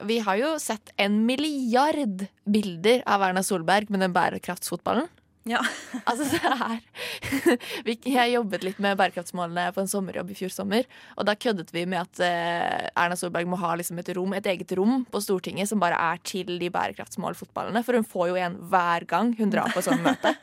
Vi 0.08 0.20
har 0.22 0.36
jo 0.38 0.52
sett 0.62 0.92
en 1.00 1.22
milliard 1.26 2.28
bilder 2.46 3.00
av 3.08 3.24
Erna 3.24 3.42
Solberg 3.42 3.88
med 3.90 4.04
den 4.04 4.14
bærekraftsfotballen. 4.14 5.08
Ja. 5.48 5.60
altså 6.08 6.26
det 6.28 6.40
er 6.50 7.98
Jeg 8.18 8.32
jobbet 8.34 8.64
litt 8.66 8.80
med 8.82 8.98
bærekraftsmålene 9.00 9.68
på 9.74 9.84
en 9.84 9.90
sommerjobb 9.90 10.32
i 10.32 10.38
fjor 10.38 10.52
sommer. 10.52 10.88
Og 11.16 11.28
da 11.28 11.36
køddet 11.38 11.72
vi 11.74 11.84
med 11.88 12.02
at 12.02 12.22
uh, 12.22 12.88
Erna 13.04 13.18
Solberg 13.18 13.48
må 13.50 13.60
ha 13.60 13.74
liksom 13.78 14.00
et, 14.02 14.10
rom, 14.16 14.34
et 14.36 14.48
eget 14.50 14.74
rom 14.78 15.04
på 15.08 15.22
Stortinget 15.24 15.70
som 15.70 15.82
bare 15.82 15.98
er 16.12 16.22
til 16.26 16.58
de 16.60 16.72
bærekraftsmålfotballene. 16.74 17.84
For 17.86 17.98
hun 17.98 18.08
får 18.08 18.32
jo 18.32 18.40
en 18.42 18.58
hver 18.72 19.08
gang 19.08 19.32
hun 19.38 19.54
drar 19.54 19.72
på 19.74 19.84
sånn 19.84 20.02
møte. 20.04 20.34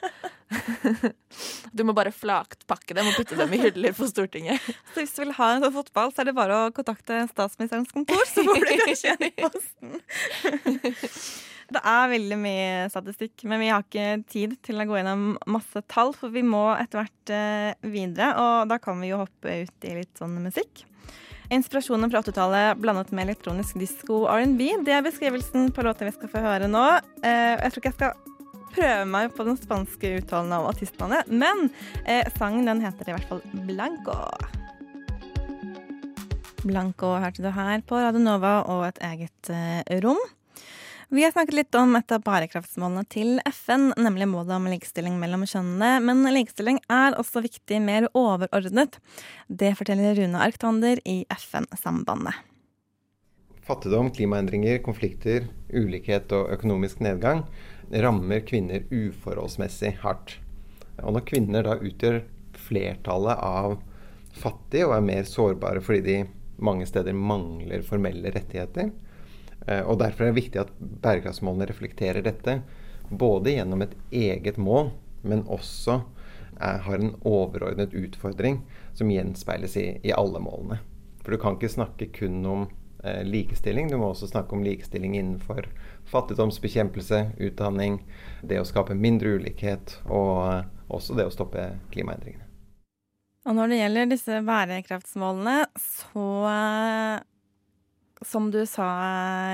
du 1.75 1.83
må 1.87 1.95
bare 1.97 2.13
flakpakke 2.13 2.95
dem 2.97 3.09
og 3.09 3.17
putte 3.17 3.37
dem 3.39 3.55
i 3.55 3.61
hyller 3.61 3.95
på 3.97 4.07
Stortinget. 4.09 4.61
Så 4.93 5.01
hvis 5.01 5.15
du 5.15 5.23
vil 5.23 5.35
ha 5.39 5.51
en 5.55 5.65
sånn 5.65 5.75
fotball, 5.75 6.13
så 6.13 6.23
er 6.23 6.31
det 6.31 6.37
bare 6.37 6.59
å 6.59 6.71
kontakte 6.75 7.25
statsministerens 7.31 7.91
kontor, 7.93 8.23
så 8.29 8.45
får 8.45 8.61
du 8.61 8.73
kanskje 8.85 9.15
en 9.15 9.27
i 9.27 9.33
posten. 9.41 9.99
Det 11.65 11.81
er 11.81 12.11
veldig 12.11 12.37
mye 12.37 12.89
statistikk, 12.93 13.41
men 13.49 13.61
vi 13.63 13.69
har 13.73 13.81
ikke 13.81 14.19
tid 14.29 14.53
til 14.65 14.81
å 14.81 14.85
gå 14.85 14.99
gjennom 14.99 15.31
masse 15.49 15.81
tall, 15.89 16.11
for 16.13 16.33
vi 16.33 16.43
må 16.45 16.67
etter 16.77 17.01
hvert 17.01 17.31
eh, 17.33 17.87
videre, 17.89 18.35
og 18.37 18.69
da 18.69 18.77
kan 18.81 19.01
vi 19.01 19.09
jo 19.09 19.23
hoppe 19.23 19.63
ut 19.65 19.87
i 19.89 19.95
litt 19.97 20.21
sånn 20.21 20.37
musikk. 20.43 20.83
Inspirasjonen 21.53 22.09
fra 22.09 22.21
80-tallet 22.21 22.77
blandet 22.81 23.11
med 23.13 23.27
elektronisk 23.27 23.79
disko 23.81 24.23
og 24.23 24.29
R&B. 24.33 24.69
Det 24.85 24.93
er 24.93 25.05
beskrivelsen 25.05 25.71
på 25.73 25.85
låta 25.85 26.05
vi 26.05 26.13
skal 26.13 26.31
få 26.31 26.41
høre 26.45 26.69
nå. 26.69 26.85
Eh, 27.25 27.55
jeg 27.57 27.73
tror 27.73 27.81
ikke 27.81 27.91
jeg 27.91 27.97
skal 27.97 28.71
prøve 28.75 29.09
meg 29.09 29.33
på 29.33 29.45
den 29.47 29.57
spanske 29.57 30.13
uttalen 30.19 30.53
av 30.53 30.69
artistnavnet, 30.69 31.33
men 31.33 31.69
eh, 32.05 32.29
sangen 32.37 32.69
den 32.69 32.85
heter 32.85 33.09
i 33.09 33.17
hvert 33.17 33.29
fall 33.29 33.41
Blanco. 33.65 34.21
Blanco 36.65 37.13
hørte 37.21 37.45
du 37.45 37.51
her 37.53 37.81
på 37.85 37.97
Radio 38.01 38.21
Nova 38.21 38.57
og 38.69 38.87
et 38.87 39.05
eget 39.05 39.55
rom. 40.05 40.21
Vi 41.09 41.23
har 41.23 41.31
snakket 41.31 41.53
litt 41.53 41.75
om 41.77 41.93
et 41.99 42.11
av 42.11 42.23
bærekraftsmålene 42.25 43.03
til 43.13 43.37
FN, 43.51 43.91
nemlig 44.01 44.25
målet 44.31 44.55
om 44.55 44.65
likestilling 44.71 45.19
mellom 45.21 45.45
kjønnene. 45.45 45.99
Men 46.01 46.25
likestilling 46.33 46.79
er 46.89 47.17
også 47.19 47.43
viktig 47.45 47.77
mer 47.83 48.07
overordnet. 48.17 48.97
Det 49.47 49.75
forteller 49.77 50.17
Rune 50.17 50.41
Arktander 50.41 51.01
i 51.05 51.19
FN-sambandet. 51.37 52.33
Fattigdom, 53.65 54.11
klimaendringer, 54.13 54.81
konflikter, 54.85 55.47
ulikhet 55.73 56.33
og 56.37 56.51
økonomisk 56.53 56.99
nedgang 57.05 57.45
rammer 58.05 58.41
kvinner 58.45 58.85
uforholdsmessig 58.93 59.95
hardt. 60.01 60.39
Og 61.03 61.15
når 61.17 61.25
kvinner 61.29 61.65
da 61.65 61.77
utgjør 61.77 62.23
flertallet 62.65 63.41
av 63.45 63.77
fattige 64.35 64.89
og 64.89 64.97
er 64.97 65.05
mer 65.05 65.25
sårbare 65.29 65.81
fordi 65.85 66.01
de 66.05 66.19
mange 66.65 66.85
steder 66.89 67.13
mangler 67.17 67.83
formelle 67.85 68.31
rettigheter, 68.33 68.89
og 69.65 69.97
Derfor 69.97 70.25
er 70.25 70.33
det 70.33 70.37
viktig 70.37 70.59
at 70.61 70.73
bærekraftsmålene 70.79 71.65
reflekterer 71.69 72.21
dette. 72.25 72.59
Både 73.09 73.55
gjennom 73.55 73.81
et 73.81 73.95
eget 74.13 74.59
mål, 74.61 74.91
men 75.25 75.41
også 75.49 76.03
er, 76.59 76.77
har 76.85 76.99
en 76.99 77.15
overordnet 77.25 77.93
utfordring 77.93 78.61
som 78.93 79.11
gjenspeiles 79.11 79.77
i, 79.77 79.87
i, 80.03 80.13
alle 80.15 80.41
målene. 80.41 80.79
For 81.23 81.33
du 81.33 81.41
kan 81.41 81.57
ikke 81.57 81.71
snakke 81.73 82.09
kun 82.15 82.39
om 82.45 82.65
eh, 83.03 83.23
likestilling. 83.25 83.89
Du 83.91 83.97
må 83.97 84.11
også 84.11 84.29
snakke 84.29 84.55
om 84.55 84.63
likestilling 84.65 85.17
innenfor 85.17 85.67
fattigdomsbekjempelse, 86.11 87.21
utdanning, 87.41 88.03
det 88.45 88.61
å 88.61 88.67
skape 88.67 88.97
mindre 88.97 89.35
ulikhet 89.39 89.99
og 90.05 90.33
eh, 90.51 90.65
også 90.93 91.17
det 91.17 91.27
å 91.27 91.33
stoppe 91.33 91.71
klimaendringene. 91.93 92.43
Og 93.45 93.53
når 93.53 93.69
det 93.69 93.77
gjelder 93.77 94.07
disse 94.09 94.37
bærekraftsmålene, 94.45 95.57
så 95.81 96.27
eh, 96.49 97.17
Som 98.25 98.47
du 98.53 98.59
sa 98.65 98.85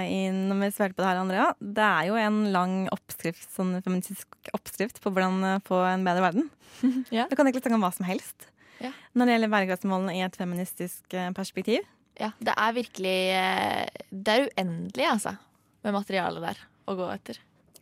i, 0.08 0.30
når 0.32 0.60
vi 0.62 0.70
svarte 0.72 0.96
på 0.96 1.04
det 1.04 1.10
her, 1.10 1.20
Andrea, 1.22 1.48
det 1.60 1.84
er 1.84 2.08
jo 2.08 2.16
en 2.22 2.38
lang 2.54 2.76
oppskrift, 2.94 3.50
sånn 3.52 3.74
feministisk 3.84 4.52
oppskrift 4.56 5.02
på 5.04 5.12
hvordan 5.12 5.42
eh, 5.50 5.62
få 5.68 5.82
en 5.90 6.06
bedre 6.08 6.24
verden. 6.30 6.50
Ja. 7.14 7.28
Du 7.30 7.36
kan 7.36 7.46
egentlig 7.46 7.62
snakke 7.66 7.78
om 7.78 7.84
hva 7.84 7.92
som 7.94 8.08
helst 8.08 8.48
Ja. 8.82 8.90
når 9.14 9.28
det 9.28 9.34
gjelder 9.36 9.52
bærekraftsmålene 9.54 10.14
i 10.18 10.24
et 10.26 10.38
feministisk 10.40 11.14
eh, 11.14 11.28
perspektiv. 11.38 11.84
Ja, 12.18 12.32
det 12.40 12.56
er 12.56 12.74
virkelig 12.80 13.18
eh, 13.36 14.02
Det 14.10 14.34
er 14.38 14.48
uendelig, 14.56 15.06
altså, 15.12 15.36
med 15.84 15.94
materialet 16.00 16.48
der 16.48 16.64
å 16.90 16.96
gå 16.98 17.12
etter. 17.14 17.38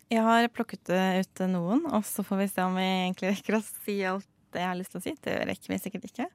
Jeg 0.09 0.25
har 0.25 0.49
plukket 0.49 0.89
ut 0.89 1.41
noen, 1.53 1.85
og 1.93 2.01
så 2.09 2.25
får 2.25 2.41
vi 2.41 2.49
se 2.49 2.65
om 2.65 2.75
vi 2.81 2.87
egentlig 2.89 3.35
rekker 3.37 3.59
å 3.59 3.63
si 3.67 3.99
alt 4.09 4.25
det 4.53 4.63
jeg 4.63 4.69
har 4.69 4.79
lyst 4.79 4.95
til 4.95 5.01
å 5.01 5.05
si. 5.05 5.13
Det 5.25 5.35
rekker 5.49 5.73
vi 5.73 5.79
sikkert 5.81 6.07
ikke. 6.09 6.27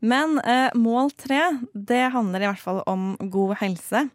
Men 0.00 0.38
eh, 0.44 0.70
mål 0.78 1.12
tre, 1.18 1.42
det 1.74 2.06
handler 2.14 2.44
i 2.44 2.50
hvert 2.50 2.62
fall 2.62 2.80
om 2.90 3.12
god 3.32 3.56
helse. 3.62 4.06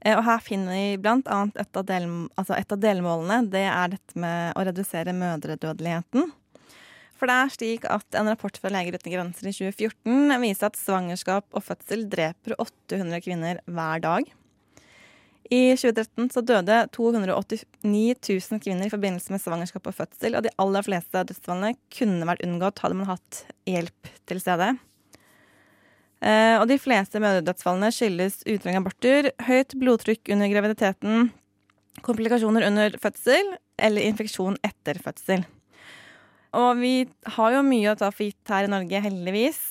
Eh, 0.00 0.16
og 0.16 0.24
her 0.26 0.42
finner 0.44 0.74
vi 0.74 0.98
blant 1.02 1.28
annet 1.32 1.58
et 1.62 1.80
av, 1.80 1.86
del, 1.88 2.08
altså 2.34 2.56
et 2.58 2.74
av 2.74 2.82
delmålene. 2.82 3.40
Det 3.52 3.64
er 3.68 3.94
dette 3.94 4.20
med 4.20 4.58
å 4.58 4.66
redusere 4.68 5.16
mødredødeligheten. 5.16 6.32
For 7.18 7.26
det 7.26 7.34
er 7.34 7.54
slik 7.54 7.86
at 7.90 8.18
en 8.18 8.30
rapport 8.30 8.58
fra 8.62 8.70
Leger 8.70 8.94
uten 8.94 9.14
grenser 9.14 9.50
i 9.50 9.54
2014 9.56 10.36
viser 10.42 10.68
at 10.68 10.78
svangerskap 10.78 11.48
og 11.50 11.64
fødsel 11.66 12.06
dreper 12.10 12.54
800 12.62 13.24
kvinner 13.24 13.62
hver 13.66 14.04
dag. 14.04 14.28
I 15.48 15.72
2013 15.76 16.28
så 16.34 16.42
døde 16.44 16.82
289 16.92 17.70
000 18.28 18.60
kvinner 18.60 18.88
i 18.88 18.92
forbindelse 18.92 19.32
med 19.32 19.40
svangerskap 19.40 19.86
og 19.88 19.96
fødsel, 19.96 20.36
og 20.36 20.44
de 20.44 20.52
aller 20.60 20.84
fleste 20.84 21.22
dødsfallene 21.30 21.72
kunne 21.94 22.28
vært 22.28 22.44
unngått 22.44 22.82
hadde 22.84 22.98
man 22.98 23.08
hatt 23.08 23.42
hjelp 23.68 24.10
til 24.28 24.42
stede. 24.44 24.74
Eh, 26.20 26.56
og 26.58 26.66
de 26.68 26.76
fleste 26.82 27.20
mødredødsfallene 27.22 27.88
skyldes 27.94 28.42
utrengende 28.44 28.82
aborter, 28.82 29.30
høyt 29.46 29.76
blodtrykk 29.78 30.32
under 30.34 30.50
graviditeten, 30.52 31.30
komplikasjoner 32.04 32.66
under 32.68 32.98
fødsel 33.00 33.54
eller 33.80 34.04
infeksjon 34.04 34.58
etter 34.66 35.00
fødsel. 35.00 35.46
Og 36.58 36.80
vi 36.80 36.92
har 37.36 37.54
jo 37.54 37.64
mye 37.64 37.92
å 37.92 37.98
ta 37.98 38.10
for 38.12 38.26
gitt 38.26 38.52
her 38.52 38.66
i 38.66 38.72
Norge, 38.72 39.00
heldigvis. 39.04 39.62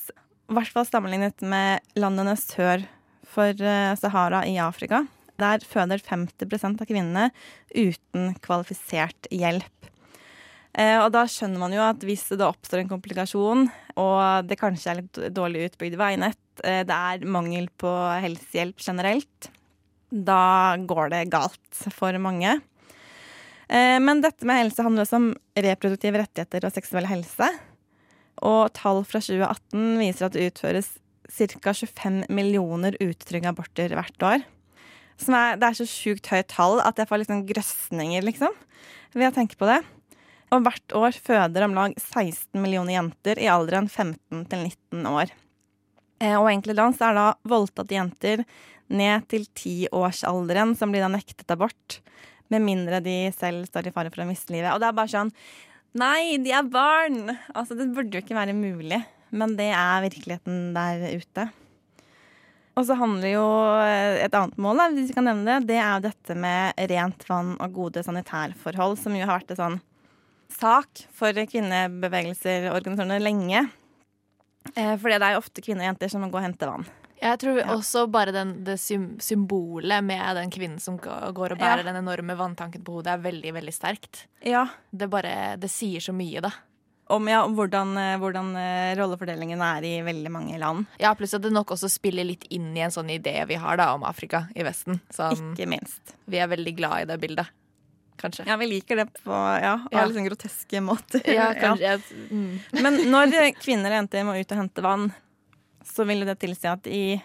I 0.47 0.57
hvert 0.57 0.73
fall 0.73 0.87
sammenlignet 0.87 1.43
med 1.45 1.85
landene 1.99 2.33
sør 2.39 2.85
for 3.27 3.53
eh, 3.53 3.93
Sahara 3.99 4.41
i 4.47 4.57
Afrika. 4.63 5.03
Der 5.37 5.63
føder 5.65 6.01
50 6.01 6.65
av 6.69 6.85
kvinnene 6.89 7.29
uten 7.75 8.33
kvalifisert 8.43 9.29
hjelp. 9.33 9.91
Eh, 10.77 10.97
og 11.01 11.09
da 11.13 11.23
skjønner 11.29 11.61
man 11.61 11.73
jo 11.73 11.81
at 11.81 12.03
hvis 12.05 12.27
det 12.33 12.45
oppstår 12.45 12.83
en 12.83 12.91
komplikasjon, 12.91 13.67
og 13.97 14.49
det 14.49 14.59
kanskje 14.61 14.91
er 14.91 14.99
litt 15.01 15.19
dårlig 15.33 15.71
utbygd 15.71 15.97
veinett, 15.97 16.41
eh, 16.63 16.83
det 16.85 16.97
er 16.97 17.25
mangel 17.25 17.69
på 17.81 17.91
helsehjelp 18.21 18.81
generelt, 18.83 19.49
da 20.09 20.77
går 20.77 21.09
det 21.15 21.23
galt 21.33 21.81
for 21.95 22.17
mange. 22.21 22.59
Eh, 23.67 23.97
men 23.99 24.21
dette 24.23 24.45
med 24.47 24.61
helse 24.61 24.85
handler 24.85 25.03
også 25.03 25.19
om 25.19 25.31
reproduktive 25.57 26.21
rettigheter 26.21 26.67
og 26.67 26.75
seksuell 26.75 27.09
helse. 27.09 27.49
Og 28.45 28.69
tall 28.77 29.01
fra 29.07 29.19
2018 29.23 29.97
viser 29.99 30.27
at 30.27 30.37
det 30.37 30.51
utføres 30.51 30.93
ca. 31.27 31.73
25 31.73 32.27
millioner 32.29 32.95
utrygge 33.03 33.49
aborter 33.49 33.97
hvert 33.97 34.23
år. 34.23 34.45
Er, 35.25 35.57
det 35.57 35.65
er 35.65 35.77
så 35.79 35.87
sjukt 35.89 36.29
høyt 36.29 36.49
tall 36.53 36.81
at 36.85 36.99
jeg 37.01 37.09
får 37.09 37.23
liksom 37.23 37.45
grøsninger, 37.49 38.25
liksom, 38.25 38.53
ved 39.17 39.31
å 39.31 39.35
tenke 39.35 39.57
på 39.59 39.69
det. 39.69 39.81
Og 40.53 40.63
hvert 40.63 40.95
år 40.95 41.17
føder 41.17 41.65
om 41.65 41.75
lag 41.75 41.95
16 41.97 42.55
millioner 42.61 42.95
jenter 42.95 43.41
i 43.41 43.49
alderen 43.51 43.89
15 43.89 44.45
til 44.47 44.63
19 44.63 45.09
år. 45.09 45.33
Eh, 46.23 46.37
og 46.37 46.49
enkelte 46.49 46.77
land 46.77 47.01
er 47.03 47.17
da 47.17 47.27
voldtatte 47.47 47.97
jenter 47.97 48.43
ned 48.87 49.27
til 49.31 49.43
tiårsalderen 49.57 50.73
som 50.79 50.93
blir 50.93 51.03
da 51.03 51.11
nektet 51.11 51.51
abort. 51.51 51.99
Med 52.47 52.63
mindre 52.63 53.01
de 53.03 53.17
selv 53.35 53.67
står 53.67 53.89
i 53.89 53.95
fare 53.95 54.13
for 54.13 54.23
å 54.23 54.29
miste 54.29 54.53
livet. 54.55 54.71
Og 54.71 54.79
det 54.81 54.87
er 54.89 54.97
bare 54.97 55.13
sånn 55.13 55.33
Nei, 55.97 56.37
de 56.43 56.51
er 56.53 56.67
barn! 56.69 57.31
Altså, 57.57 57.73
det 57.73 57.87
burde 57.95 58.13
jo 58.13 58.21
ikke 58.21 58.37
være 58.37 58.53
mulig. 58.53 58.99
Men 59.33 59.55
det 59.57 59.71
er 59.73 60.03
virkeligheten 60.03 60.75
der 60.75 61.07
ute. 61.17 61.47
Og 62.77 62.85
så 62.85 62.93
handler 62.99 63.31
jo 63.31 63.45
eh, 63.81 64.19
et 64.27 64.35
annet 64.37 64.57
mål, 64.61 64.83
hvis 64.93 65.09
vi 65.09 65.15
kan 65.17 65.25
nevne 65.25 65.57
det, 65.57 65.71
det 65.71 65.79
er 65.81 65.95
jo 65.97 66.03
dette 66.11 66.35
med 66.37 66.77
rent 66.91 67.25
vann 67.29 67.55
og 67.57 67.73
gode 67.73 68.03
sanitærforhold, 68.05 68.99
som 69.01 69.15
jo 69.17 69.25
har 69.25 69.39
vært 69.39 69.55
en 69.55 69.61
sånn 69.63 69.79
sak 70.57 71.01
for 71.13 71.33
kvinnebevegelser 71.33 72.69
og 72.69 72.77
organisasjoner 72.79 73.23
lenge. 73.23 73.65
Eh, 74.75 74.93
fordi 74.99 75.17
det 75.17 75.25
er 75.25 75.35
jo 75.35 75.41
ofte 75.41 75.63
kvinner 75.65 75.85
og 75.87 75.91
jenter 75.91 76.13
som 76.13 76.21
må 76.23 76.29
gå 76.31 76.37
og 76.39 76.45
hente 76.45 76.69
vann. 76.69 76.85
Jeg 77.17 77.39
tror 77.41 77.63
også 77.73 78.03
bare 78.13 78.29
den, 78.35 78.51
det 78.67 78.75
symbolet 78.77 80.03
med 80.05 80.37
den 80.37 80.51
kvinnen 80.53 80.77
som 80.81 80.99
går 81.01 81.55
og 81.55 81.57
bærer 81.57 81.81
Ja. 81.81 81.87
den 81.89 81.97
enorme 82.03 82.35
vanntanken 82.37 82.83
på 82.85 82.99
hodet, 82.99 83.15
er 83.15 83.23
veldig 83.25 83.53
veldig 83.55 83.73
sterkt. 83.73 84.27
Ja. 84.45 84.67
Det, 84.93 85.09
bare, 85.09 85.57
det 85.57 85.71
sier 85.73 86.03
så 86.03 86.13
mye, 86.13 86.43
da. 86.45 86.51
Om, 87.09 87.27
ja, 87.31 87.43
om 87.47 87.53
hvordan, 87.55 87.93
eh, 87.97 88.17
hvordan 88.19 88.49
eh, 88.59 88.95
rollefordelingen 88.99 89.61
er 89.63 89.85
i 89.87 89.93
veldig 90.03 90.31
mange 90.33 90.57
land. 90.59 90.87
Ja, 90.99 91.13
Pluss 91.15 91.33
at 91.37 91.45
det 91.45 91.53
nok 91.55 91.71
også 91.75 91.87
spiller 91.91 92.27
litt 92.27 92.43
inn 92.51 92.73
i 92.75 92.83
en 92.83 92.91
sånn 92.91 93.11
idé 93.13 93.37
vi 93.47 93.55
har 93.61 93.79
da 93.79 93.93
om 93.95 94.03
Afrika 94.07 94.45
i 94.55 94.65
Vesten. 94.67 94.99
Sånn, 95.15 95.53
Ikke 95.53 95.69
minst. 95.71 96.15
Vi 96.27 96.41
er 96.43 96.51
veldig 96.51 96.73
glad 96.75 97.05
i 97.05 97.07
det 97.13 97.19
bildet. 97.23 97.53
Kanskje. 98.17 98.47
Ja, 98.49 98.57
vi 98.57 98.67
liker 98.67 98.97
det 98.97 99.05
på 99.21 99.31
ja, 99.31 99.77
Ja. 99.91 100.03
litt 100.05 100.17
sånn 100.17 100.27
groteske 100.27 100.81
måter. 100.83 101.21
Ja, 101.37 101.51
kanskje. 101.55 101.95
Ja. 101.95 101.97
Mm. 102.31 102.59
Men 102.81 102.99
når 103.13 103.37
kvinner 103.61 103.93
og 103.93 103.99
jenter 104.01 104.27
må 104.27 104.35
ut 104.39 104.51
og 104.51 104.57
hente 104.63 104.83
vann, 104.83 105.07
så 105.85 106.03
vil 106.09 106.25
det 106.27 106.39
tilsi 106.41 106.67
at 106.67 106.87
i 106.91 107.21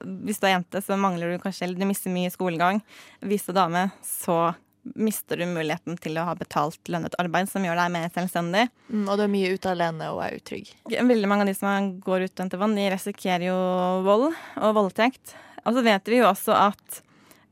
hvis 0.00 0.40
du 0.40 0.46
er 0.48 0.54
jente, 0.54 0.80
så 0.80 0.96
mangler 0.96 1.34
du 1.34 1.42
kanskje 1.42 1.66
eller 1.66 1.76
du 1.76 1.84
mister 1.84 2.10
mye 2.12 2.30
skolegang. 2.32 2.80
Hvis 3.20 3.44
du 3.44 3.52
er 3.52 3.58
dame, 3.60 3.82
så 4.00 4.54
mister 4.82 5.40
du 5.40 5.44
muligheten 5.50 5.98
til 6.00 6.16
å 6.18 6.24
ha 6.28 6.34
betalt 6.38 6.88
lønnet 6.92 7.16
arbeid, 7.20 7.50
som 7.50 7.64
gjør 7.64 7.78
deg 7.82 7.92
mer 7.94 8.08
selvstendig. 8.14 8.64
Mm, 8.88 9.04
og 9.04 9.18
du 9.18 9.24
er 9.26 9.32
mye 9.32 9.52
ute 9.54 9.74
alene 9.74 10.08
og 10.14 10.22
er 10.24 10.38
utrygg. 10.38 10.72
Veldig 10.88 11.30
mange 11.30 11.46
av 11.46 11.52
de 11.52 11.56
som 11.58 11.92
går 12.00 12.26
ut 12.26 12.40
til 12.40 12.62
vann, 12.62 12.78
de 12.78 12.88
risikerer 12.94 13.46
jo 13.50 13.60
vold 14.06 14.30
og 14.30 14.74
voldtekt. 14.78 15.36
Og 15.66 15.76
så 15.76 15.84
vet 15.84 16.08
vi 16.08 16.22
jo 16.22 16.30
også 16.30 16.56
at 16.56 17.02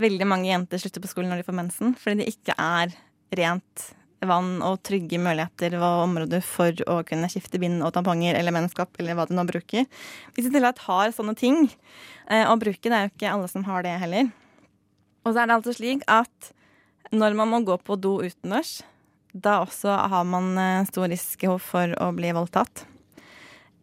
veldig 0.01 0.27
mange 0.31 0.51
jenter 0.51 0.81
slutter 0.81 1.03
på 1.05 1.11
skolen 1.11 1.33
når 1.33 1.43
de 1.43 1.49
får 1.49 1.59
mensen, 1.59 1.95
fordi 1.99 2.23
det 2.23 2.33
ikke 2.33 2.57
er 2.57 2.95
rent 3.37 3.89
vann 4.27 4.57
og 4.67 4.81
trygge 4.87 5.21
muligheter 5.23 5.77
og 5.79 6.05
områder 6.09 6.43
for 6.43 6.75
å 6.91 7.01
kunne 7.07 7.29
skifte 7.31 7.61
bind 7.63 7.85
og 7.87 7.93
tamponger 7.95 8.35
eller 8.35 8.55
menneskap 8.55 8.99
eller 8.99 9.15
hva 9.15 9.29
du 9.29 9.35
nå 9.37 9.45
bruker. 9.47 9.87
Hvis 10.35 10.49
de 10.49 10.55
til 10.55 10.65
og 10.65 10.73
med 10.73 10.85
har 10.89 11.15
sånne 11.15 11.35
ting 11.39 11.61
eh, 11.69 12.47
å 12.49 12.57
bruke, 12.59 12.83
det 12.89 12.97
er 12.97 13.07
jo 13.07 13.13
ikke 13.13 13.35
alle 13.35 13.51
som 13.53 13.67
har 13.69 13.87
det 13.87 13.95
heller. 14.03 14.33
Og 15.23 15.35
så 15.35 15.43
er 15.43 15.51
det 15.51 15.59
altså 15.59 15.77
slik 15.77 16.03
at 16.11 16.53
når 17.15 17.37
man 17.39 17.51
må 17.53 17.63
gå 17.67 17.79
på 17.81 17.97
do 18.01 18.19
utendørs, 18.25 18.81
da 19.33 19.61
også 19.63 19.93
har 20.11 20.25
man 20.29 20.55
eh, 20.59 20.87
stor 20.89 21.09
risiko 21.11 21.59
for 21.63 21.93
å 22.01 22.11
bli 22.17 22.33
voldtatt. 22.37 22.85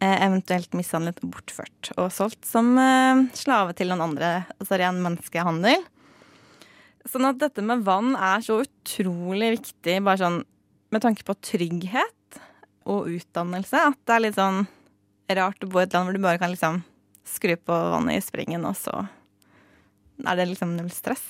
Eh, 0.04 0.18
eventuelt 0.26 0.74
mishandlet 0.76 1.22
bortført. 1.24 1.92
Og 1.96 2.10
solgt 2.14 2.48
som 2.48 2.74
eh, 2.82 3.26
slave 3.38 3.76
til 3.78 3.92
noen 3.92 4.10
andre. 4.10 4.32
Altså 4.60 4.80
ren 4.82 5.02
menneskehandel. 5.04 5.86
Sånn 7.06 7.30
at 7.30 7.40
dette 7.42 7.64
med 7.66 7.86
vann 7.86 8.16
er 8.18 8.42
så 8.44 8.60
utrolig 8.64 9.54
viktig 9.60 10.00
bare 10.04 10.22
sånn 10.24 10.42
med 10.94 11.04
tanke 11.04 11.26
på 11.28 11.38
trygghet 11.38 12.40
og 12.90 13.12
utdannelse. 13.14 13.86
At 13.92 14.02
det 14.04 14.16
er 14.16 14.26
litt 14.26 14.40
sånn 14.40 14.66
rart 15.38 15.64
å 15.64 15.70
bo 15.70 15.82
i 15.82 15.86
et 15.86 15.96
land 15.96 16.10
hvor 16.10 16.18
du 16.18 16.26
bare 16.26 16.42
kan 16.42 16.54
liksom 16.54 16.82
skru 17.26 17.56
på 17.58 17.78
vannet 17.94 18.20
i 18.20 18.26
springen, 18.26 18.66
og 18.70 18.76
så 18.78 19.00
er 20.22 20.38
det 20.38 20.50
liksom 20.52 20.76
null 20.78 20.92
stress. 20.94 21.24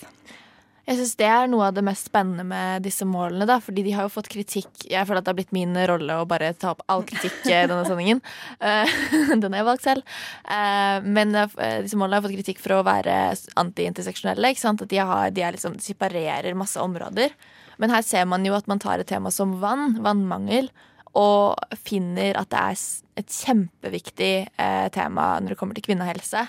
Jeg 0.86 1.00
syns 1.00 1.16
det 1.18 1.26
er 1.26 1.48
noe 1.50 1.66
av 1.66 1.74
det 1.74 1.82
mest 1.86 2.12
spennende 2.12 2.44
med 2.46 2.84
disse 2.86 3.08
målene. 3.10 3.48
da, 3.50 3.58
fordi 3.64 3.82
de 3.88 3.94
har 3.98 4.06
jo 4.06 4.14
fått 4.14 4.30
kritikk. 4.30 4.70
Jeg 4.86 5.08
føler 5.08 5.18
at 5.18 5.26
det 5.26 5.32
har 5.34 5.40
blitt 5.40 5.56
min 5.56 5.74
rolle 5.90 6.20
å 6.22 6.28
bare 6.30 6.52
ta 6.54 6.76
opp 6.76 6.84
all 6.92 7.02
kritikk 7.10 7.40
i 7.50 7.56
denne 7.66 7.82
sendingen. 7.88 8.22
Eh, 8.60 8.94
Den 9.42 9.50
har 9.50 9.64
jeg 9.64 9.70
valgt 9.72 9.88
selv. 9.88 10.14
Eh, 10.46 11.02
Men 11.18 11.34
eh, 11.42 11.82
disse 11.82 11.98
målene 11.98 12.20
har 12.20 12.28
fått 12.28 12.38
kritikk 12.38 12.62
for 12.62 12.78
å 12.78 12.84
være 12.86 13.18
anti-interseksjonelle. 13.58 14.54
ikke 14.54 14.62
sant? 14.62 14.86
At 14.86 14.94
de, 14.94 15.02
har, 15.02 15.34
de 15.34 15.48
liksom, 15.58 15.80
separerer 15.82 16.54
masse 16.54 16.78
områder. 16.78 17.34
Men 17.82 17.92
her 17.92 18.06
ser 18.06 18.30
man 18.30 18.46
jo 18.46 18.54
at 18.56 18.70
man 18.70 18.80
tar 18.80 19.02
et 19.02 19.10
tema 19.10 19.34
som 19.34 19.58
vann, 19.60 19.98
vannmangel, 20.06 20.70
og 21.16 21.56
finner 21.88 22.38
at 22.38 22.52
det 22.52 22.62
er 22.62 22.80
et 23.24 23.32
kjempeviktig 23.32 24.34
eh, 24.62 24.88
tema 24.94 25.34
når 25.40 25.56
det 25.56 25.60
kommer 25.60 25.78
til 25.78 25.88
kvinnehelse. 25.90 26.46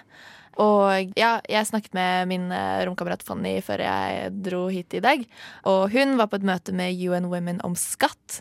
Og 0.62 1.18
ja, 1.18 1.36
jeg 1.50 1.68
snakket 1.68 1.96
med 1.96 2.30
min 2.30 2.48
eh, 2.54 2.84
romkamerat 2.88 3.24
Fanny 3.26 3.58
før 3.64 3.82
jeg 3.84 4.30
dro 4.46 4.66
hit 4.72 4.96
i 4.96 5.02
dag. 5.04 5.26
Og 5.68 5.90
hun 5.92 6.16
var 6.20 6.30
på 6.32 6.40
et 6.40 6.48
møte 6.48 6.72
med 6.76 6.96
UN 6.96 7.28
Women 7.32 7.60
om 7.66 7.76
skatt. 7.76 8.40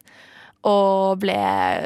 Og 0.65 1.19
ble 1.21 1.35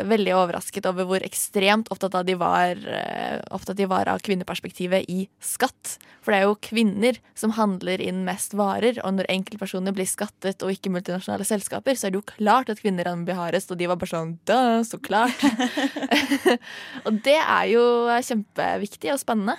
veldig 0.07 0.35
overrasket 0.37 0.85
over 0.87 1.07
hvor 1.07 1.23
ekstremt 1.25 1.89
opptatt 1.91 2.21
de 2.29 2.37
var, 2.39 2.77
eh, 2.79 3.41
opptatt 3.51 3.75
de 3.75 3.87
var 3.91 4.07
av 4.07 4.21
kvinneperspektivet 4.23 5.09
i 5.11 5.25
skatt. 5.43 5.97
For 6.23 6.31
det 6.31 6.39
er 6.39 6.47
jo 6.47 6.59
kvinner 6.63 7.19
som 7.35 7.55
handler 7.57 7.99
inn 7.99 8.21
mest 8.27 8.53
varer, 8.55 9.01
og 9.03 9.17
når 9.17 9.27
enkeltpersoner 9.33 9.95
blir 9.95 10.07
skattet 10.07 10.63
og 10.63 10.71
ikke 10.71 10.93
multinasjonale 10.93 11.47
selskaper, 11.47 11.97
så 11.99 12.07
er 12.07 12.13
det 12.13 12.21
jo 12.21 12.29
klart 12.37 12.71
at 12.71 12.79
kvinner 12.79 13.09
rammer 13.09 13.35
hardest, 13.35 13.73
og 13.73 13.81
de 13.81 13.89
var 13.89 13.99
bare 13.99 14.13
sånn 14.13 14.37
da, 14.47 14.61
så 14.87 15.01
klart. 15.01 15.43
og 17.07 17.19
det 17.25 17.39
er 17.41 17.65
jo 17.73 17.83
kjempeviktig 18.29 19.11
og 19.11 19.19
spennende. 19.25 19.57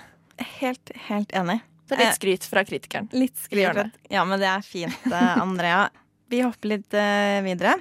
Helt, 0.59 0.91
helt 1.07 1.31
enig. 1.31 1.59
Så 1.91 1.97
litt 1.99 2.15
skryt 2.15 2.45
fra 2.47 2.63
kritikeren. 2.63 3.09
Litt 3.11 3.37
skryt. 3.37 3.97
Ja, 4.09 4.23
men 4.25 4.39
det 4.39 4.47
er 4.47 4.61
fint, 4.63 5.07
eh, 5.11 5.41
Andrea. 5.41 5.89
Vi 6.31 6.39
hopper 6.39 6.69
litt 6.71 6.93
uh, 6.95 7.41
videre. 7.43 7.73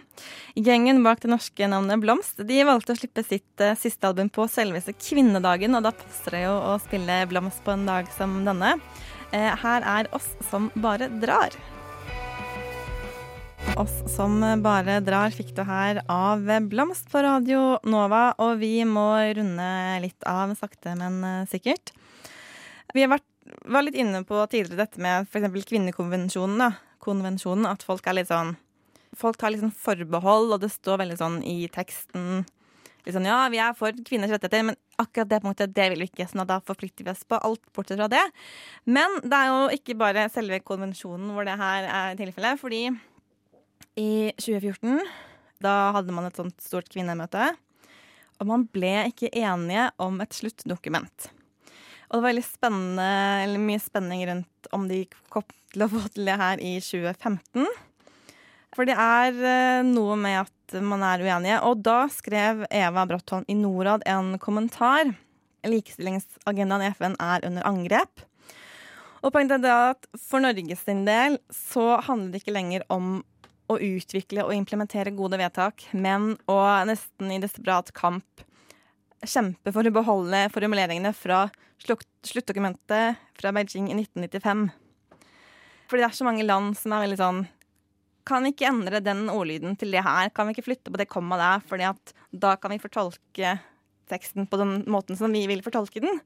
Gjengen 0.58 1.04
bak 1.04 1.20
det 1.22 1.30
norske 1.30 1.68
navnet 1.70 2.00
Blomst 2.02 2.40
de 2.42 2.56
valgte 2.66 2.96
å 2.96 2.98
slippe 2.98 3.22
sitt 3.22 3.62
siste 3.78 4.10
album 4.10 4.26
på 4.34 4.48
selveste 4.50 4.96
kvinnedagen, 4.98 5.76
og 5.78 5.84
da 5.86 5.92
passer 5.94 6.34
det 6.34 6.40
jo 6.48 6.56
å 6.72 6.74
spille 6.82 7.20
Blomst 7.30 7.62
på 7.62 7.76
en 7.76 7.86
dag 7.86 8.10
som 8.16 8.40
denne. 8.48 8.74
Her 9.30 9.86
er 9.86 10.10
Oss 10.18 10.26
som 10.50 10.66
bare 10.74 11.06
drar. 11.22 11.54
Oss 13.78 13.94
som 14.10 14.40
bare 14.64 14.98
drar 15.06 15.30
fikk 15.30 15.54
du 15.54 15.62
her 15.68 16.02
av 16.10 16.42
Blomst 16.66 17.06
på 17.12 17.22
Radio 17.22 17.78
Nova, 17.86 18.32
og 18.42 18.58
vi 18.58 18.80
må 18.82 19.12
runde 19.38 19.70
litt 20.02 20.26
av 20.26 20.58
sakte, 20.58 20.98
men 20.98 21.46
sikkert. 21.46 21.94
Vi 22.94 23.04
har 23.04 23.12
vært, 23.12 23.26
var 23.70 23.84
litt 23.86 23.98
inne 23.98 24.22
på 24.26 24.38
tidligere 24.50 24.84
dette 24.84 25.02
med 25.02 25.28
f.eks. 25.28 25.66
kvinnekonvensjonen. 25.70 26.74
konvensjonen 27.00 27.68
at 27.70 27.84
folk 27.86 28.06
er 28.06 28.20
litt 28.20 28.32
sånn 28.32 28.56
Folk 29.18 29.40
tar 29.40 29.50
litt 29.50 29.62
sånn 29.64 29.74
forbehold, 29.74 30.52
og 30.54 30.60
det 30.62 30.68
står 30.70 31.00
veldig 31.00 31.16
sånn 31.18 31.40
i 31.42 31.64
teksten 31.74 32.44
sånn, 33.10 33.26
Ja, 33.26 33.48
vi 33.50 33.58
er 33.58 33.74
for 33.74 33.96
kvinners 34.06 34.30
rettigheter, 34.30 34.62
men 34.68 34.76
akkurat 35.02 35.30
det 35.32 35.40
punktet 35.42 35.74
det 35.74 35.88
vil 35.90 36.04
vi 36.04 36.06
ikke. 36.10 36.28
sånn 36.30 36.46
da 36.46 36.60
forplikter 36.62 37.04
vi 37.04 37.10
oss 37.10 37.24
på 37.24 37.40
alt 37.40 37.64
bortsett 37.74 37.98
fra 37.98 38.06
det. 38.12 38.22
Men 38.86 39.18
det 39.24 39.34
er 39.34 39.48
jo 39.50 39.64
ikke 39.74 39.96
bare 39.98 40.28
selve 40.30 40.60
konvensjonen 40.62 41.32
hvor 41.34 41.48
det 41.48 41.56
her 41.58 41.88
er 41.88 42.20
tilfellet. 42.20 42.60
Fordi 42.60 42.84
i 43.98 44.30
2014 44.38 45.00
da 45.60 45.92
hadde 45.96 46.14
man 46.14 46.28
et 46.28 46.38
sånt 46.38 46.56
stort 46.62 46.88
kvinnemøte. 46.92 47.50
Og 48.40 48.48
man 48.48 48.64
ble 48.72 49.10
ikke 49.10 49.32
enige 49.36 49.90
om 50.00 50.20
et 50.22 50.36
sluttdokument. 50.36 51.30
Og 52.10 52.16
det 52.16 52.22
var 52.24 52.28
veldig 52.32 52.42
spennende, 52.42 53.10
eller 53.44 53.62
mye 53.62 53.80
spenning 53.82 54.24
rundt 54.26 54.68
om 54.74 54.88
de 54.90 55.04
kom 55.30 55.46
til 55.70 55.84
å 55.86 55.90
få 55.92 56.02
til 56.10 56.26
det 56.26 56.34
her 56.40 56.58
i 56.58 56.72
2015. 56.82 57.68
For 58.74 58.86
det 58.86 58.96
er 58.98 59.36
eh, 59.38 59.82
noe 59.86 60.16
med 60.18 60.40
at 60.42 60.74
man 60.82 61.04
er 61.06 61.22
uenige. 61.22 61.60
Og 61.66 61.84
da 61.86 62.00
skrev 62.10 62.64
Eva 62.66 63.06
Bratholm 63.06 63.46
i 63.46 63.54
Norad 63.58 64.02
en 64.10 64.34
kommentar. 64.42 65.12
Likestillingsagendaen 65.66 66.82
i 66.82 66.90
FN 66.98 67.14
er 67.22 67.46
under 67.46 67.66
angrep. 67.70 68.26
Og 69.20 69.30
poenget 69.34 69.62
er 69.62 69.94
at 69.94 70.10
for 70.18 70.42
Norges 70.42 70.82
del 70.86 71.38
så 71.54 72.00
handler 72.06 72.32
det 72.32 72.42
ikke 72.42 72.56
lenger 72.56 72.86
om 72.90 73.20
å 73.70 73.76
utvikle 73.78 74.48
og 74.48 74.54
implementere 74.56 75.14
gode 75.14 75.38
vedtak, 75.38 75.84
men 75.92 76.32
å 76.50 76.58
nesten 76.88 77.30
i 77.30 77.38
desperat 77.38 77.92
kamp 77.94 78.42
kjempe 79.26 79.72
for 79.74 79.86
å 79.86 79.92
beholde 79.94 80.46
formuleringene 80.54 81.12
fra 81.16 81.46
sluttdokumentet 81.80 83.20
fra 83.38 83.52
Beijing 83.56 83.88
i 83.90 83.96
1995. 83.98 84.68
Fordi 85.90 86.04
det 86.04 86.08
er 86.10 86.18
så 86.20 86.28
mange 86.28 86.46
land 86.46 86.76
som 86.78 86.94
er 86.94 87.02
veldig 87.06 87.18
sånn 87.18 87.40
Kan 88.28 88.44
vi 88.44 88.52
ikke 88.52 88.68
endre 88.68 89.00
den 89.02 89.24
ordlyden 89.32 89.74
til 89.80 89.90
det 89.94 90.04
her? 90.06 90.28
Kan 90.30 90.46
vi 90.46 90.54
ikke 90.54 90.68
flytte 90.68 90.92
på 90.92 91.00
det 91.00 91.08
komma 91.10 91.38
der? 91.40 91.64
Fordi 91.66 91.88
at 91.88 92.12
da 92.30 92.52
kan 92.60 92.70
vi 92.70 92.82
fortolke 92.82 93.56
teksten 94.10 94.46
på 94.46 94.58
den 94.60 94.84
måten 94.90 95.18
som 95.18 95.32
vi 95.32 95.46
vil 95.50 95.64
fortolke 95.64 96.02
den. 96.04 96.20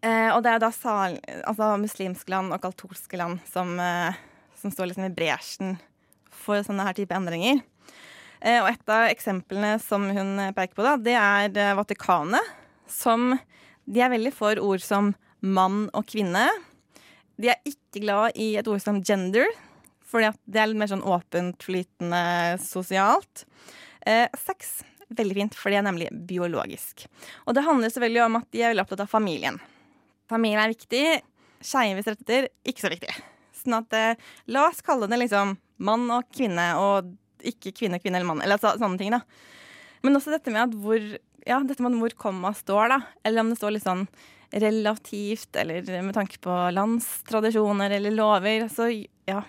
Eh, 0.00 0.30
og 0.30 0.40
det 0.44 0.54
er 0.54 0.62
da 0.62 0.70
sal, 0.72 1.18
altså 1.44 1.74
muslimske 1.80 2.32
land 2.32 2.54
og 2.54 2.62
kaltorske 2.62 3.18
land 3.18 3.42
som, 3.50 3.74
eh, 3.80 4.16
som 4.60 4.72
står 4.72 4.92
liksom 4.92 5.08
i 5.08 5.14
bresjen 5.16 5.76
for 6.30 6.62
sånne 6.64 6.86
her 6.86 6.96
type 6.96 7.16
endringer. 7.16 7.60
Eh, 8.44 8.60
og 8.60 8.68
et 8.68 8.92
av 8.92 9.08
eksemplene 9.08 9.78
som 9.80 10.04
hun 10.12 10.36
peker 10.52 10.76
på, 10.76 10.84
da, 10.84 10.94
det 11.00 11.16
er 11.16 11.48
eh, 11.56 11.74
Vatikanet. 11.78 12.52
Som 12.90 13.38
De 13.88 14.00
er 14.00 14.12
veldig 14.12 14.32
for 14.36 14.60
ord 14.60 14.82
som 14.84 15.14
mann 15.44 15.86
og 15.96 16.06
kvinne. 16.08 16.44
De 17.40 17.50
er 17.52 17.68
ikke 17.68 18.04
glad 18.04 18.36
i 18.40 18.54
et 18.60 18.68
ord 18.70 18.80
som 18.84 19.00
gender, 19.04 19.48
fordi 20.08 20.30
det 20.44 20.60
er 20.60 20.70
litt 20.70 20.80
mer 20.80 20.92
sånn 20.92 21.04
åpent, 21.04 21.64
flytende, 21.64 22.22
sosialt. 22.62 23.44
Eh, 24.06 24.28
sex, 24.38 24.82
veldig 25.12 25.36
fint, 25.40 25.58
for 25.58 25.72
det 25.72 25.80
er 25.80 25.88
nemlig 25.88 26.10
biologisk. 26.28 27.06
Og 27.48 27.56
det 27.56 27.64
handler 27.66 27.92
selvfølgelig 27.92 28.24
om 28.28 28.40
at 28.40 28.48
de 28.52 28.62
er 28.62 28.72
veldig 28.72 28.84
opptatt 28.84 29.04
av 29.04 29.12
familien. 29.12 29.58
Familien 30.30 30.62
er 30.62 30.72
viktig. 30.72 31.04
Skeives 31.64 32.08
rettigheter, 32.08 32.48
ikke 32.68 32.84
så 32.84 32.92
viktig. 32.92 33.12
Sånn 33.56 33.78
at 33.80 33.96
eh, 33.96 34.24
la 34.52 34.68
oss 34.68 34.84
kalle 34.84 35.08
det 35.10 35.20
liksom 35.24 35.56
mann 35.84 36.08
og 36.12 36.28
kvinne, 36.32 36.70
og 36.80 37.12
ikke 37.50 37.74
kvinne, 37.76 38.00
kvinne 38.02 38.20
eller 38.20 38.30
mann. 38.30 38.44
Eller 38.44 38.60
så, 38.60 38.74
sånne 38.80 39.00
ting, 39.00 39.14
da. 39.14 39.22
Men 40.04 40.18
også 40.18 40.34
dette 40.34 40.52
med 40.52 40.66
at 40.66 40.78
hvor, 40.84 41.02
ja, 41.46 41.58
dette 41.64 41.84
med 41.84 41.98
hvor 42.02 42.16
komma 42.26 42.52
står, 42.56 42.92
da. 42.92 43.00
Eller 43.24 43.44
om 43.44 43.52
det 43.52 43.58
står 43.60 43.76
litt 43.76 43.86
sånn 43.86 44.06
relativt, 44.54 45.56
eller 45.56 45.86
med 46.02 46.14
tanke 46.14 46.38
på 46.38 46.56
landstradisjoner 46.76 47.96
eller 47.96 48.14
lover. 48.14 48.68
Så 48.70 48.90
ja. 49.26 49.42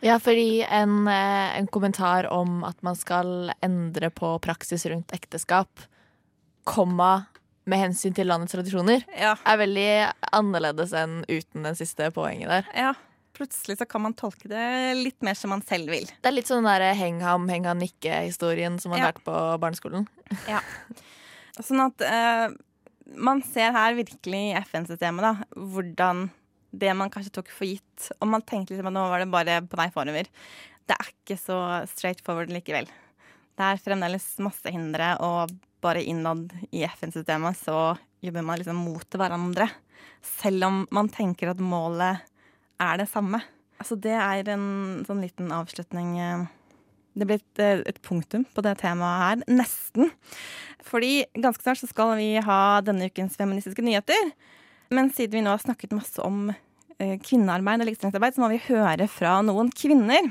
Ja, 0.00 0.18
fordi 0.22 0.62
en, 0.62 1.08
eh, 1.08 1.58
en, 1.58 1.66
kommentar 1.66 2.28
om 2.30 2.62
at 2.64 2.82
man 2.86 2.96
skal 2.96 3.50
endre 3.64 4.10
på 4.14 4.36
praksis 4.38 4.86
rundt 4.86 5.12
ekteskap, 5.12 5.82
komma 6.64 7.24
med 7.68 7.82
hensyn 7.82 8.14
til 8.14 8.28
landets 8.30 8.54
tradisjoner, 8.54 9.02
ja. 9.18 9.34
er 9.44 9.58
veldig 9.60 9.90
annerledes 10.32 10.94
enn 10.96 11.20
uten 11.28 11.66
den 11.66 11.76
siste 11.76 12.12
poenget 12.14 12.52
der. 12.52 12.70
Ja. 12.76 12.94
Plutselig 13.38 13.78
så 13.78 13.86
kan 13.86 14.02
man 14.02 14.16
tolke 14.18 14.50
det 14.50 14.62
litt 14.98 15.22
mer 15.22 15.36
som 15.38 15.52
man 15.54 15.62
selv 15.62 15.92
vil. 15.94 16.08
Det 16.10 16.30
er 16.30 16.34
litt 16.34 16.50
sånn 16.50 16.66
der 16.66 16.88
heng 16.98 17.20
ham, 17.22 17.46
heng 17.50 17.68
han 17.68 17.78
nikke-historien 17.78 18.80
som 18.82 18.90
man 18.90 19.04
ja. 19.04 19.10
lært 19.12 19.22
på 19.22 19.34
barneskolen. 19.62 20.08
Ja. 20.50 20.58
Sånn 21.58 21.84
at 21.84 22.02
eh, 22.02 22.48
man 23.14 23.42
ser 23.46 23.70
her 23.76 23.94
virkelig 23.98 24.42
i 24.50 24.56
FN-systemet 24.58 25.24
da, 25.24 25.32
hvordan 25.54 26.26
det 26.70 26.90
man 26.98 27.10
kanskje 27.10 27.32
tok 27.38 27.48
for 27.54 27.64
gitt 27.64 28.10
Og 28.20 28.28
man 28.28 28.42
tenkte 28.44 28.74
liksom 28.74 28.90
at 28.90 28.92
nå 28.92 29.04
var 29.08 29.22
det 29.22 29.30
bare 29.32 29.60
på 29.64 29.78
vei 29.80 29.86
forover. 29.94 30.28
Det 30.88 30.96
er 30.96 31.12
ikke 31.12 31.38
så 31.40 31.58
straight 31.88 32.20
forward 32.24 32.52
likevel. 32.52 32.88
Det 33.58 33.64
er 33.64 33.80
fremdeles 33.82 34.26
masse 34.44 34.70
hindre, 34.70 35.14
og 35.24 35.54
bare 35.82 36.02
innad 36.02 36.52
i 36.70 36.84
FN-systemet 36.86 37.58
så 37.58 37.78
jobber 38.24 38.44
man 38.46 38.60
liksom 38.60 38.78
mot 38.82 39.18
hverandre. 39.18 39.68
Selv 40.22 40.68
om 40.68 40.82
man 40.94 41.10
tenker 41.12 41.52
at 41.52 41.62
målet 41.62 42.24
er 42.82 43.00
det 43.00 43.08
samme. 43.10 43.40
Altså 43.78 43.98
det 44.00 44.14
er 44.14 44.48
en 44.54 45.04
sånn 45.06 45.22
liten 45.22 45.52
avslutning 45.54 46.16
eh, 46.22 46.46
det 47.18 47.26
blir 47.26 47.40
et, 47.40 47.60
eh, 47.62 47.82
et, 47.86 48.00
punktum 48.02 48.44
på 48.54 48.62
det 48.62 48.76
temaet 48.82 49.22
her. 49.22 49.44
Nesten. 49.50 50.12
Fordi 50.86 51.26
ganske 51.34 51.64
snart 51.64 51.82
så 51.82 51.90
skal 51.90 52.14
vi 52.18 52.36
ha 52.42 52.80
denne 52.86 53.10
ukens 53.10 53.38
feministiske 53.38 53.82
nyheter. 53.82 54.32
Men 54.94 55.10
siden 55.12 55.38
vi 55.38 55.44
nå 55.44 55.54
har 55.54 55.62
snakket 55.62 55.96
masse 55.96 56.22
om 56.24 56.50
eh, 56.50 57.16
kvinnearbeid 57.22 57.82
og 57.82 57.90
likestillingsarbeid, 57.90 58.36
så 58.36 58.44
må 58.44 58.52
vi 58.54 58.62
høre 58.68 59.08
fra 59.10 59.40
noen 59.46 59.72
kvinner. 59.74 60.30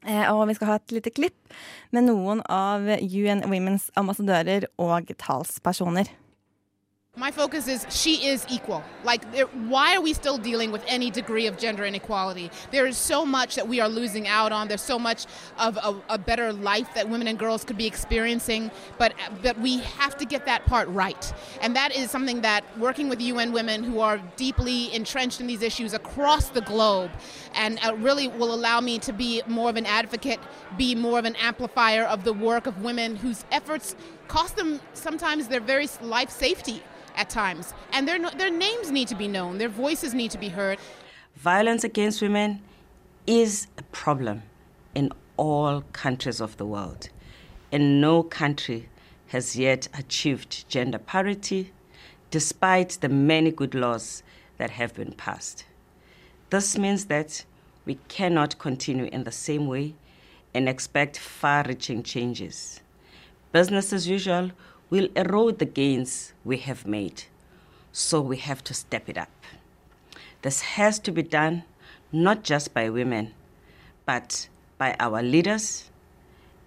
Og 0.00 0.46
vi 0.48 0.54
skal 0.56 0.70
ha 0.70 0.74
et 0.78 0.92
lite 0.96 1.10
klipp 1.12 1.56
med 1.92 2.06
noen 2.06 2.38
av 2.48 2.86
UN 2.88 3.42
Women's 3.52 3.90
ambassadører 4.00 4.64
og 4.80 5.10
talspersoner. 5.20 6.08
My 7.20 7.30
focus 7.30 7.68
is 7.68 7.84
she 7.90 8.28
is 8.28 8.46
equal. 8.48 8.82
Like, 9.04 9.22
why 9.68 9.94
are 9.94 10.00
we 10.00 10.14
still 10.14 10.38
dealing 10.38 10.72
with 10.72 10.82
any 10.86 11.10
degree 11.10 11.46
of 11.46 11.58
gender 11.58 11.84
inequality? 11.84 12.50
There 12.70 12.86
is 12.86 12.96
so 12.96 13.26
much 13.26 13.56
that 13.56 13.68
we 13.68 13.78
are 13.78 13.90
losing 13.90 14.26
out 14.26 14.52
on. 14.52 14.68
There's 14.68 14.80
so 14.80 14.98
much 14.98 15.26
of 15.58 15.76
a, 15.76 16.14
a, 16.14 16.16
better 16.16 16.50
life 16.50 16.88
that 16.94 17.10
women 17.10 17.28
and 17.28 17.38
girls 17.38 17.62
could 17.62 17.76
be 17.76 17.86
experiencing, 17.86 18.70
but 18.96 19.12
but 19.42 19.60
we 19.60 19.80
have 19.80 20.16
to 20.16 20.24
get 20.24 20.46
that 20.46 20.64
part 20.64 20.88
right. 20.88 21.30
And 21.60 21.76
that 21.76 21.94
is 21.94 22.10
something 22.10 22.40
that 22.40 22.64
working 22.78 23.10
with 23.10 23.20
UN 23.20 23.52
Women, 23.52 23.84
who 23.84 24.00
are 24.00 24.16
deeply 24.36 24.90
entrenched 24.94 25.42
in 25.42 25.46
these 25.46 25.60
issues 25.60 25.92
across 25.92 26.48
the 26.48 26.62
globe, 26.62 27.10
and 27.54 27.78
uh, 27.84 27.94
really 27.96 28.28
will 28.28 28.54
allow 28.54 28.80
me 28.80 28.98
to 29.00 29.12
be 29.12 29.42
more 29.46 29.68
of 29.68 29.76
an 29.76 29.84
advocate, 29.84 30.40
be 30.78 30.94
more 30.94 31.18
of 31.18 31.26
an 31.26 31.36
amplifier 31.36 32.04
of 32.04 32.24
the 32.24 32.32
work 32.32 32.66
of 32.66 32.82
women 32.82 33.16
whose 33.16 33.44
efforts 33.52 33.94
cost 34.30 34.54
them 34.54 34.78
sometimes 34.94 35.48
their 35.48 35.60
very 35.60 35.88
life 36.02 36.30
safety 36.30 36.80
at 37.16 37.28
times. 37.28 37.74
And 37.92 38.06
their, 38.06 38.18
their 38.30 38.50
names 38.50 38.92
need 38.92 39.08
to 39.08 39.16
be 39.16 39.26
known, 39.26 39.58
their 39.58 39.68
voices 39.68 40.14
need 40.14 40.30
to 40.30 40.38
be 40.38 40.48
heard. 40.48 40.78
Violence 41.34 41.82
against 41.82 42.22
women 42.22 42.62
is 43.26 43.66
a 43.76 43.82
problem 43.82 44.42
in 44.94 45.10
all 45.36 45.82
countries 45.92 46.40
of 46.40 46.56
the 46.58 46.64
world. 46.64 47.08
And 47.72 48.00
no 48.00 48.22
country 48.22 48.88
has 49.28 49.56
yet 49.56 49.88
achieved 49.98 50.68
gender 50.68 50.98
parity, 50.98 51.72
despite 52.30 52.98
the 53.00 53.08
many 53.08 53.50
good 53.50 53.74
laws 53.74 54.22
that 54.58 54.70
have 54.70 54.94
been 54.94 55.12
passed. 55.12 55.64
This 56.50 56.78
means 56.78 57.06
that 57.06 57.44
we 57.84 57.98
cannot 58.06 58.60
continue 58.60 59.06
in 59.06 59.24
the 59.24 59.32
same 59.32 59.66
way 59.66 59.94
and 60.54 60.68
expect 60.68 61.18
far 61.18 61.64
reaching 61.66 62.04
changes. 62.04 62.80
Business 63.52 63.92
as 63.92 64.06
usual 64.06 64.52
will 64.90 65.08
erode 65.16 65.58
the 65.58 65.64
gains 65.64 66.32
we 66.44 66.58
have 66.58 66.86
made, 66.86 67.24
so 67.90 68.20
we 68.20 68.36
have 68.36 68.62
to 68.62 68.72
step 68.72 69.08
it 69.08 69.18
up. 69.18 69.28
This 70.42 70.60
has 70.60 71.00
to 71.00 71.10
be 71.10 71.22
done 71.22 71.64
not 72.12 72.44
just 72.44 72.72
by 72.72 72.88
women, 72.90 73.34
but 74.06 74.48
by 74.78 74.94
our 75.00 75.20
leaders, 75.20 75.90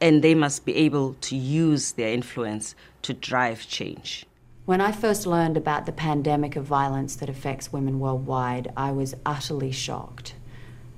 and 0.01 0.21
they 0.21 0.35
must 0.35 0.65
be 0.65 0.75
able 0.75 1.13
to 1.21 1.37
use 1.37 1.93
their 1.93 2.11
influence 2.11 2.75
to 3.03 3.13
drive 3.13 3.65
change. 3.65 4.25
When 4.65 4.81
I 4.81 4.91
first 4.91 5.25
learned 5.25 5.55
about 5.55 5.85
the 5.85 5.93
pandemic 5.93 6.57
of 6.57 6.65
violence 6.65 7.15
that 7.17 7.29
affects 7.29 7.71
women 7.71 7.99
worldwide, 7.99 8.73
I 8.75 8.91
was 8.91 9.15
utterly 9.25 9.71
shocked. 9.71 10.35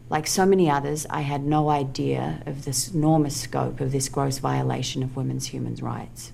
Like 0.10 0.28
so 0.28 0.46
many 0.46 0.70
others, 0.70 1.08
I 1.10 1.22
had 1.22 1.44
no 1.44 1.70
idea 1.70 2.44
of 2.46 2.66
this 2.66 2.94
enormous 2.94 3.36
scope 3.42 3.80
of 3.80 3.92
this 3.92 4.08
gross 4.08 4.38
violation 4.38 5.02
of 5.02 5.16
women's 5.16 5.48
human 5.48 5.76
rights. 5.76 6.32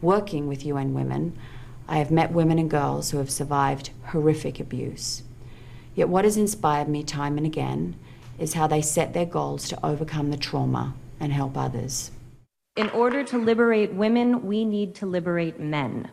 Working 0.00 0.46
with 0.46 0.64
UN 0.64 0.94
Women, 0.94 1.36
I 1.88 1.98
have 1.98 2.12
met 2.12 2.32
women 2.32 2.58
and 2.60 2.70
girls 2.70 3.10
who 3.10 3.18
have 3.18 3.30
survived 3.30 3.90
horrific 4.06 4.60
abuse. 4.60 5.24
Yet 5.96 6.08
what 6.08 6.24
has 6.24 6.36
inspired 6.36 6.88
me 6.88 7.02
time 7.02 7.36
and 7.36 7.44
again 7.44 7.96
is 8.38 8.54
how 8.54 8.68
they 8.68 8.80
set 8.80 9.12
their 9.12 9.26
goals 9.26 9.68
to 9.68 9.86
overcome 9.86 10.30
the 10.30 10.36
trauma 10.36 10.94
and 11.18 11.32
help 11.32 11.56
others. 11.56 12.12
In 12.76 12.88
order 12.90 13.24
to 13.24 13.38
liberate 13.38 13.92
women, 13.92 14.46
we 14.46 14.64
need 14.64 14.94
to 14.94 15.06
liberate 15.06 15.58
men. 15.58 16.10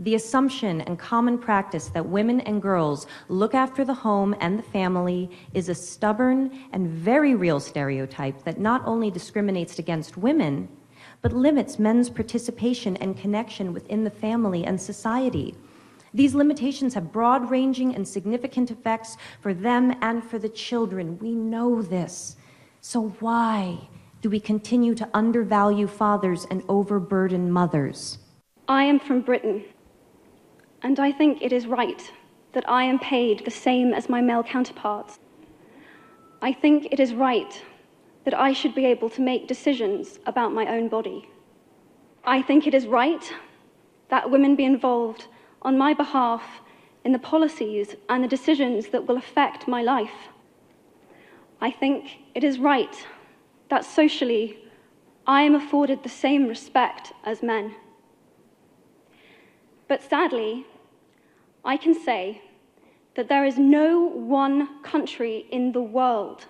The 0.00 0.14
assumption 0.14 0.80
and 0.80 0.98
common 0.98 1.36
practice 1.36 1.88
that 1.88 2.08
women 2.08 2.40
and 2.40 2.62
girls 2.62 3.06
look 3.28 3.54
after 3.54 3.84
the 3.84 3.92
home 3.92 4.34
and 4.40 4.58
the 4.58 4.62
family 4.62 5.30
is 5.52 5.68
a 5.68 5.74
stubborn 5.74 6.58
and 6.72 6.88
very 6.88 7.34
real 7.34 7.60
stereotype 7.60 8.42
that 8.44 8.58
not 8.58 8.80
only 8.86 9.10
discriminates 9.10 9.78
against 9.78 10.16
women, 10.16 10.70
but 11.20 11.34
limits 11.34 11.78
men's 11.78 12.08
participation 12.08 12.96
and 12.96 13.18
connection 13.18 13.74
within 13.74 14.02
the 14.02 14.10
family 14.10 14.64
and 14.64 14.80
society. 14.80 15.54
These 16.14 16.34
limitations 16.34 16.94
have 16.94 17.12
broad 17.12 17.50
ranging 17.50 17.94
and 17.94 18.08
significant 18.08 18.70
effects 18.70 19.18
for 19.42 19.52
them 19.52 19.94
and 20.00 20.24
for 20.24 20.38
the 20.38 20.48
children. 20.48 21.18
We 21.18 21.34
know 21.34 21.82
this. 21.82 22.36
So, 22.80 23.10
why 23.20 23.86
do 24.22 24.30
we 24.30 24.40
continue 24.40 24.94
to 24.94 25.08
undervalue 25.12 25.86
fathers 25.86 26.46
and 26.50 26.62
overburden 26.70 27.52
mothers? 27.52 28.16
I 28.66 28.84
am 28.84 28.98
from 28.98 29.20
Britain, 29.20 29.64
and 30.82 30.98
I 30.98 31.12
think 31.12 31.42
it 31.42 31.52
is 31.52 31.66
right 31.66 32.12
that 32.52 32.68
I 32.68 32.84
am 32.84 32.98
paid 32.98 33.44
the 33.44 33.50
same 33.50 33.92
as 33.92 34.08
my 34.08 34.20
male 34.20 34.42
counterparts. 34.42 35.18
I 36.42 36.52
think 36.52 36.88
it 36.90 36.98
is 36.98 37.14
right 37.14 37.62
that 38.24 38.34
I 38.34 38.52
should 38.52 38.74
be 38.74 38.86
able 38.86 39.10
to 39.10 39.20
make 39.20 39.46
decisions 39.46 40.18
about 40.26 40.52
my 40.52 40.66
own 40.66 40.88
body. 40.88 41.28
I 42.24 42.42
think 42.42 42.66
it 42.66 42.74
is 42.74 42.86
right 42.86 43.32
that 44.08 44.30
women 44.30 44.56
be 44.56 44.64
involved 44.64 45.26
on 45.62 45.78
my 45.78 45.94
behalf 45.94 46.60
in 47.04 47.12
the 47.12 47.18
policies 47.18 47.94
and 48.08 48.22
the 48.22 48.28
decisions 48.28 48.88
that 48.88 49.06
will 49.06 49.16
affect 49.16 49.68
my 49.68 49.82
life. 49.82 50.28
I 51.60 51.70
think 51.70 52.18
it 52.34 52.44
is 52.44 52.58
right 52.58 53.06
that 53.68 53.84
socially 53.84 54.58
I 55.26 55.42
am 55.42 55.54
afforded 55.54 56.02
the 56.02 56.08
same 56.08 56.46
respect 56.46 57.12
as 57.24 57.42
men. 57.42 57.74
But 59.90 60.02
sadly, 60.08 60.64
I 61.64 61.76
can 61.76 61.94
say 62.04 62.40
that 63.16 63.28
there 63.28 63.44
is 63.44 63.58
no 63.58 64.08
one 64.14 64.68
country 64.84 65.46
in 65.50 65.72
the 65.72 65.82
world 65.82 66.46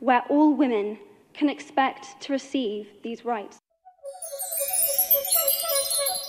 where 0.00 0.22
all 0.28 0.56
women 0.56 0.98
can 1.32 1.48
expect 1.48 2.20
to 2.22 2.32
receive 2.32 2.88
these 3.04 3.24
rights. 3.24 3.58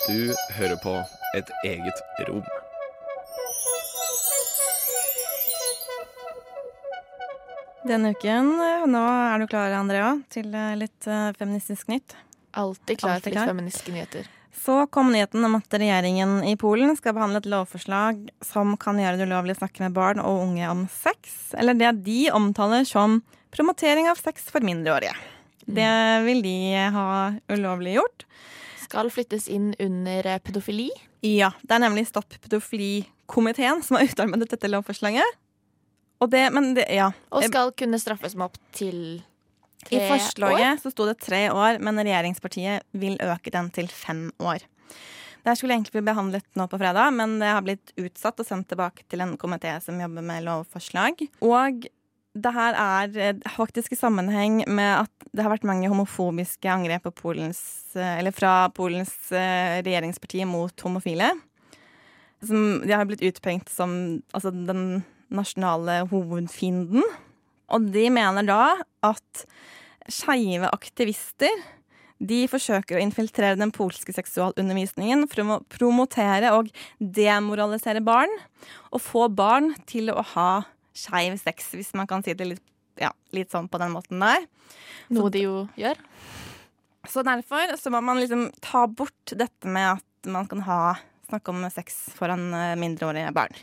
Du 0.07 0.33
hører 0.53 0.77
på 0.83 1.03
Et 1.37 1.49
eget 1.65 2.01
rom. 2.27 2.43
Denne 7.87 8.09
uken, 8.09 8.51
nå 8.91 9.05
er 9.07 9.39
du 9.39 9.47
klar, 9.47 9.71
Andrea, 9.79 10.11
til 10.29 10.53
eh, 10.53 10.75
litt 10.77 11.07
uh, 11.07 11.31
feministisk 11.39 11.87
nytt? 11.87 12.15
Alltid 12.51 12.99
klar 13.01 13.23
til 13.23 13.33
litt 13.33 13.49
feministiske 13.49 13.95
nyheter. 13.95 14.29
Så 14.53 14.87
kom 14.91 15.11
nyheten 15.13 15.45
om 15.47 15.55
at 15.57 15.73
regjeringen 15.73 16.41
i 16.43 16.57
Polen 16.59 16.95
skal 16.99 17.15
behandle 17.15 17.39
et 17.41 17.49
lovforslag 17.49 18.25
som 18.45 18.75
kan 18.79 18.99
gjøre 18.99 19.19
det 19.19 19.27
ulovlig 19.29 19.55
å 19.55 19.61
snakke 19.61 19.85
med 19.85 19.95
barn 19.95 20.19
og 20.19 20.41
unge 20.43 20.67
om 20.69 20.83
sex, 20.91 21.53
eller 21.57 21.77
det 21.79 21.93
de 22.05 22.25
omtaler 22.35 22.83
som 22.87 23.21
promotering 23.51 24.09
av 24.11 24.19
sex 24.19 24.49
for 24.51 24.63
mindreårige. 24.65 25.15
Mm. 25.67 25.75
Det 25.77 25.93
vil 26.27 26.43
de 26.43 26.57
ha 26.95 27.07
ulovlig 27.51 27.95
gjort. 27.99 28.25
Skal 28.83 29.11
flyttes 29.13 29.47
inn 29.47 29.71
under 29.79 30.27
pedofili? 30.43 30.89
Ja, 31.23 31.53
det 31.61 31.77
er 31.77 31.83
nemlig 31.85 32.07
Stopp 32.09 32.33
pedofili-komiteen 32.43 33.83
som 33.85 33.97
har 33.97 34.09
utarbeidet 34.09 34.51
dette 34.51 34.71
lovforslaget. 34.71 35.37
Og 36.21 36.29
det, 36.29 36.43
men 36.53 36.73
det, 36.77 36.85
ja. 36.93 37.11
Og 37.33 37.45
skal 37.47 37.71
kunne 37.77 37.99
straffes 38.01 38.35
med 38.37 38.51
opp 38.51 38.57
til 38.77 39.21
tre 39.87 39.99
I 39.99 40.09
forslaget 40.11 40.67
år? 40.67 40.81
så 40.83 40.91
sto 40.93 41.07
det 41.09 41.17
tre 41.21 41.45
år, 41.53 41.79
men 41.83 42.01
regjeringspartiet 42.01 42.87
vil 42.91 43.17
øke 43.21 43.53
den 43.53 43.71
til 43.73 43.89
fem 43.91 44.29
år. 44.39 44.65
Det 45.41 45.55
skulle 45.57 45.73
egentlig 45.73 45.95
bli 45.95 46.05
behandlet 46.05 46.45
nå 46.59 46.67
på 46.69 46.77
fredag, 46.77 47.09
men 47.17 47.39
det 47.41 47.49
har 47.49 47.63
blitt 47.65 47.93
utsatt 47.97 48.39
og 48.43 48.45
sendt 48.45 48.69
tilbake 48.69 49.07
til 49.09 49.23
en 49.23 49.33
komité 49.41 49.73
som 49.81 49.97
jobber 49.97 50.25
med 50.25 50.45
lovforslag. 50.45 51.23
Og 51.41 51.87
det 52.31 52.51
her 52.55 52.77
er 52.79 53.39
faktisk 53.51 53.91
i 53.91 53.99
sammenheng 53.99 54.61
med 54.69 55.01
at 55.01 55.31
det 55.33 55.43
har 55.43 55.51
vært 55.51 55.65
mange 55.67 55.89
homofobiske 55.91 56.69
angrep 56.69 57.07
på 57.07 57.13
Polens, 57.23 57.61
eller 57.95 58.35
fra 58.35 58.69
Polens 58.75 59.13
eh, 59.33 59.81
regjeringsparti 59.83 60.45
mot 60.47 60.85
homofile. 60.85 61.31
Som 62.45 62.81
de 62.85 62.93
har 62.93 63.07
blitt 63.09 63.25
utpengt 63.25 63.69
som 63.69 64.21
altså, 64.33 64.53
den 64.53 65.03
nasjonale 65.31 66.01
hovedfienden. 66.11 67.03
Og 67.75 67.91
de 67.93 68.07
mener 68.13 68.47
da 68.47 68.63
at 69.05 69.45
skeive 70.11 70.69
aktivister 70.71 71.63
de 72.21 72.43
forsøker 72.49 72.97
å 72.97 73.01
infiltrere 73.01 73.57
den 73.57 73.71
polske 73.73 74.13
seksualundervisningen 74.13 75.25
for 75.29 75.41
å 75.41 75.57
promotere 75.73 76.51
og 76.53 76.69
demoralisere 76.99 78.03
barn. 78.05 78.31
Og 78.93 79.01
få 79.01 79.25
barn 79.33 79.71
til 79.89 80.13
å 80.13 80.21
ha 80.35 80.51
skeiv 80.97 81.39
sex, 81.41 81.71
hvis 81.73 81.93
man 81.97 82.09
kan 82.09 82.21
si 82.25 82.35
det 82.37 82.49
litt, 82.51 82.63
ja, 82.99 83.09
litt 83.33 83.53
sånn 83.53 83.69
på 83.71 83.79
den 83.81 83.95
måten 83.95 84.21
der. 84.21 84.45
Noe 85.15 85.31
de 85.33 85.45
jo 85.47 85.65
gjør. 85.79 85.97
Så 87.09 87.23
derfor 87.25 87.73
så 87.79 87.89
må 87.93 88.03
man 88.05 88.21
liksom 88.21 88.49
ta 88.61 88.85
bort 88.85 89.33
dette 89.33 89.71
med 89.71 89.95
at 89.95 90.29
man 90.29 90.45
kan 90.51 90.61
ha 90.67 90.81
snakke 91.31 91.53
om 91.53 91.65
sex 91.73 92.03
foran 92.13 92.51
eh, 92.53 92.77
mindreårige 92.77 93.31
barn. 93.33 93.55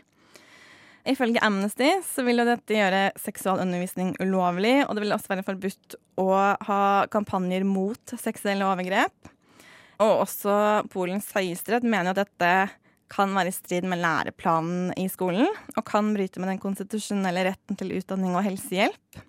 Ifølge 1.09 1.41
Amnesty 1.45 1.89
så 2.05 2.23
vil 2.27 2.43
jo 2.43 2.45
dette 2.49 2.75
gjøre 2.77 3.07
seksualundervisning 3.17 4.13
ulovlig, 4.21 4.83
og 4.85 4.93
det 4.95 5.05
vil 5.07 5.15
også 5.15 5.33
være 5.33 5.47
forbudt 5.47 5.97
å 6.21 6.29
ha 6.69 6.83
kampanjer 7.13 7.65
mot 7.65 8.13
seksuelle 8.21 8.67
overgrep. 8.69 9.31
Og 10.05 10.25
også 10.27 10.59
Polens 10.93 11.31
høyesterett 11.35 11.87
mener 11.89 12.13
at 12.13 12.21
dette 12.27 12.53
kan 13.09 13.33
være 13.33 13.49
i 13.49 13.57
strid 13.57 13.87
med 13.89 14.03
læreplanen 14.03 14.93
i 15.01 15.07
skolen, 15.09 15.49
og 15.75 15.87
kan 15.89 16.13
bryte 16.13 16.43
med 16.43 16.53
den 16.53 16.61
konstitusjonelle 16.61 17.47
retten 17.49 17.79
til 17.81 17.95
utdanning 17.97 18.37
og 18.37 18.45
helsehjelp. 18.45 19.23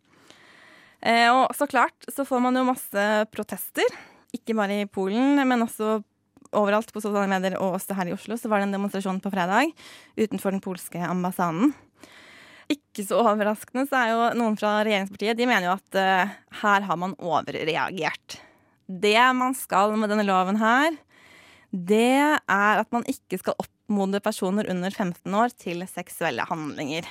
Eh, 1.00 1.30
og 1.32 1.56
så 1.56 1.64
klart 1.70 2.10
så 2.12 2.28
får 2.28 2.44
man 2.44 2.60
jo 2.60 2.68
masse 2.68 3.06
protester, 3.32 3.88
ikke 4.36 4.58
bare 4.58 4.82
i 4.84 4.90
Polen, 4.92 5.40
men 5.48 5.64
også 5.64 6.02
overalt 6.56 6.91
på 6.93 7.02
sosiale 7.04 7.30
medier, 7.30 7.58
og 7.60 7.78
også 7.78 7.97
her 7.97 8.10
i 8.10 8.16
Oslo, 8.16 8.38
så 8.38 8.50
var 8.50 8.62
det 8.62 8.70
en 8.70 8.76
demonstrasjon 8.78 9.22
på 9.24 9.32
fredag 9.34 9.72
utenfor 10.18 10.56
den 10.56 10.64
polske 10.64 11.02
ambassaden. 11.06 11.74
Ikke 12.70 13.06
så 13.06 13.22
overraskende 13.24 13.88
så 13.89 13.97
er 13.97 14.12
jo 14.14 14.26
noen 14.38 14.58
fra 14.60 14.76
regjeringspartiet 14.86 15.39
De 15.39 15.47
mener 15.50 15.66
jo 15.66 15.74
at 15.74 15.97
uh, 15.97 16.36
her 16.62 16.86
har 16.86 17.00
man 17.02 17.16
overreagert. 17.18 18.38
Det 18.89 19.18
man 19.38 19.56
skal 19.58 19.95
med 19.97 20.12
denne 20.14 20.26
loven 20.28 20.60
her, 20.62 20.93
det 21.70 22.18
er 22.18 22.82
at 22.82 22.89
man 22.93 23.06
ikke 23.10 23.38
skal 23.41 23.58
oppmode 23.62 24.22
personer 24.26 24.70
under 24.70 24.93
15 24.93 25.34
år 25.38 25.54
til 25.58 25.86
seksuelle 25.89 26.45
handlinger. 26.50 27.06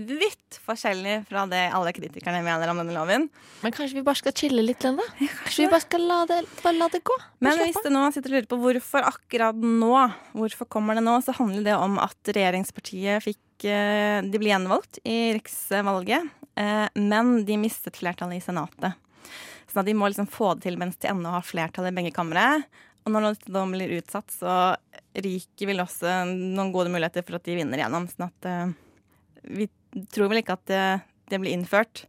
Vidt 0.00 0.56
forskjellig 0.64 1.18
fra 1.28 1.42
det 1.50 1.66
alle 1.76 1.92
kritikerne 1.92 2.40
mener 2.44 2.70
om 2.72 2.78
denne 2.80 2.94
loven. 2.94 3.26
Men 3.60 3.74
kanskje 3.74 3.98
vi 3.98 4.04
bare 4.06 4.16
skal 4.16 4.32
chille 4.36 4.62
litt, 4.64 4.80
Lenda? 4.86 5.04
Kanskje 5.18 5.66
vi 5.66 5.68
bare 5.68 5.84
skal 5.84 6.06
la 6.08 6.18
det, 6.30 6.38
bare 6.62 6.78
la 6.78 6.88
det 6.92 7.02
gå? 7.04 7.16
Men 7.44 7.60
hvis 7.60 7.80
du 7.84 7.90
nå 7.92 8.06
sitter 8.14 8.32
og 8.32 8.38
lurer 8.38 8.48
på 8.48 8.60
hvorfor 8.62 9.08
akkurat 9.10 9.60
nå, 9.60 9.92
hvorfor 10.32 10.70
kommer 10.72 10.96
det 10.96 11.04
nå, 11.04 11.18
så 11.26 11.34
handler 11.36 11.66
det 11.68 11.76
om 11.76 12.00
at 12.00 12.32
regjeringspartiet 12.32 13.26
fikk 13.26 13.68
eh, 13.68 14.24
De 14.24 14.40
ble 14.40 14.54
gjenvalgt 14.54 15.02
i 15.04 15.18
riksvalget, 15.36 16.30
eh, 16.56 16.86
men 16.96 17.34
de 17.44 17.58
mistet 17.60 18.00
flertallet 18.00 18.40
i 18.40 18.44
Senatet. 18.44 18.96
Så 19.70 19.84
de 19.86 19.94
må 19.94 20.08
liksom 20.08 20.30
få 20.30 20.54
det 20.56 20.64
til 20.64 20.78
mens 20.80 20.96
de 20.98 21.10
ennå 21.12 21.34
har 21.36 21.44
flertall 21.46 21.90
i 21.90 21.94
begge 21.94 22.14
kamre. 22.14 22.46
Og 23.04 23.12
når 23.12 23.36
det 23.36 23.66
blir 23.74 23.98
utsatt, 23.98 24.32
så 24.32 24.54
ryker 25.12 25.70
vel 25.70 25.84
også 25.84 26.22
noen 26.28 26.72
gode 26.74 26.92
muligheter 26.92 27.24
for 27.26 27.38
at 27.38 27.46
de 27.46 27.56
vinner 27.58 27.80
igjennom. 27.80 28.08
Sånn 28.10 28.26
at 28.26 28.48
uh, 28.48 28.72
vi 29.46 29.68
tror 30.12 30.30
vel 30.30 30.42
ikke 30.42 30.56
at 30.58 30.66
det, 30.70 30.84
det 31.32 31.40
blir 31.42 31.54
innført. 31.56 32.04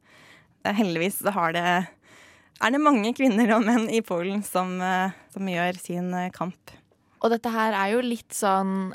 Heldigvis 0.65 1.21
så 1.23 1.33
har 1.33 1.55
det 1.57 1.65
er 2.61 2.75
det 2.75 2.81
mange 2.83 3.09
kvinner 3.17 3.55
og 3.55 3.63
menn 3.65 3.87
i 3.89 4.03
Polen 4.05 4.43
som, 4.45 4.75
eh, 4.85 5.09
som 5.33 5.47
gjør 5.49 5.73
sin 5.81 6.13
eh, 6.13 6.29
kamp. 6.33 6.71
Og 7.21 7.29
dette 7.33 7.49
her 7.53 7.73
er 7.77 7.95
jo 7.95 8.01
litt 8.05 8.33
sånn 8.33 8.93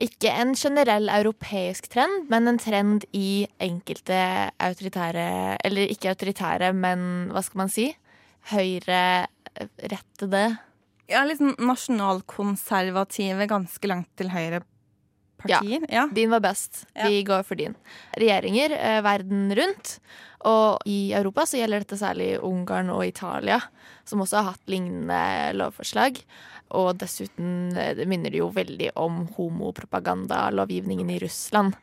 ikke 0.00 0.30
en 0.32 0.54
generell 0.56 1.10
europeisk 1.12 1.88
trend, 1.92 2.30
men 2.30 2.48
en 2.48 2.58
trend 2.62 3.04
i 3.12 3.46
enkelte 3.60 4.50
autoritære 4.62 5.58
Eller 5.66 5.90
ikke 5.92 6.08
autoritære, 6.14 6.72
men 6.72 7.28
hva 7.34 7.42
skal 7.44 7.58
man 7.64 7.68
si? 7.72 7.96
Høyrerettede 8.48 10.44
Ja, 11.10 11.24
liksom 11.26 11.54
nasjonalkonservative, 11.58 13.46
ganske 13.50 13.86
langt 13.90 14.08
til 14.16 14.30
høyre 14.32 14.62
partier. 15.42 15.86
Ja, 15.92 16.06
din 16.14 16.30
var 16.32 16.42
best. 16.44 16.84
Vi 16.94 17.22
går 17.26 17.44
for 17.46 17.60
din. 17.60 17.76
Regjeringer 18.18 18.76
eh, 18.76 19.00
verden 19.06 19.48
rundt, 19.58 19.98
og 20.48 20.80
i 20.88 21.12
Europa 21.12 21.44
så 21.48 21.60
gjelder 21.60 21.84
dette 21.84 21.98
særlig 22.00 22.30
Ungarn 22.46 22.92
og 22.92 23.04
Italia, 23.04 23.60
som 24.08 24.22
også 24.24 24.40
har 24.40 24.54
hatt 24.54 24.72
lignende 24.72 25.20
lovforslag. 25.58 26.22
Og 26.78 26.94
dessuten 27.00 27.76
eh, 27.76 27.92
det 27.98 28.06
minner 28.08 28.32
det 28.32 28.40
jo 28.40 28.50
veldig 28.54 28.92
om 29.00 29.24
homopropagandalovgivningen 29.36 31.10
i 31.10 31.20
Russland, 31.22 31.76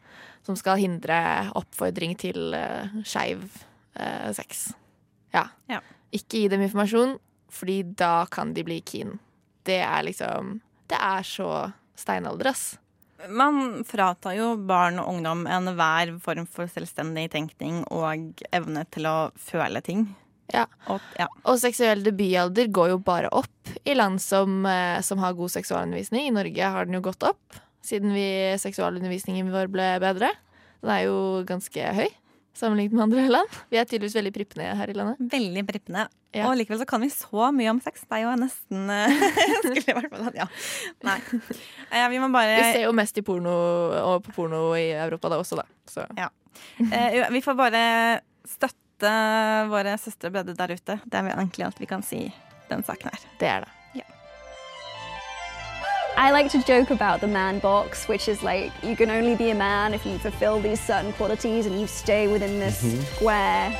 som 0.47 0.57
skal 0.59 0.79
hindre 0.79 1.19
oppfordring 1.59 2.15
til 2.19 2.55
eh, 2.55 2.97
skeiv 3.05 3.43
eh, 3.99 4.29
sex. 4.35 4.69
Ja. 5.35 5.49
Ja. 5.69 5.81
Ikke 6.15 6.39
gi 6.39 6.47
dem 6.51 6.63
informasjon, 6.63 7.17
fordi 7.51 7.81
da 7.99 8.25
kan 8.31 8.53
de 8.55 8.63
bli 8.67 8.79
keen. 8.81 9.17
Det 9.67 9.81
er 9.83 10.05
liksom 10.07 10.61
Det 10.87 10.95
er 10.95 11.23
så 11.27 11.71
steinalder, 11.99 12.47
ass. 12.53 12.77
Man 13.29 13.83
fratar 13.87 14.35
jo 14.37 14.51
barn 14.69 14.99
og 15.01 15.09
ungdom 15.15 15.45
enhver 15.49 16.13
form 16.21 16.45
for 16.49 16.69
selvstendig 16.69 17.27
tenkning 17.33 17.81
og 17.89 18.43
evne 18.53 18.85
til 18.93 19.09
å 19.09 19.17
føle 19.41 19.81
ting. 19.81 20.05
Ja. 20.53 20.67
Og, 20.87 21.03
ja. 21.19 21.27
Og 21.49 21.57
seksuell 21.59 22.05
debutalder 22.05 22.69
går 22.71 22.93
jo 22.93 22.99
bare 23.03 23.31
opp 23.35 23.73
i 23.83 23.95
land 23.97 24.21
som, 24.23 24.61
eh, 24.69 25.01
som 25.03 25.19
har 25.19 25.35
god 25.35 25.51
seksualundervisning. 25.51 26.29
I 26.29 26.35
Norge 26.35 26.69
har 26.75 26.87
den 26.87 26.99
jo 26.99 27.03
gått 27.09 27.25
opp 27.27 27.57
siden 27.87 28.13
vi, 28.15 28.29
seksualundervisningen 28.59 29.51
vår 29.51 29.71
ble 29.71 29.89
bedre. 30.03 30.31
Den 30.83 30.93
er 30.93 31.03
jo 31.07 31.19
ganske 31.47 31.91
høy 31.97 32.09
sammenlignet 32.57 32.95
med 32.97 33.03
andre 33.07 33.25
land. 33.31 33.57
Vi 33.71 33.79
er 33.79 33.87
tydeligvis 33.87 34.17
veldig 34.17 34.33
prippende 34.35 34.71
her 34.79 34.91
i 34.91 34.95
landet. 34.97 35.21
Veldig 35.33 35.63
prippende. 35.67 36.07
Ja. 36.35 36.47
Og 36.49 36.57
likevel 36.59 36.81
så 36.81 36.87
kan 36.89 37.01
vi 37.01 37.09
så 37.13 37.51
mye 37.55 37.71
om 37.71 37.79
sex. 37.83 38.03
Det 38.05 38.17
er 38.17 38.25
jo 38.25 38.33
nesten 38.37 38.89
Skulle 39.63 39.83
i 39.83 39.95
hvert 39.97 40.09
fall 40.11 40.25
hatt 40.27 40.41
ja. 40.41 40.47
Nei. 41.07 41.17
Eh, 41.87 42.07
vi 42.11 42.19
må 42.21 42.29
bare 42.33 42.57
Vi 42.59 42.73
ser 42.75 42.83
jo 42.87 42.95
mest 42.97 43.17
i 43.17 43.23
porno 43.25 43.53
og 44.01 44.25
på 44.25 44.35
porno 44.35 44.65
i 44.77 44.89
Europa 44.91 45.31
da 45.33 45.39
også, 45.41 45.61
da. 45.61 45.67
Så. 45.89 46.05
Ja. 46.17 46.29
Eh, 46.91 47.23
vi 47.33 47.43
får 47.45 47.57
bare 47.57 47.85
støtte 48.47 49.15
våre 49.71 49.97
søstre 50.01 50.31
og 50.31 50.37
brødre 50.37 50.57
der 50.57 50.75
ute. 50.75 50.99
Det 51.05 51.21
er 51.21 51.33
egentlig 51.37 51.69
alt 51.69 51.81
vi 51.81 51.89
kan 51.89 52.05
si 52.05 52.25
den 52.71 52.83
saken 52.83 53.13
her. 53.13 53.27
Det 53.39 53.51
er 53.55 53.65
det. 53.65 53.76
I 56.19 56.31
like 56.31 56.49
to 56.49 56.57
joke 56.65 56.89
about 56.89 57.21
the 57.21 57.27
man 57.27 57.59
box, 57.59 58.07
which 58.09 58.27
is 58.27 58.41
like 58.41 58.71
you 58.83 58.95
can 58.95 59.11
only 59.11 59.35
be 59.35 59.51
a 59.51 59.55
man 59.55 59.93
if 59.93 60.03
you 60.03 60.17
fulfill 60.17 60.59
these 60.59 60.81
certain 60.81 61.13
qualities 61.13 61.67
and 61.67 61.79
you 61.79 61.85
stay 61.87 62.27
within 62.27 62.59
this 62.59 62.81
Mhm. 62.83 63.03
square. 63.15 63.71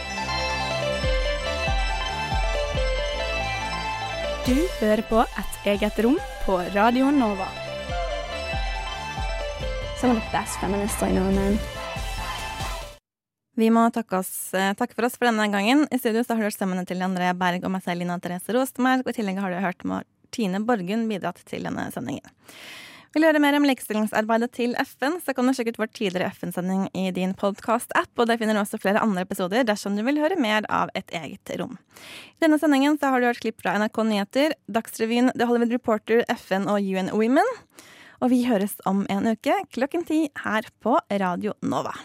Du 4.46 4.56
hører 4.80 5.02
på 5.10 5.20
Et 5.22 5.66
eget 5.66 6.00
rom 6.04 6.20
på 6.46 6.58
Radio 6.76 7.12
Nova. 7.12 7.48
Some 10.00 10.12
of 10.12 10.22
the 10.24 10.32
best 10.32 10.60
feminists 10.60 11.02
I 11.02 11.10
know, 11.12 11.32
man. 11.32 11.60
Vi 13.56 13.70
må 13.70 13.92
takke, 13.92 14.20
oss, 14.20 14.54
eh, 14.54 14.74
takke 14.74 14.94
for 14.94 15.06
oss 15.06 15.18
for 15.18 15.26
denne 15.26 15.52
gangen. 15.52 15.88
I 15.92 15.98
studio 15.98 16.22
så 16.22 16.30
har 16.30 16.36
du 16.38 16.44
hørt 16.44 16.54
stemmene 16.54 16.86
til 16.86 17.02
André 17.02 17.34
Berg 17.34 17.64
og 17.66 17.72
meg 17.72 17.82
selv, 17.84 18.00
Lina 18.00 18.20
Therese 18.20 18.54
Rostmark. 18.54 19.00
Og 19.08 19.10
i 19.10 19.14
tillegg 19.14 19.40
har 19.40 19.50
du 19.50 19.56
hørt 19.56 19.84
Martine 20.28 20.60
Borgen 20.60 21.08
bidratt 21.08 21.40
til 21.48 21.64
denne 21.64 21.88
sendingen. 21.92 22.36
Vil 23.14 23.24
du 23.24 23.28
høre 23.30 23.40
mer 23.40 23.56
om 23.56 23.64
likestillingsarbeidet 23.66 24.52
til 24.54 24.76
FN, 24.84 25.16
så 25.24 25.34
kan 25.34 25.48
du 25.48 25.54
sjekke 25.56 25.72
ut 25.74 25.80
vår 25.80 25.90
tidligere 25.96 26.28
FN-sending 26.36 26.90
i 26.94 27.08
din 27.16 27.32
podkast-app. 27.34 28.12
Og 28.20 28.28
der 28.28 28.38
finner 28.38 28.54
du 28.54 28.62
også 28.62 28.78
flere 28.78 29.02
andre 29.02 29.24
episoder 29.24 29.64
dersom 29.66 29.96
du 29.96 30.04
vil 30.06 30.20
høre 30.20 30.38
mer 30.38 30.68
av 30.70 30.92
Et 30.94 31.10
eget 31.16 31.54
rom. 31.58 31.78
I 32.36 32.44
denne 32.44 32.60
sendingen 32.60 33.00
har 33.02 33.20
du 33.20 33.26
hørt 33.26 33.42
klipp 33.42 33.64
fra 33.64 33.78
NRK 33.80 34.04
Nyheter, 34.04 34.54
Dagsrevyen, 34.68 35.32
The 35.34 35.48
Hollywood 35.48 35.74
Reporter, 35.74 36.26
FN 36.36 36.68
og 36.68 36.84
UN 36.84 37.10
Women. 37.16 37.56
Og 38.22 38.34
vi 38.36 38.44
høres 38.46 38.76
om 38.86 39.06
en 39.10 39.32
uke 39.32 39.56
klokken 39.72 40.06
ti 40.06 40.28
her 40.44 40.68
på 40.84 41.00
Radio 41.10 41.56
Nova. 41.64 41.96